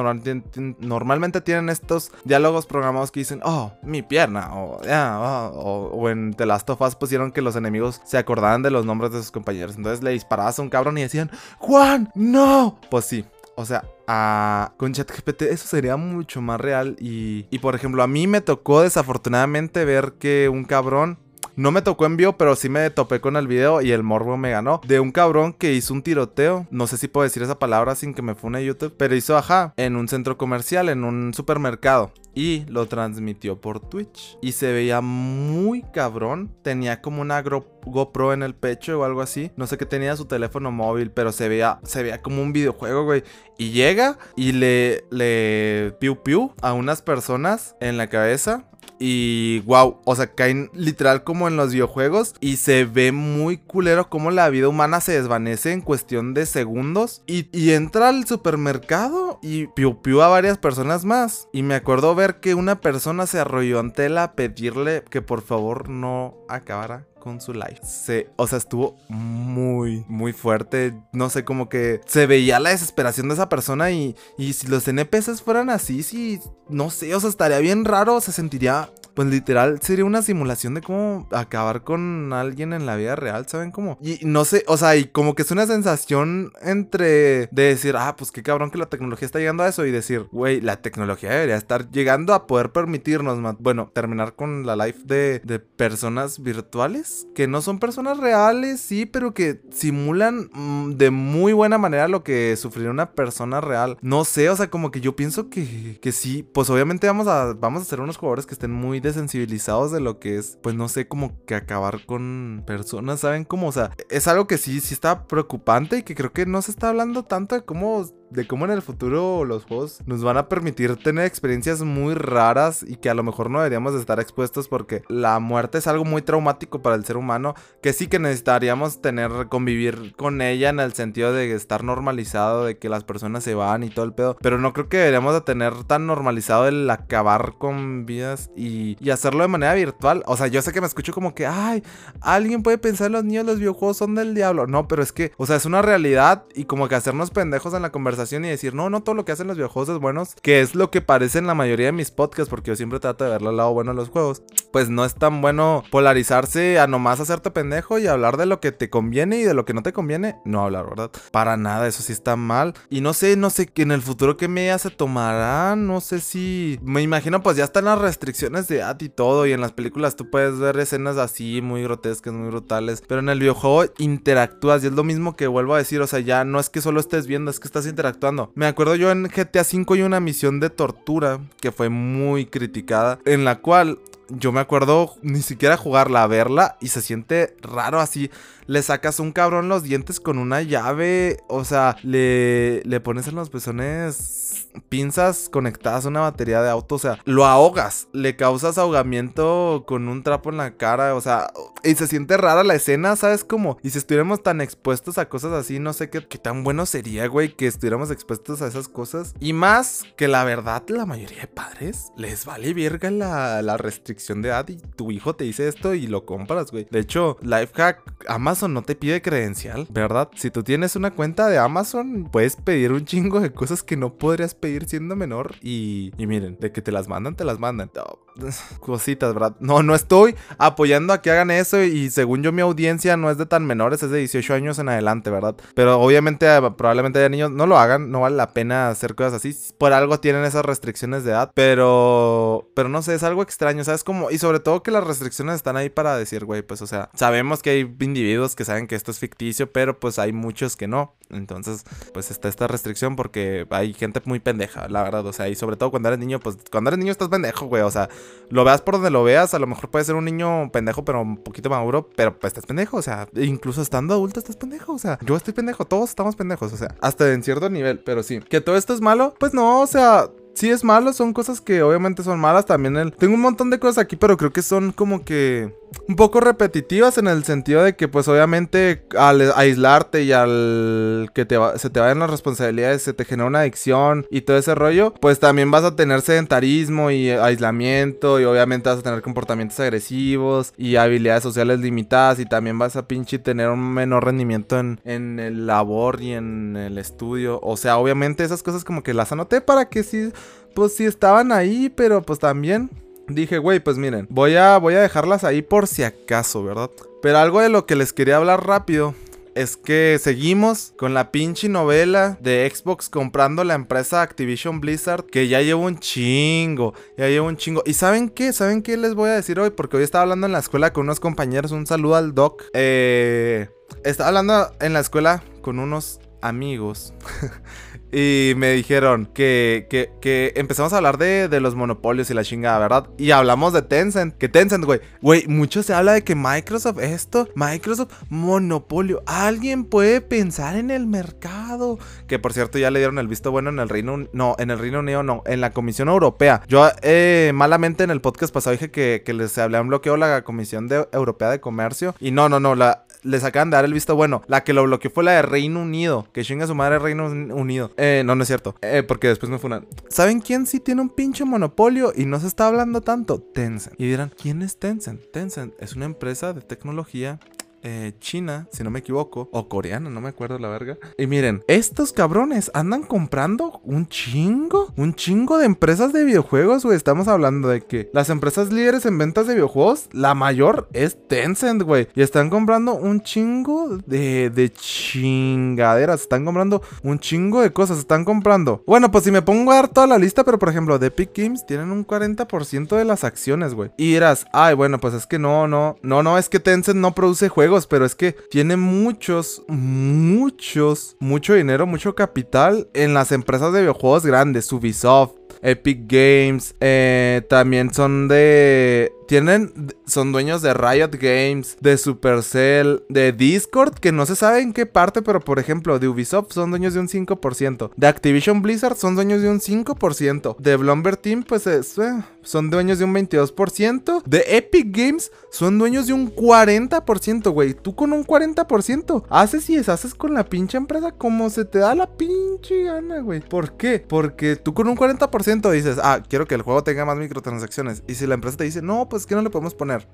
normalmente 0.79 1.41
tienen 1.41 1.69
estos 1.69 2.11
diálogos 2.23 2.65
programados 2.65 3.11
que 3.11 3.19
dicen, 3.19 3.41
oh, 3.43 3.73
mi 3.83 4.01
pierna, 4.01 4.53
o, 4.55 4.81
oh, 4.81 5.89
o, 5.93 6.09
en 6.09 6.33
The 6.33 6.45
Last 6.45 6.69
of 6.69 6.81
Us 6.81 6.95
pusieron 6.95 7.31
que 7.31 7.41
los 7.41 7.55
enemigos 7.55 8.01
se 8.03 8.17
acordaban 8.17 8.63
de 8.63 8.71
los 8.71 8.85
nombres 8.85 9.11
de 9.11 9.19
sus 9.19 9.31
compañeros, 9.31 9.75
entonces 9.75 10.03
le 10.03 10.11
disparabas 10.11 10.57
a 10.57 10.61
un 10.61 10.69
cabrón 10.69 10.97
y 10.97 11.01
decían, 11.01 11.29
Juan, 11.59 12.09
no, 12.15 12.79
pues 12.89 13.05
sí, 13.05 13.25
o 13.55 13.65
sea, 13.65 13.83
a, 14.07 14.73
con 14.77 14.93
ChatGPT 14.93 15.43
eso 15.43 15.67
sería 15.67 15.97
mucho 15.97 16.41
más 16.41 16.59
real. 16.59 16.95
Y, 16.99 17.45
y 17.49 17.59
por 17.59 17.75
ejemplo, 17.75 18.03
a 18.03 18.07
mí 18.07 18.27
me 18.27 18.41
tocó 18.41 18.81
desafortunadamente 18.81 19.85
ver 19.85 20.13
que 20.19 20.49
un 20.49 20.65
cabrón 20.65 21.19
no 21.55 21.71
me 21.71 21.81
tocó 21.81 22.05
en 22.05 22.17
vivo, 22.17 22.37
pero 22.37 22.55
sí 22.55 22.69
me 22.69 22.89
topé 22.89 23.21
con 23.21 23.35
el 23.35 23.47
video 23.47 23.81
y 23.81 23.91
el 23.91 24.03
morbo 24.03 24.37
me 24.37 24.51
ganó. 24.51 24.81
De 24.85 24.99
un 24.99 25.11
cabrón 25.11 25.53
que 25.53 25.73
hizo 25.73 25.93
un 25.93 26.03
tiroteo. 26.03 26.67
No 26.71 26.87
sé 26.87 26.97
si 26.97 27.07
puedo 27.07 27.23
decir 27.23 27.43
esa 27.43 27.59
palabra 27.59 27.95
sin 27.95 28.13
que 28.13 28.21
me 28.21 28.35
fune 28.35 28.63
YouTube. 28.65 28.95
Pero 28.97 29.15
hizo 29.15 29.37
ajá. 29.37 29.73
En 29.77 29.95
un 29.95 30.07
centro 30.07 30.37
comercial, 30.37 30.89
en 30.89 31.03
un 31.03 31.33
supermercado 31.33 32.11
y 32.35 32.65
lo 32.67 32.87
transmitió 32.87 33.61
por 33.61 33.79
Twitch. 33.79 34.37
Y 34.41 34.53
se 34.53 34.71
veía 34.71 35.01
muy 35.01 35.83
cabrón. 35.83 36.51
Tenía 36.63 37.01
como 37.01 37.21
una 37.21 37.41
GoPro 37.41 38.33
en 38.33 38.43
el 38.43 38.55
pecho 38.55 38.99
o 38.99 39.03
algo 39.03 39.21
así. 39.21 39.51
No 39.55 39.67
sé 39.67 39.77
qué 39.77 39.85
tenía 39.85 40.15
su 40.15 40.25
teléfono 40.25 40.71
móvil, 40.71 41.11
pero 41.11 41.31
se 41.31 41.47
veía, 41.47 41.79
se 41.83 42.03
veía 42.03 42.21
como 42.21 42.41
un 42.41 42.53
videojuego, 42.53 43.03
güey. 43.03 43.23
Y 43.57 43.71
llega 43.71 44.17
y 44.35 44.53
le, 44.53 45.05
le 45.11 45.95
piu 45.99 46.23
piu 46.23 46.53
a 46.61 46.73
unas 46.73 47.01
personas 47.01 47.75
en 47.79 47.97
la 47.97 48.07
cabeza. 48.07 48.65
Y 49.05 49.59
wow, 49.65 49.99
o 50.05 50.15
sea, 50.15 50.27
caen 50.27 50.69
literal 50.73 51.25
como 51.25 51.49
en 51.49 51.57
los 51.57 51.73
videojuegos. 51.73 52.35
Y 52.39 52.55
se 52.55 52.85
ve 52.85 53.11
muy 53.11 53.57
culero 53.57 54.09
como 54.09 54.31
la 54.31 54.49
vida 54.49 54.69
humana 54.69 55.01
se 55.01 55.11
desvanece 55.11 55.73
en 55.73 55.81
cuestión 55.81 56.33
de 56.33 56.45
segundos. 56.45 57.21
Y, 57.27 57.49
y 57.51 57.71
entra 57.71 58.07
al 58.07 58.25
supermercado 58.25 59.39
y 59.41 59.67
piu 59.67 60.01
piu 60.01 60.21
a 60.21 60.29
varias 60.29 60.57
personas 60.57 61.03
más. 61.03 61.49
Y 61.51 61.63
me 61.63 61.75
acuerdo 61.75 62.15
ver 62.15 62.39
que 62.39 62.55
una 62.55 62.79
persona 62.79 63.27
se 63.27 63.39
arrolló 63.39 63.81
ante 63.81 64.05
él 64.05 64.17
a 64.17 64.35
pedirle 64.35 65.03
que 65.09 65.21
por 65.21 65.41
favor 65.41 65.89
no 65.89 66.37
acabara 66.47 67.05
con 67.23 67.39
su 67.39 67.53
live. 67.53 67.79
Se, 67.83 68.29
o 68.35 68.47
sea, 68.47 68.57
estuvo 68.57 68.97
muy, 69.07 70.03
muy 70.09 70.33
fuerte. 70.33 70.93
No 71.13 71.29
sé, 71.29 71.45
como 71.45 71.69
que 71.69 72.01
se 72.05 72.27
veía 72.27 72.59
la 72.59 72.71
desesperación 72.71 73.29
de 73.29 73.35
esa 73.35 73.47
persona 73.47 73.91
y, 73.91 74.17
y 74.37 74.51
si 74.51 74.67
los 74.67 74.85
NPCs 74.85 75.41
fueran 75.41 75.69
así, 75.69 76.03
si, 76.03 76.41
no 76.67 76.89
sé, 76.89 77.15
o 77.15 77.19
sea, 77.21 77.29
estaría 77.29 77.59
bien 77.59 77.85
raro, 77.85 78.19
se 78.19 78.33
sentiría 78.33 78.89
pues 79.13 79.27
literal 79.27 79.79
sería 79.81 80.05
una 80.05 80.21
simulación 80.21 80.73
de 80.73 80.81
cómo 80.81 81.27
acabar 81.31 81.83
con 81.83 82.33
alguien 82.33 82.73
en 82.73 82.85
la 82.85 82.95
vida 82.95 83.15
real, 83.15 83.47
¿saben 83.47 83.71
cómo? 83.71 83.97
Y 84.01 84.19
no 84.23 84.45
sé, 84.45 84.63
o 84.67 84.77
sea, 84.77 84.95
y 84.95 85.05
como 85.05 85.35
que 85.35 85.43
es 85.43 85.51
una 85.51 85.65
sensación 85.65 86.51
entre 86.61 87.47
de 87.47 87.63
decir, 87.63 87.95
ah, 87.97 88.15
pues 88.15 88.31
qué 88.31 88.43
cabrón 88.43 88.71
que 88.71 88.77
la 88.77 88.87
tecnología 88.87 89.25
está 89.25 89.39
llegando 89.39 89.63
a 89.63 89.67
eso 89.67 89.85
y 89.85 89.91
decir, 89.91 90.27
güey, 90.31 90.61
la 90.61 90.81
tecnología 90.81 91.31
debería 91.31 91.55
estar 91.55 91.89
llegando 91.91 92.33
a 92.33 92.47
poder 92.47 92.71
permitirnos, 92.71 93.39
bueno, 93.59 93.91
terminar 93.93 94.35
con 94.35 94.65
la 94.65 94.75
life 94.75 95.01
de, 95.05 95.39
de 95.43 95.59
personas 95.59 96.41
virtuales, 96.41 97.27
que 97.35 97.47
no 97.47 97.61
son 97.61 97.79
personas 97.79 98.17
reales, 98.17 98.79
sí, 98.81 99.05
pero 99.05 99.33
que 99.33 99.61
simulan 99.71 100.49
mm, 100.53 100.93
de 100.93 101.11
muy 101.11 101.53
buena 101.53 101.77
manera 101.77 102.07
lo 102.07 102.23
que 102.23 102.55
sufriría 102.55 102.91
una 102.91 103.11
persona 103.11 103.61
real. 103.61 103.97
No 104.01 104.25
sé, 104.25 104.49
o 104.49 104.55
sea, 104.55 104.69
como 104.69 104.91
que 104.91 105.01
yo 105.01 105.15
pienso 105.15 105.49
que, 105.49 105.99
que 106.01 106.11
sí, 106.11 106.43
pues 106.53 106.69
obviamente 106.69 107.07
vamos 107.07 107.27
a, 107.27 107.53
vamos 107.53 107.81
a 107.81 107.85
ser 107.85 108.01
unos 108.01 108.17
jugadores 108.17 108.45
que 108.45 108.53
estén 108.53 108.71
muy 108.71 108.99
desensibilizados 109.03 109.91
de 109.91 109.99
lo 109.99 110.19
que 110.19 110.37
es, 110.37 110.57
pues 110.63 110.73
no 110.75 110.89
sé, 110.89 111.07
como 111.07 111.43
que 111.45 111.53
acabar 111.53 112.05
con 112.05 112.63
personas, 112.65 113.19
¿saben 113.19 113.43
cómo? 113.43 113.67
O 113.67 113.71
sea, 113.71 113.91
es 114.09 114.27
algo 114.27 114.47
que 114.47 114.57
sí, 114.57 114.79
sí 114.79 114.93
está 114.93 115.27
preocupante 115.27 115.97
y 115.97 116.03
que 116.03 116.15
creo 116.15 116.33
que 116.33 116.45
no 116.45 116.61
se 116.61 116.71
está 116.71 116.89
hablando 116.89 117.23
tanto 117.23 117.53
de 117.53 117.65
cómo 117.65 118.03
de 118.33 118.47
cómo 118.47 118.65
en 118.65 118.71
el 118.71 118.81
futuro 118.81 119.45
los 119.45 119.65
juegos 119.65 120.01
nos 120.05 120.23
van 120.23 120.37
a 120.37 120.49
permitir 120.49 120.95
tener 120.97 121.25
experiencias 121.25 121.81
muy 121.81 122.15
raras 122.15 122.83
y 122.87 122.95
que 122.95 123.09
a 123.09 123.13
lo 123.13 123.23
mejor 123.23 123.49
no 123.49 123.59
deberíamos 123.59 123.93
de 123.93 123.99
estar 123.99 124.19
expuestos 124.19 124.67
porque 124.67 125.03
la 125.07 125.39
muerte 125.39 125.77
es 125.77 125.87
algo 125.87 126.03
muy 126.03 126.21
traumático 126.21 126.81
para 126.81 126.95
el 126.95 127.05
ser 127.05 127.17
humano 127.17 127.53
que 127.81 127.93
sí 127.93 128.07
que 128.07 128.19
necesitaríamos 128.19 129.01
tener 129.01 129.31
convivir 129.49 130.15
con 130.15 130.41
ella 130.41 130.69
en 130.69 130.79
el 130.79 130.93
sentido 130.93 131.31
de 131.31 131.53
estar 131.53 131.83
normalizado 131.83 132.65
de 132.65 132.77
que 132.77 132.89
las 132.89 133.03
personas 133.03 133.43
se 133.43 133.53
van 133.53 133.83
y 133.83 133.89
todo 133.89 134.05
el 134.05 134.13
pedo 134.13 134.35
pero 134.41 134.57
no 134.57 134.73
creo 134.73 134.89
que 134.89 134.97
deberíamos 134.97 135.33
de 135.33 135.41
tener 135.41 135.83
tan 135.83 136.07
normalizado 136.07 136.67
el 136.67 136.89
acabar 136.89 137.55
con 137.59 138.05
vidas 138.05 138.49
y, 138.55 138.97
y 138.99 139.11
hacerlo 139.11 139.43
de 139.43 139.47
manera 139.47 139.73
virtual. 139.73 140.23
O 140.25 140.37
sea 140.37 140.47
yo 140.47 140.61
sé 140.61 140.73
que 140.73 140.81
me 140.81 140.87
escucho 140.87 141.13
como 141.13 141.35
que 141.35 141.45
ay 141.45 141.83
alguien 142.21 142.63
puede 142.63 142.77
pensar 142.77 143.11
los 143.11 143.23
niños 143.23 143.45
los 143.45 143.59
videojuegos 143.59 143.97
son 143.97 144.15
del 144.15 144.33
diablo 144.33 144.65
no 144.65 144.87
pero 144.87 145.03
es 145.03 145.11
que 145.11 145.31
o 145.37 145.45
sea 145.45 145.57
es 145.57 145.65
una 145.65 145.81
realidad 145.81 146.45
y 146.55 146.65
como 146.65 146.87
que 146.87 146.95
hacernos 146.95 147.29
pendejos 147.29 147.73
en 147.73 147.81
la 147.81 147.91
conversación 147.91 148.22
y 148.31 148.39
decir, 148.39 148.73
no, 148.73 148.89
no 148.89 149.03
todo 149.03 149.15
lo 149.15 149.25
que 149.25 149.31
hacen 149.31 149.47
los 149.47 149.57
videojuegos 149.57 149.89
es 149.89 149.99
bueno, 149.99 150.23
que 150.41 150.61
es 150.61 150.75
lo 150.75 150.91
que 150.91 151.01
parece 151.01 151.39
en 151.39 151.47
la 151.47 151.55
mayoría 151.55 151.87
de 151.87 151.91
mis 151.91 152.11
podcasts, 152.11 152.49
porque 152.49 152.69
yo 152.71 152.75
siempre 152.75 152.99
trato 152.99 153.23
de 153.23 153.31
verle 153.31 153.49
al 153.49 153.57
lado 153.57 153.73
bueno 153.73 153.91
a 153.91 153.93
los 153.93 154.09
juegos, 154.09 154.43
pues 154.73 154.89
no 154.89 155.05
es 155.05 155.15
tan 155.15 155.41
bueno 155.41 155.83
polarizarse 155.91 156.79
a 156.79 156.87
nomás 156.87 157.19
hacerte 157.19 157.51
pendejo 157.51 157.99
y 157.99 158.07
hablar 158.07 158.37
de 158.37 158.45
lo 158.45 158.59
que 158.59 158.71
te 158.71 158.89
conviene 158.89 159.37
y 159.37 159.43
de 159.43 159.53
lo 159.53 159.65
que 159.65 159.73
no 159.73 159.83
te 159.83 159.93
conviene, 159.93 160.35
no 160.45 160.63
hablar, 160.63 160.89
¿verdad? 160.89 161.11
Para 161.31 161.55
nada, 161.57 161.87
eso 161.87 162.03
sí 162.03 162.11
está 162.11 162.35
mal. 162.35 162.73
Y 162.89 163.01
no 163.01 163.13
sé, 163.13 163.35
no 163.37 163.49
sé, 163.49 163.69
en 163.75 163.91
el 163.91 164.01
futuro 164.01 164.37
qué 164.37 164.47
medidas 164.47 164.81
se 164.81 164.89
tomarán, 164.89 165.87
no 165.87 166.01
sé 166.01 166.19
si... 166.19 166.79
Me 166.81 167.01
imagino 167.01 167.43
pues 167.43 167.57
ya 167.57 167.65
están 167.65 167.85
las 167.85 167.99
restricciones 167.99 168.67
de 168.67 168.77
edad 168.77 168.99
y 168.99 169.09
todo, 169.09 169.45
y 169.45 169.51
en 169.51 169.61
las 169.61 169.73
películas 169.73 170.15
tú 170.15 170.29
puedes 170.29 170.59
ver 170.59 170.79
escenas 170.79 171.17
así, 171.17 171.61
muy 171.61 171.83
grotescas, 171.83 172.33
muy 172.33 172.49
brutales, 172.49 173.03
pero 173.07 173.19
en 173.19 173.29
el 173.29 173.39
videojuego 173.39 173.91
interactúas 173.97 174.83
y 174.83 174.87
es 174.87 174.93
lo 174.93 175.03
mismo 175.03 175.35
que 175.35 175.47
vuelvo 175.47 175.75
a 175.75 175.79
decir, 175.79 176.01
o 176.01 176.07
sea, 176.07 176.19
ya 176.19 176.45
no 176.45 176.59
es 176.59 176.69
que 176.69 176.81
solo 176.81 176.99
estés 176.99 177.27
viendo, 177.27 177.51
es 177.51 177.59
que 177.59 177.67
estás 177.67 177.85
interactuando 177.85 178.13
actuando. 178.13 178.51
Me 178.55 178.65
acuerdo 178.65 178.95
yo 178.95 179.11
en 179.11 179.23
GTA 179.23 179.61
V 179.61 179.85
hay 179.93 180.01
una 180.01 180.19
misión 180.19 180.59
de 180.59 180.69
tortura 180.69 181.39
que 181.59 181.71
fue 181.71 181.89
muy 181.89 182.45
criticada, 182.45 183.19
en 183.25 183.43
la 183.43 183.59
cual 183.59 183.99
yo 184.37 184.51
me 184.51 184.59
acuerdo 184.59 185.15
ni 185.21 185.41
siquiera 185.41 185.77
jugarla, 185.77 186.25
verla 186.27 186.77
y 186.81 186.89
se 186.89 187.01
siente 187.01 187.55
raro 187.61 187.99
así. 187.99 188.31
Le 188.65 188.81
sacas 188.81 189.19
un 189.19 189.31
cabrón 189.31 189.69
los 189.69 189.83
dientes 189.83 190.19
con 190.19 190.37
una 190.37 190.61
llave, 190.61 191.37
o 191.47 191.63
sea, 191.65 191.97
le, 192.03 192.81
le 192.83 192.99
pones 192.99 193.27
en 193.27 193.35
los 193.35 193.49
pezones 193.49 194.43
pinzas 194.89 195.49
conectadas 195.49 196.05
a 196.05 196.09
una 196.09 196.21
batería 196.21 196.61
de 196.61 196.69
auto, 196.69 196.95
o 196.95 196.99
sea, 196.99 197.19
lo 197.25 197.45
ahogas, 197.45 198.07
le 198.11 198.35
causas 198.35 198.77
ahogamiento 198.77 199.83
con 199.87 200.07
un 200.07 200.23
trapo 200.23 200.49
en 200.49 200.57
la 200.57 200.77
cara, 200.77 201.15
o 201.15 201.21
sea, 201.21 201.51
y 201.83 201.95
se 201.95 202.07
siente 202.07 202.37
rara 202.37 202.63
la 202.63 202.75
escena, 202.75 203.15
¿sabes 203.15 203.43
cómo? 203.43 203.77
Y 203.83 203.91
si 203.91 203.97
estuviéramos 203.97 204.41
tan 204.41 204.61
expuestos 204.61 205.17
a 205.17 205.29
cosas 205.29 205.53
así, 205.53 205.79
no 205.79 205.93
sé 205.93 206.09
qué, 206.09 206.25
qué 206.27 206.37
tan 206.37 206.63
bueno 206.63 206.85
sería, 206.85 207.27
güey, 207.27 207.55
que 207.55 207.67
estuviéramos 207.67 208.11
expuestos 208.11 208.61
a 208.61 208.67
esas 208.67 208.87
cosas. 208.87 209.33
Y 209.39 209.53
más 209.53 210.03
que 210.15 210.27
la 210.27 210.43
verdad, 210.43 210.83
la 210.87 211.05
mayoría 211.05 211.41
de 211.41 211.47
padres 211.47 212.11
les 212.17 212.45
vale 212.45 212.73
verga 212.73 213.11
la, 213.11 213.61
la 213.61 213.77
restricción 213.77 214.41
de 214.41 214.49
edad 214.49 214.67
y 214.69 214.77
tu 214.77 215.11
hijo 215.11 215.35
te 215.35 215.43
dice 215.43 215.67
esto 215.67 215.93
y 215.93 216.07
lo 216.07 216.25
compras, 216.25 216.71
güey. 216.71 216.87
De 216.89 216.99
hecho, 216.99 217.37
Lifehack, 217.41 218.25
Amazon 218.53 218.73
no 218.75 218.83
te 218.83 218.95
pide 218.95 219.23
credencial, 219.23 219.87
¿verdad? 219.89 220.29
Si 220.35 220.51
tú 220.51 220.61
tienes 220.61 220.95
una 220.95 221.09
cuenta 221.09 221.47
de 221.47 221.57
Amazon, 221.57 222.29
puedes 222.31 222.55
pedir 222.55 222.91
un 222.91 223.03
chingo 223.03 223.39
de 223.39 223.51
cosas 223.51 223.81
que 223.81 223.97
no 223.97 224.13
podrías 224.13 224.53
pedir 224.53 224.85
siendo 224.85 225.15
menor. 225.15 225.55
Y, 225.63 226.11
y 226.19 226.27
miren, 226.27 226.57
de 226.59 226.71
que 226.71 226.83
te 226.83 226.91
las 226.91 227.07
mandan, 227.07 227.35
te 227.35 227.45
las 227.45 227.57
mandan. 227.57 227.89
cositas, 228.79 229.33
¿verdad? 229.33 229.55
No, 229.59 229.83
no 229.83 229.95
estoy 229.95 230.35
apoyando 230.57 231.13
a 231.13 231.21
que 231.21 231.31
hagan 231.31 231.51
eso. 231.51 231.81
Y 231.81 232.09
según 232.09 232.43
yo, 232.43 232.51
mi 232.51 232.61
audiencia 232.61 233.17
no 233.17 233.29
es 233.29 233.37
de 233.37 233.45
tan 233.45 233.65
menores, 233.65 234.03
es 234.03 234.09
de 234.09 234.19
18 234.19 234.53
años 234.53 234.79
en 234.79 234.89
adelante, 234.89 235.29
¿verdad? 235.29 235.55
Pero 235.75 235.99
obviamente, 235.99 236.47
probablemente 236.77 237.19
haya 237.19 237.29
niños, 237.29 237.51
no 237.51 237.67
lo 237.67 237.77
hagan, 237.77 238.11
no 238.11 238.21
vale 238.21 238.35
la 238.35 238.53
pena 238.53 238.89
hacer 238.89 239.15
cosas 239.15 239.33
así. 239.33 239.57
Por 239.77 239.93
algo 239.93 240.19
tienen 240.19 240.43
esas 240.45 240.65
restricciones 240.65 241.23
de 241.23 241.31
edad. 241.31 241.51
Pero, 241.53 242.69
pero 242.75 242.89
no 242.89 243.01
sé, 243.01 243.15
es 243.15 243.23
algo 243.23 243.43
extraño, 243.43 243.83
¿sabes? 243.83 244.03
Como, 244.03 244.31
y 244.31 244.37
sobre 244.37 244.59
todo 244.59 244.83
que 244.83 244.91
las 244.91 245.05
restricciones 245.05 245.55
están 245.55 245.77
ahí 245.77 245.89
para 245.89 246.17
decir, 246.17 246.45
güey, 246.45 246.61
pues, 246.61 246.81
o 246.81 246.87
sea, 246.87 247.09
sabemos 247.13 247.61
que 247.61 247.69
hay 247.69 247.95
individuos 247.99 248.55
que 248.55 248.65
saben 248.65 248.87
que 248.87 248.95
esto 248.95 249.11
es 249.11 249.19
ficticio, 249.19 249.71
pero 249.71 249.99
pues 249.99 250.19
hay 250.19 250.33
muchos 250.33 250.75
que 250.75 250.87
no. 250.87 251.15
Entonces, 251.29 251.83
pues 252.13 252.31
está 252.31 252.47
esta 252.47 252.67
restricción 252.67 253.15
porque 253.15 253.65
hay 253.69 253.93
gente 253.93 254.21
muy 254.25 254.39
pendeja, 254.39 254.87
la 254.87 255.03
verdad. 255.03 255.25
O 255.25 255.33
sea, 255.33 255.49
y 255.49 255.55
sobre 255.55 255.77
todo 255.77 255.91
cuando 255.91 256.09
eres 256.09 256.19
niño, 256.19 256.39
pues 256.39 256.57
cuando 256.71 256.89
eres 256.89 256.99
niño 256.99 257.11
estás 257.11 257.29
pendejo, 257.29 257.65
güey. 257.65 257.81
O 257.81 257.91
sea, 257.91 258.09
lo 258.49 258.63
veas 258.63 258.81
por 258.81 258.95
donde 258.95 259.09
lo 259.09 259.23
veas, 259.23 259.53
a 259.53 259.59
lo 259.59 259.67
mejor 259.67 259.89
puede 259.89 260.05
ser 260.05 260.15
un 260.15 260.25
niño 260.25 260.71
pendejo, 260.71 261.03
pero 261.03 261.21
un 261.21 261.37
poquito 261.37 261.69
maduro, 261.69 262.09
pero 262.15 262.37
pues 262.37 262.51
estás 262.51 262.65
pendejo. 262.65 262.97
O 262.97 263.01
sea, 263.01 263.27
incluso 263.35 263.81
estando 263.81 264.13
adulto 264.13 264.39
estás 264.39 264.57
pendejo. 264.57 264.93
O 264.93 264.99
sea, 264.99 265.17
yo 265.25 265.35
estoy 265.35 265.53
pendejo, 265.53 265.85
todos 265.85 266.09
estamos 266.09 266.35
pendejos. 266.35 266.71
O 266.71 266.77
sea, 266.77 266.95
hasta 267.01 267.31
en 267.33 267.43
cierto 267.43 267.69
nivel, 267.69 267.99
pero 267.99 268.21
sí. 268.21 268.39
Que 268.41 268.61
todo 268.61 268.77
esto 268.77 268.93
es 268.93 269.01
malo, 269.01 269.33
pues 269.39 269.53
no, 269.53 269.81
o 269.81 269.87
sea, 269.87 270.29
sí 270.53 270.69
es 270.69 270.83
malo, 270.83 271.13
son 271.13 271.33
cosas 271.33 271.61
que 271.61 271.83
obviamente 271.83 272.23
son 272.23 272.39
malas 272.39 272.65
también. 272.65 272.97
El... 272.97 273.13
Tengo 273.13 273.35
un 273.35 273.41
montón 273.41 273.69
de 273.69 273.79
cosas 273.79 273.99
aquí, 273.99 274.15
pero 274.15 274.37
creo 274.37 274.51
que 274.51 274.61
son 274.61 274.91
como 274.91 275.23
que 275.23 275.73
un 276.07 276.15
poco 276.15 276.39
repetitivas 276.39 277.17
en 277.17 277.27
el 277.27 277.43
sentido 277.43 277.83
de 277.83 277.95
que 277.95 278.07
pues 278.07 278.27
obviamente 278.27 279.05
al 279.17 279.53
aislarte 279.55 280.23
y 280.23 280.31
al 280.31 281.29
que 281.33 281.45
te 281.45 281.57
se 281.77 281.89
te 281.89 281.99
vayan 281.99 282.19
las 282.19 282.29
responsabilidades 282.29 283.03
se 283.03 283.13
te 283.13 283.25
genera 283.25 283.47
una 283.47 283.59
adicción 283.59 284.25
y 284.29 284.41
todo 284.41 284.57
ese 284.57 284.75
rollo, 284.75 285.13
pues 285.13 285.39
también 285.39 285.71
vas 285.71 285.83
a 285.83 285.95
tener 285.95 286.21
sedentarismo 286.21 287.11
y 287.11 287.29
aislamiento 287.29 288.39
y 288.39 288.45
obviamente 288.45 288.89
vas 288.89 288.99
a 288.99 289.03
tener 289.03 289.21
comportamientos 289.21 289.79
agresivos 289.79 290.73
y 290.77 290.95
habilidades 290.95 291.43
sociales 291.43 291.79
limitadas 291.79 292.39
y 292.39 292.45
también 292.45 292.79
vas 292.79 292.95
a 292.95 293.07
pinche 293.07 293.39
tener 293.39 293.69
un 293.69 293.93
menor 293.93 294.25
rendimiento 294.25 294.79
en, 294.79 294.99
en 295.05 295.39
el 295.39 295.67
labor 295.67 296.21
y 296.21 296.33
en 296.33 296.75
el 296.75 296.97
estudio. 296.97 297.59
O 297.61 297.77
sea, 297.77 297.97
obviamente 297.97 298.43
esas 298.43 298.63
cosas 298.63 298.83
como 298.83 299.03
que 299.03 299.13
las 299.13 299.31
anoté 299.31 299.61
para 299.61 299.89
que 299.89 300.03
sí, 300.03 300.31
pues 300.73 300.95
sí 300.95 301.05
estaban 301.05 301.51
ahí, 301.51 301.89
pero 301.89 302.21
pues 302.21 302.39
también 302.39 302.89
dije, 303.27 303.57
güey, 303.57 303.79
pues 303.79 303.97
miren, 303.97 304.27
voy 304.29 304.55
a, 304.55 304.77
voy 304.77 304.95
a 304.95 305.01
dejarlas 305.01 305.43
ahí 305.43 305.61
por 305.61 305.87
si 305.87 306.03
acaso, 306.03 306.63
¿verdad? 306.63 306.89
Pero 307.21 307.37
algo 307.37 307.61
de 307.61 307.69
lo 307.69 307.85
que 307.85 307.95
les 307.95 308.13
quería 308.13 308.37
hablar 308.37 308.65
rápido 308.65 309.15
es 309.55 309.77
que 309.77 310.19
seguimos 310.21 310.93
con 310.97 311.13
la 311.13 311.31
pinche 311.31 311.69
novela 311.69 312.37
de 312.41 312.69
Xbox 312.73 313.09
comprando 313.09 313.63
la 313.63 313.75
empresa 313.75 314.21
Activision 314.21 314.81
Blizzard, 314.81 315.25
que 315.25 315.47
ya 315.47 315.61
llevo 315.61 315.83
un 315.83 315.99
chingo, 315.99 316.93
ya 317.17 317.27
llevo 317.27 317.47
un 317.47 317.57
chingo. 317.57 317.83
¿Y 317.85 317.93
saben 317.93 318.29
qué? 318.29 318.51
¿Saben 318.51 318.81
qué 318.81 318.97
les 318.97 319.13
voy 319.13 319.29
a 319.29 319.33
decir 319.33 319.59
hoy? 319.59 319.69
Porque 319.69 319.97
hoy 319.97 320.03
estaba 320.03 320.23
hablando 320.23 320.47
en 320.47 320.53
la 320.53 320.59
escuela 320.59 320.91
con 320.91 321.03
unos 321.03 321.19
compañeros, 321.19 321.71
un 321.71 321.85
saludo 321.85 322.15
al 322.15 322.33
doc. 322.33 322.63
Eh, 322.73 323.69
estaba 324.03 324.29
hablando 324.29 324.71
en 324.79 324.93
la 324.93 324.99
escuela 324.99 325.43
con 325.61 325.79
unos 325.79 326.19
amigos. 326.41 327.13
Y 328.13 328.53
me 328.57 328.71
dijeron 328.73 329.27
que, 329.33 329.87
que, 329.89 330.53
empezamos 330.55 330.93
a 330.93 330.97
hablar 330.97 331.17
de, 331.17 331.47
de, 331.47 331.59
los 331.59 331.73
monopolios 331.73 332.29
y 332.29 332.35
la 332.35 332.43
chingada, 332.43 332.77
¿verdad? 332.77 333.09
Y 333.17 333.31
hablamos 333.31 333.73
de 333.73 333.81
Tencent. 333.81 334.37
Que 334.37 334.49
Tencent, 334.49 334.85
güey. 334.85 334.99
Güey, 335.21 335.47
mucho 335.47 335.81
se 335.81 335.95
habla 335.95 336.13
de 336.13 336.23
que 336.23 336.35
Microsoft 336.35 336.99
esto, 336.99 337.49
Microsoft 337.55 338.13
monopolio. 338.29 339.23
Alguien 339.25 339.85
puede 339.85 340.21
pensar 340.21 340.75
en 340.75 340.91
el 340.91 341.07
mercado. 341.07 341.97
Que 342.27 342.37
por 342.37 342.53
cierto 342.53 342.77
ya 342.77 342.91
le 342.91 342.99
dieron 342.99 343.17
el 343.17 343.27
visto 343.27 343.49
bueno 343.49 343.71
en 343.71 343.79
el 343.79 343.89
Reino 343.89 344.27
No, 344.31 344.55
en 344.59 344.69
el 344.69 344.77
Reino 344.77 344.99
Unido 344.99 345.23
no, 345.23 345.41
en 345.47 345.61
la 345.61 345.71
Comisión 345.71 346.07
Europea. 346.07 346.61
Yo 346.67 346.87
eh, 347.01 347.51
malamente 347.55 348.03
en 348.03 348.11
el 348.11 348.21
podcast 348.21 348.53
pasado 348.53 348.73
dije 348.73 348.91
que, 348.91 349.23
que 349.25 349.33
les 349.33 349.57
hablé 349.57 349.79
un 349.79 349.87
bloqueo 349.87 350.17
la 350.17 350.43
Comisión 350.43 350.87
de, 350.87 351.07
Europea 351.11 351.49
de 351.49 351.59
Comercio. 351.59 352.13
Y 352.19 352.29
no, 352.29 352.47
no, 352.47 352.59
no, 352.59 352.75
la, 352.75 353.05
les 353.23 353.43
acaban 353.43 353.69
de 353.69 353.75
dar 353.75 353.85
el 353.85 353.93
visto 353.93 354.15
bueno. 354.15 354.43
La 354.47 354.63
que 354.63 354.73
lo 354.73 354.83
bloqueó 354.83 355.11
fue 355.11 355.23
la 355.23 355.31
de 355.33 355.41
Reino 355.41 355.81
Unido. 355.81 356.27
Que 356.33 356.43
chinga 356.43 356.67
su 356.67 356.75
madre 356.75 356.99
Reino 356.99 357.27
Unido. 357.27 357.91
Eh, 357.97 358.23
no, 358.25 358.35
no 358.35 358.43
es 358.43 358.47
cierto. 358.47 358.75
Eh, 358.81 359.03
porque 359.07 359.27
después 359.27 359.49
me 359.49 359.57
funan. 359.57 359.87
¿Saben 360.09 360.39
quién 360.39 360.65
sí 360.65 360.79
tiene 360.79 361.01
un 361.01 361.09
pinche 361.09 361.45
monopolio 361.45 362.13
y 362.15 362.25
no 362.25 362.39
se 362.39 362.47
está 362.47 362.67
hablando 362.67 363.01
tanto? 363.01 363.39
Tencent. 363.39 363.99
Y 363.99 364.07
dirán, 364.07 364.31
¿quién 364.41 364.61
es 364.61 364.77
Tencent? 364.77 365.21
Tencent 365.31 365.73
es 365.79 365.95
una 365.95 366.05
empresa 366.05 366.53
de 366.53 366.61
tecnología 366.61 367.39
eh, 367.83 368.13
china, 368.19 368.67
si 368.71 368.83
no 368.83 368.89
me 368.89 368.99
equivoco, 368.99 369.49
o 369.51 369.67
coreana, 369.67 370.09
no 370.09 370.21
me 370.21 370.29
acuerdo 370.29 370.57
la 370.57 370.69
verga. 370.69 370.97
Y 371.17 371.27
miren, 371.27 371.63
estos 371.67 372.13
cabrones 372.13 372.71
andan 372.73 373.03
comprando 373.03 373.81
un 373.83 374.07
chingo, 374.07 374.93
un 374.95 375.13
chingo 375.13 375.57
de 375.57 375.65
empresas 375.65 376.13
de 376.13 376.23
videojuegos, 376.23 376.85
güey. 376.85 376.95
Estamos 376.95 377.27
hablando 377.27 377.67
de 377.67 377.81
que 377.81 378.09
las 378.13 378.29
empresas 378.29 378.71
líderes 378.71 379.05
en 379.05 379.17
ventas 379.17 379.47
de 379.47 379.55
videojuegos, 379.55 380.07
la 380.13 380.33
mayor 380.33 380.87
es 380.93 381.17
Tencent, 381.27 381.83
güey. 381.83 382.07
Y 382.15 382.21
están 382.21 382.49
comprando 382.49 382.93
un 382.95 383.21
chingo 383.21 383.97
de, 384.05 384.49
de 384.49 384.71
chingaderas. 384.71 386.21
Están 386.21 386.45
comprando 386.45 386.81
un 387.03 387.19
chingo 387.19 387.61
de 387.61 387.73
cosas. 387.73 387.97
Están 387.97 388.23
comprando. 388.23 388.83
Bueno, 388.87 389.11
pues 389.11 389.25
si 389.25 389.31
me 389.31 389.41
pongo 389.41 389.71
a 389.71 389.75
dar 389.75 389.87
toda 389.89 390.07
la 390.07 390.17
lista, 390.17 390.43
pero 390.43 390.57
por 390.57 390.69
ejemplo, 390.69 390.99
de 390.99 391.07
Epic 391.07 391.31
Games 391.35 391.65
tienen 391.65 391.91
un 391.91 392.07
40% 392.07 392.95
de 392.95 393.05
las 393.05 393.23
acciones, 393.23 393.73
güey. 393.73 393.91
Y 393.97 394.13
dirás, 394.13 394.45
ay, 394.53 394.73
bueno, 394.73 394.99
pues 394.99 395.13
es 395.13 395.27
que 395.27 395.39
no, 395.39 395.67
no, 395.67 395.97
no, 396.01 396.23
no, 396.23 396.37
es 396.37 396.47
que 396.47 396.59
Tencent 396.59 396.99
no 396.99 397.13
produce 397.13 397.49
juegos 397.49 397.72
pero 397.89 398.05
es 398.05 398.15
que 398.15 398.33
tiene 398.49 398.77
muchos, 398.77 399.63
muchos, 399.67 401.15
mucho 401.19 401.55
dinero, 401.55 401.87
mucho 401.87 402.15
capital 402.15 402.87
en 402.93 403.13
las 403.13 403.31
empresas 403.31 403.73
de 403.73 403.81
videojuegos 403.81 404.25
grandes, 404.25 404.71
Ubisoft, 404.71 405.33
Epic 405.61 406.01
Games, 406.07 406.75
eh, 406.79 407.41
también 407.49 407.93
son 407.93 408.27
de 408.27 409.11
tienen, 409.27 409.93
son 410.05 410.31
dueños 410.31 410.61
de 410.61 410.73
Riot 410.73 411.11
Games, 411.19 411.77
de 411.81 411.97
Supercell, 411.97 413.03
de 413.09 413.31
Discord, 413.31 413.95
que 413.95 414.11
no 414.11 414.25
se 414.25 414.35
sabe 414.35 414.61
en 414.61 414.73
qué 414.73 414.85
parte, 414.85 415.21
pero 415.21 415.39
por 415.39 415.59
ejemplo, 415.59 415.99
de 415.99 416.07
Ubisoft 416.07 416.53
son 416.53 416.69
dueños 416.69 416.93
de 416.93 416.99
un 416.99 417.07
5%. 417.07 417.91
De 417.95 418.07
Activision 418.07 418.61
Blizzard 418.61 418.95
son 418.95 419.15
dueños 419.15 419.41
de 419.41 419.49
un 419.49 419.59
5%. 419.59 420.57
De 420.57 420.75
Blumber 420.75 421.17
Team, 421.17 421.43
pues 421.43 421.67
es, 421.67 421.97
eh, 421.97 422.23
son 422.41 422.69
dueños 422.69 422.99
de 422.99 423.05
un 423.05 423.13
22%. 423.13 424.23
De 424.25 424.43
Epic 424.47 424.95
Games 424.95 425.31
son 425.51 425.79
dueños 425.79 426.07
de 426.07 426.13
un 426.13 426.33
40%, 426.33 427.51
güey. 427.51 427.73
Tú 427.73 427.95
con 427.95 428.13
un 428.13 428.25
40% 428.25 429.23
haces 429.29 429.69
y 429.69 429.77
deshaces 429.77 430.13
con 430.13 430.33
la 430.33 430.45
pinche 430.45 430.77
empresa 430.77 431.11
como 431.11 431.49
se 431.49 431.65
te 431.65 431.79
da 431.79 431.95
la 431.95 432.07
pinche 432.07 432.83
gana, 432.83 433.19
güey. 433.19 433.41
¿Por 433.41 433.77
qué? 433.77 434.03
Porque 434.07 434.55
tú 434.55 434.73
con 434.73 434.87
un 434.87 434.97
40% 434.97 435.71
dices, 435.71 435.97
ah, 436.01 436.21
quiero 436.27 436.47
que 436.47 436.55
el 436.55 436.61
juego 436.61 436.83
tenga 436.83 437.05
más 437.05 437.17
microtransacciones. 437.17 438.03
Y 438.07 438.15
si 438.15 438.27
la 438.27 438.35
empresa 438.35 438.57
te 438.57 438.63
dice, 438.63 438.81
no, 438.81 439.07
pues 439.09 439.22
que 439.25 439.35
no 439.35 439.41
le 439.41 439.49
podemos 439.49 439.75
poner. 439.75 440.07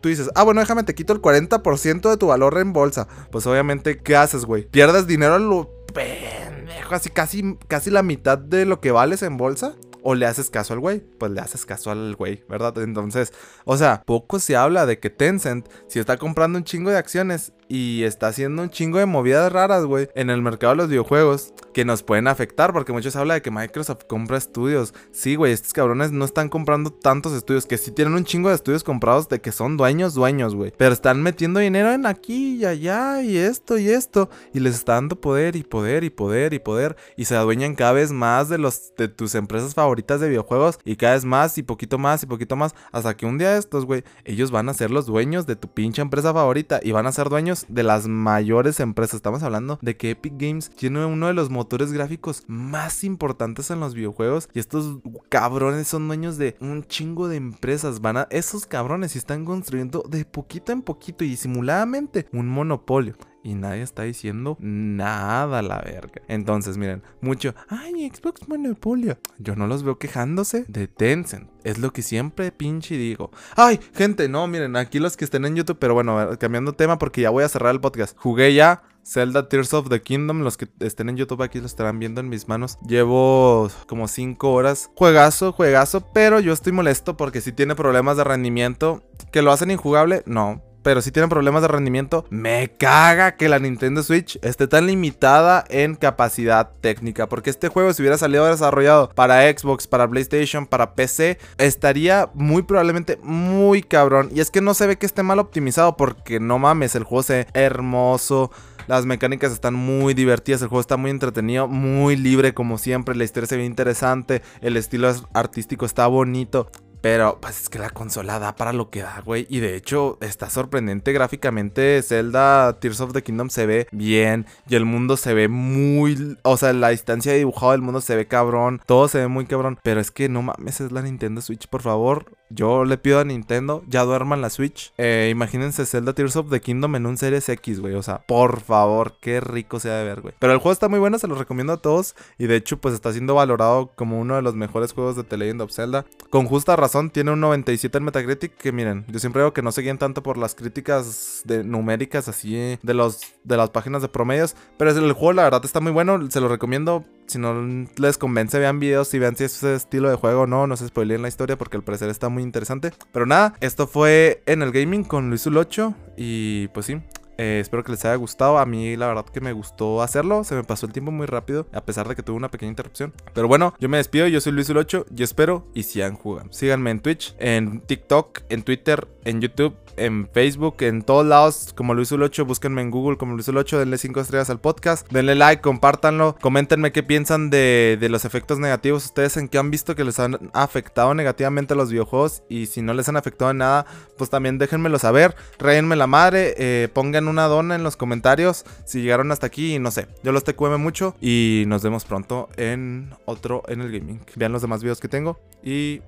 Tú 0.00 0.08
dices, 0.08 0.30
ah, 0.34 0.42
bueno, 0.42 0.60
déjame, 0.60 0.82
te 0.82 0.94
quito 0.94 1.12
el 1.12 1.22
40% 1.22 2.10
de 2.10 2.16
tu 2.16 2.26
valor 2.26 2.58
en 2.58 2.72
bolsa. 2.72 3.06
Pues 3.30 3.46
obviamente, 3.46 3.98
¿qué 3.98 4.16
haces, 4.16 4.44
güey? 4.44 4.66
Pierdes 4.66 5.06
dinero 5.06 5.34
a 5.34 5.38
lo 5.38 5.70
pendejo, 5.94 6.94
así 6.94 7.10
casi, 7.10 7.56
casi 7.68 7.90
la 7.90 8.02
mitad 8.02 8.36
de 8.36 8.66
lo 8.66 8.80
que 8.80 8.90
vales 8.90 9.22
en 9.22 9.36
bolsa 9.36 9.76
o 10.02 10.14
le 10.14 10.26
haces 10.26 10.50
caso 10.50 10.74
al 10.74 10.80
güey, 10.80 11.00
pues 11.00 11.32
le 11.32 11.40
haces 11.40 11.64
caso 11.64 11.90
al 11.90 12.16
güey, 12.16 12.44
¿verdad? 12.48 12.76
Entonces, 12.78 13.32
o 13.64 13.76
sea, 13.76 14.02
poco 14.04 14.38
se 14.38 14.56
habla 14.56 14.86
de 14.86 14.98
que 14.98 15.10
Tencent, 15.10 15.68
si 15.86 15.98
está 15.98 16.16
comprando 16.16 16.58
un 16.58 16.64
chingo 16.64 16.90
de 16.90 16.98
acciones 16.98 17.52
y 17.72 18.04
está 18.04 18.26
haciendo 18.26 18.62
un 18.62 18.68
chingo 18.68 18.98
de 18.98 19.06
movidas 19.06 19.50
raras, 19.50 19.86
güey, 19.86 20.10
en 20.14 20.28
el 20.28 20.42
mercado 20.42 20.74
de 20.74 20.76
los 20.76 20.88
videojuegos 20.90 21.54
que 21.72 21.86
nos 21.86 22.02
pueden 22.02 22.28
afectar, 22.28 22.70
porque 22.74 22.92
muchos 22.92 23.16
hablan 23.16 23.38
de 23.38 23.40
que 23.42 23.50
Microsoft 23.50 24.04
compra 24.06 24.36
estudios. 24.36 24.92
Sí, 25.10 25.36
güey, 25.36 25.54
estos 25.54 25.72
cabrones 25.72 26.12
no 26.12 26.26
están 26.26 26.50
comprando 26.50 26.92
tantos 26.92 27.32
estudios, 27.32 27.64
que 27.64 27.78
sí 27.78 27.90
tienen 27.90 28.12
un 28.12 28.26
chingo 28.26 28.50
de 28.50 28.56
estudios 28.56 28.84
comprados 28.84 29.26
de 29.30 29.40
que 29.40 29.52
son 29.52 29.78
dueños, 29.78 30.12
dueños, 30.12 30.54
güey. 30.54 30.70
Pero 30.76 30.92
están 30.92 31.22
metiendo 31.22 31.60
dinero 31.60 31.90
en 31.92 32.04
aquí 32.04 32.56
y 32.56 32.66
allá 32.66 33.22
y 33.22 33.38
esto 33.38 33.78
y 33.78 33.88
esto, 33.88 34.28
y 34.52 34.60
les 34.60 34.74
está 34.74 34.92
dando 34.92 35.18
poder 35.18 35.56
y 35.56 35.62
poder 35.62 36.04
y 36.04 36.10
poder 36.10 36.52
y 36.52 36.58
poder, 36.58 36.96
y 37.16 37.24
se 37.24 37.36
adueñan 37.36 37.74
cada 37.74 37.92
vez 37.92 38.12
más 38.12 38.50
de 38.50 38.58
los 38.58 38.94
de 38.98 39.08
tus 39.08 39.34
empresas 39.34 39.72
favoritas 39.72 40.20
de 40.20 40.28
videojuegos 40.28 40.78
y 40.84 40.96
cada 40.96 41.14
vez 41.14 41.24
más 41.24 41.56
y 41.56 41.62
poquito 41.62 41.96
más 41.96 42.22
y 42.22 42.26
poquito 42.26 42.54
más, 42.54 42.74
hasta 42.90 43.16
que 43.16 43.24
un 43.24 43.38
día 43.38 43.56
estos, 43.56 43.86
güey, 43.86 44.04
ellos 44.26 44.50
van 44.50 44.68
a 44.68 44.74
ser 44.74 44.90
los 44.90 45.06
dueños 45.06 45.46
de 45.46 45.56
tu 45.56 45.68
pinche 45.68 46.02
empresa 46.02 46.34
favorita 46.34 46.78
y 46.82 46.92
van 46.92 47.06
a 47.06 47.12
ser 47.12 47.30
dueños 47.30 47.61
de 47.68 47.82
las 47.82 48.08
mayores 48.08 48.80
empresas. 48.80 49.16
Estamos 49.16 49.42
hablando 49.42 49.78
de 49.82 49.96
que 49.96 50.10
Epic 50.10 50.34
Games 50.36 50.70
tiene 50.70 51.04
uno 51.04 51.26
de 51.26 51.34
los 51.34 51.50
motores 51.50 51.92
gráficos 51.92 52.44
más 52.46 53.04
importantes 53.04 53.70
en 53.70 53.80
los 53.80 53.94
videojuegos 53.94 54.48
y 54.52 54.58
estos 54.58 54.98
cabrones 55.28 55.88
son 55.88 56.08
dueños 56.08 56.38
de 56.38 56.56
un 56.60 56.84
chingo 56.84 57.28
de 57.28 57.36
empresas. 57.36 58.00
Van 58.00 58.16
a 58.16 58.28
esos 58.30 58.66
cabrones 58.66 59.16
están 59.16 59.44
construyendo 59.44 60.04
de 60.08 60.24
poquito 60.24 60.72
en 60.72 60.82
poquito 60.82 61.24
y 61.24 61.36
simuladamente 61.36 62.26
un 62.32 62.48
monopolio 62.48 63.14
y 63.42 63.54
nadie 63.54 63.82
está 63.82 64.02
diciendo 64.02 64.56
nada 64.60 65.58
a 65.58 65.62
la 65.62 65.80
verga. 65.80 66.22
Entonces, 66.28 66.76
miren, 66.76 67.02
mucho, 67.20 67.54
ay, 67.68 68.10
Xbox 68.12 68.48
Monopolio. 68.48 69.18
Yo 69.38 69.56
no 69.56 69.66
los 69.66 69.82
veo 69.82 69.98
quejándose 69.98 70.64
de 70.68 70.88
Tencent. 70.88 71.50
Es 71.64 71.78
lo 71.78 71.92
que 71.92 72.02
siempre 72.02 72.52
pinche 72.52 72.96
digo. 72.96 73.30
Ay, 73.56 73.80
gente, 73.94 74.28
no, 74.28 74.46
miren, 74.46 74.76
aquí 74.76 74.98
los 74.98 75.16
que 75.16 75.24
estén 75.24 75.44
en 75.44 75.56
YouTube, 75.56 75.78
pero 75.78 75.94
bueno, 75.94 76.38
cambiando 76.38 76.72
tema 76.72 76.98
porque 76.98 77.20
ya 77.20 77.30
voy 77.30 77.44
a 77.44 77.48
cerrar 77.48 77.74
el 77.74 77.80
podcast. 77.80 78.16
Jugué 78.18 78.54
ya 78.54 78.82
Zelda 79.04 79.48
Tears 79.48 79.74
of 79.74 79.88
the 79.88 80.00
Kingdom. 80.02 80.40
Los 80.42 80.56
que 80.56 80.68
estén 80.80 81.08
en 81.08 81.16
YouTube 81.16 81.42
aquí 81.42 81.60
lo 81.60 81.66
estarán 81.66 81.98
viendo 81.98 82.20
en 82.20 82.28
mis 82.28 82.48
manos. 82.48 82.78
Llevo 82.86 83.68
como 83.86 84.08
5 84.08 84.52
horas. 84.52 84.90
Juegazo, 84.94 85.52
juegazo. 85.52 86.12
Pero 86.12 86.40
yo 86.40 86.52
estoy 86.52 86.72
molesto 86.72 87.16
porque 87.16 87.40
si 87.40 87.52
tiene 87.52 87.74
problemas 87.74 88.16
de 88.16 88.24
rendimiento. 88.24 89.02
¿Que 89.32 89.42
lo 89.42 89.50
hacen 89.50 89.70
injugable? 89.70 90.22
No 90.26 90.62
pero 90.82 91.00
si 91.00 91.12
tienen 91.12 91.30
problemas 91.30 91.62
de 91.62 91.68
rendimiento, 91.68 92.24
me 92.30 92.70
caga 92.76 93.36
que 93.36 93.48
la 93.48 93.58
Nintendo 93.58 94.02
Switch 94.02 94.38
esté 94.42 94.66
tan 94.66 94.86
limitada 94.86 95.64
en 95.68 95.94
capacidad 95.94 96.70
técnica. 96.80 97.28
Porque 97.28 97.50
este 97.50 97.68
juego, 97.68 97.92
si 97.92 98.02
hubiera 98.02 98.18
salido 98.18 98.46
desarrollado 98.46 99.10
para 99.14 99.42
Xbox, 99.50 99.86
para 99.86 100.08
PlayStation, 100.08 100.66
para 100.66 100.94
PC, 100.94 101.38
estaría 101.58 102.30
muy 102.34 102.62
probablemente 102.62 103.18
muy 103.22 103.82
cabrón. 103.82 104.30
Y 104.34 104.40
es 104.40 104.50
que 104.50 104.60
no 104.60 104.74
se 104.74 104.86
ve 104.86 104.96
que 104.96 105.06
esté 105.06 105.22
mal 105.22 105.38
optimizado, 105.38 105.96
porque 105.96 106.40
no 106.40 106.58
mames, 106.58 106.94
el 106.94 107.04
juego 107.04 107.22
se 107.22 107.46
hermoso. 107.54 108.50
Las 108.88 109.06
mecánicas 109.06 109.52
están 109.52 109.74
muy 109.74 110.12
divertidas, 110.12 110.62
el 110.62 110.68
juego 110.68 110.80
está 110.80 110.96
muy 110.96 111.10
entretenido, 111.10 111.68
muy 111.68 112.16
libre 112.16 112.52
como 112.52 112.78
siempre, 112.78 113.14
la 113.14 113.24
historia 113.24 113.46
se 113.46 113.56
ve 113.56 113.64
interesante, 113.64 114.42
el 114.60 114.76
estilo 114.76 115.14
artístico 115.34 115.86
está 115.86 116.08
bonito. 116.08 116.68
Pero 117.02 117.38
pues 117.40 117.62
es 117.62 117.68
que 117.68 117.80
la 117.80 117.90
consola 117.90 118.38
da 118.38 118.54
para 118.54 118.72
lo 118.72 118.88
que 118.88 119.02
da, 119.02 119.20
güey. 119.24 119.46
Y 119.50 119.58
de 119.58 119.76
hecho 119.76 120.18
está 120.20 120.48
sorprendente 120.48 121.12
gráficamente. 121.12 122.00
Zelda 122.02 122.78
Tears 122.78 123.00
of 123.00 123.12
the 123.12 123.22
Kingdom 123.22 123.50
se 123.50 123.66
ve 123.66 123.88
bien. 123.90 124.46
Y 124.68 124.76
el 124.76 124.84
mundo 124.84 125.16
se 125.16 125.34
ve 125.34 125.48
muy... 125.48 126.38
O 126.42 126.56
sea, 126.56 126.72
la 126.72 126.90
distancia 126.90 127.32
de 127.32 127.38
dibujado 127.38 127.72
del 127.72 127.82
mundo 127.82 128.00
se 128.00 128.14
ve 128.14 128.28
cabrón. 128.28 128.80
Todo 128.86 129.08
se 129.08 129.18
ve 129.18 129.26
muy 129.26 129.46
cabrón. 129.46 129.80
Pero 129.82 130.00
es 130.00 130.12
que 130.12 130.28
no 130.28 130.42
mames, 130.42 130.80
es 130.80 130.92
la 130.92 131.02
Nintendo 131.02 131.40
Switch, 131.40 131.66
por 131.66 131.82
favor. 131.82 132.26
Yo 132.54 132.84
le 132.84 132.98
pido 132.98 133.18
a 133.18 133.24
Nintendo, 133.24 133.82
ya 133.88 134.04
duerman 134.04 134.42
la 134.42 134.50
Switch. 134.50 134.92
Eh, 134.98 135.30
imagínense 135.32 135.86
Zelda 135.86 136.12
Tears 136.12 136.36
of 136.36 136.50
the 136.50 136.60
Kingdom 136.60 136.94
en 136.96 137.06
un 137.06 137.16
Series 137.16 137.48
X, 137.48 137.80
güey. 137.80 137.94
O 137.94 138.02
sea, 138.02 138.18
por 138.28 138.60
favor, 138.60 139.14
qué 139.20 139.40
rico 139.40 139.80
sea 139.80 139.96
de 139.96 140.04
ver, 140.04 140.20
güey. 140.20 140.34
Pero 140.38 140.52
el 140.52 140.58
juego 140.58 140.72
está 140.72 140.88
muy 140.88 140.98
bueno, 140.98 141.18
se 141.18 141.26
lo 141.26 141.34
recomiendo 141.34 141.72
a 141.72 141.78
todos. 141.78 142.14
Y 142.38 142.46
de 142.46 142.56
hecho, 142.56 142.76
pues 142.76 142.94
está 142.94 143.10
siendo 143.10 143.34
valorado 143.34 143.92
como 143.96 144.20
uno 144.20 144.36
de 144.36 144.42
los 144.42 144.54
mejores 144.54 144.92
juegos 144.92 145.16
de 145.16 145.24
The 145.24 145.38
Legend 145.38 145.62
of 145.62 145.72
Zelda. 145.72 146.04
Con 146.30 146.46
justa 146.46 146.76
razón 146.76 146.91
tiene 147.12 147.32
un 147.32 147.40
97 147.40 147.98
en 147.98 148.04
Metacritic. 148.04 148.56
Que 148.56 148.72
miren, 148.72 149.04
yo 149.08 149.18
siempre 149.18 149.42
digo 149.42 149.52
que 149.52 149.62
no 149.62 149.72
se 149.72 149.82
guíen 149.82 149.98
tanto 149.98 150.22
por 150.22 150.38
las 150.38 150.54
críticas 150.54 151.42
de 151.44 151.64
numéricas 151.64 152.28
así 152.28 152.78
de, 152.82 152.94
los, 152.94 153.20
de 153.44 153.56
las 153.56 153.70
páginas 153.70 154.02
de 154.02 154.08
promedios. 154.08 154.54
Pero 154.78 154.90
el 154.90 155.12
juego, 155.12 155.32
la 155.32 155.44
verdad, 155.44 155.64
está 155.64 155.80
muy 155.80 155.92
bueno. 155.92 156.30
Se 156.30 156.40
lo 156.40 156.48
recomiendo. 156.48 157.04
Si 157.26 157.38
no 157.38 157.86
les 157.96 158.18
convence, 158.18 158.58
vean 158.58 158.78
videos 158.78 159.14
y 159.14 159.18
vean 159.18 159.36
si 159.36 159.44
es 159.44 159.56
ese 159.56 159.74
estilo 159.74 160.10
de 160.10 160.16
juego 160.16 160.42
o 160.42 160.46
no. 160.46 160.66
No 160.66 160.76
se 160.76 160.88
spoileen 160.88 161.22
la 161.22 161.28
historia 161.28 161.56
porque 161.56 161.76
al 161.76 161.82
parecer 161.82 162.10
está 162.10 162.28
muy 162.28 162.42
interesante. 162.42 162.92
Pero 163.12 163.26
nada, 163.26 163.54
esto 163.60 163.86
fue 163.86 164.42
en 164.46 164.62
el 164.62 164.72
gaming 164.72 165.04
con 165.04 165.28
Luis 165.28 165.46
8 165.46 165.94
Y 166.16 166.68
pues 166.68 166.86
sí, 166.86 167.00
eh, 167.38 167.58
espero 167.60 167.84
que 167.84 167.92
les 167.92 168.04
haya 168.04 168.16
gustado. 168.16 168.58
A 168.58 168.66
mí 168.66 168.96
la 168.96 169.06
verdad 169.08 169.24
que 169.24 169.40
me 169.40 169.52
gustó 169.52 170.02
hacerlo. 170.02 170.44
Se 170.44 170.54
me 170.54 170.64
pasó 170.64 170.86
el 170.86 170.92
tiempo 170.92 171.10
muy 171.10 171.26
rápido, 171.26 171.66
a 171.72 171.84
pesar 171.84 172.08
de 172.08 172.16
que 172.16 172.22
tuve 172.22 172.36
una 172.36 172.50
pequeña 172.50 172.70
interrupción. 172.70 173.12
Pero 173.34 173.48
bueno, 173.48 173.74
yo 173.78 173.88
me 173.88 173.98
despido. 173.98 174.26
Yo 174.28 174.40
soy 174.40 174.52
Luis 174.52 174.70
8 174.70 175.06
y 175.16 175.22
espero 175.22 175.66
y 175.74 175.82
sigan 175.82 176.14
jugando. 176.14 176.52
Síganme 176.52 176.90
en 176.90 177.00
Twitch, 177.00 177.34
en 177.38 177.80
TikTok, 177.80 178.42
en 178.48 178.62
Twitter, 178.62 179.08
en 179.24 179.40
YouTube 179.40 179.81
en 179.96 180.28
Facebook, 180.28 180.76
en 180.80 181.02
todos 181.02 181.26
lados, 181.26 181.72
como 181.74 181.94
Luis 181.94 182.12
8, 182.12 182.44
búsquenme 182.44 182.82
en 182.82 182.90
Google 182.90 183.16
como 183.16 183.34
Luis 183.34 183.48
8, 183.48 183.78
denle 183.78 183.98
5 183.98 184.20
estrellas 184.20 184.50
al 184.50 184.60
podcast, 184.60 185.10
denle 185.10 185.34
like, 185.34 185.62
compártanlo, 185.62 186.36
coméntenme 186.40 186.92
qué 186.92 187.02
piensan 187.02 187.50
de, 187.50 187.98
los 188.10 188.24
efectos 188.24 188.58
negativos, 188.58 189.04
ustedes 189.06 189.36
en 189.36 189.48
qué 189.48 189.58
han 189.58 189.70
visto 189.70 189.94
que 189.94 190.04
les 190.04 190.18
han 190.18 190.50
afectado 190.52 191.14
negativamente 191.14 191.74
a 191.74 191.76
los 191.76 191.90
videojuegos 191.90 192.42
y 192.48 192.66
si 192.66 192.82
no 192.82 192.94
les 192.94 193.08
han 193.08 193.16
afectado 193.16 193.50
en 193.50 193.58
nada, 193.58 193.86
pues 194.16 194.30
también 194.30 194.58
déjenmelo 194.58 194.98
saber, 194.98 195.34
reyenme 195.58 195.96
la 195.96 196.06
madre, 196.06 196.54
eh, 196.58 196.88
pongan 196.92 197.28
una 197.28 197.44
dona 197.46 197.74
en 197.74 197.82
los 197.82 197.96
comentarios 197.96 198.64
si 198.84 199.02
llegaron 199.02 199.32
hasta 199.32 199.46
aquí 199.46 199.74
y 199.74 199.78
no 199.78 199.90
sé, 199.90 200.06
yo 200.22 200.32
los 200.32 200.44
te 200.44 200.54
cueme 200.54 200.76
mucho 200.76 201.14
y 201.20 201.64
nos 201.66 201.82
vemos 201.82 202.04
pronto 202.04 202.48
en 202.56 203.14
otro 203.24 203.62
en 203.68 203.80
el 203.80 203.92
gaming. 203.92 204.20
Vean 204.36 204.52
los 204.52 204.62
demás 204.62 204.82
videos 204.82 205.00
que 205.00 205.08
tengo 205.08 205.38
y 205.62 206.00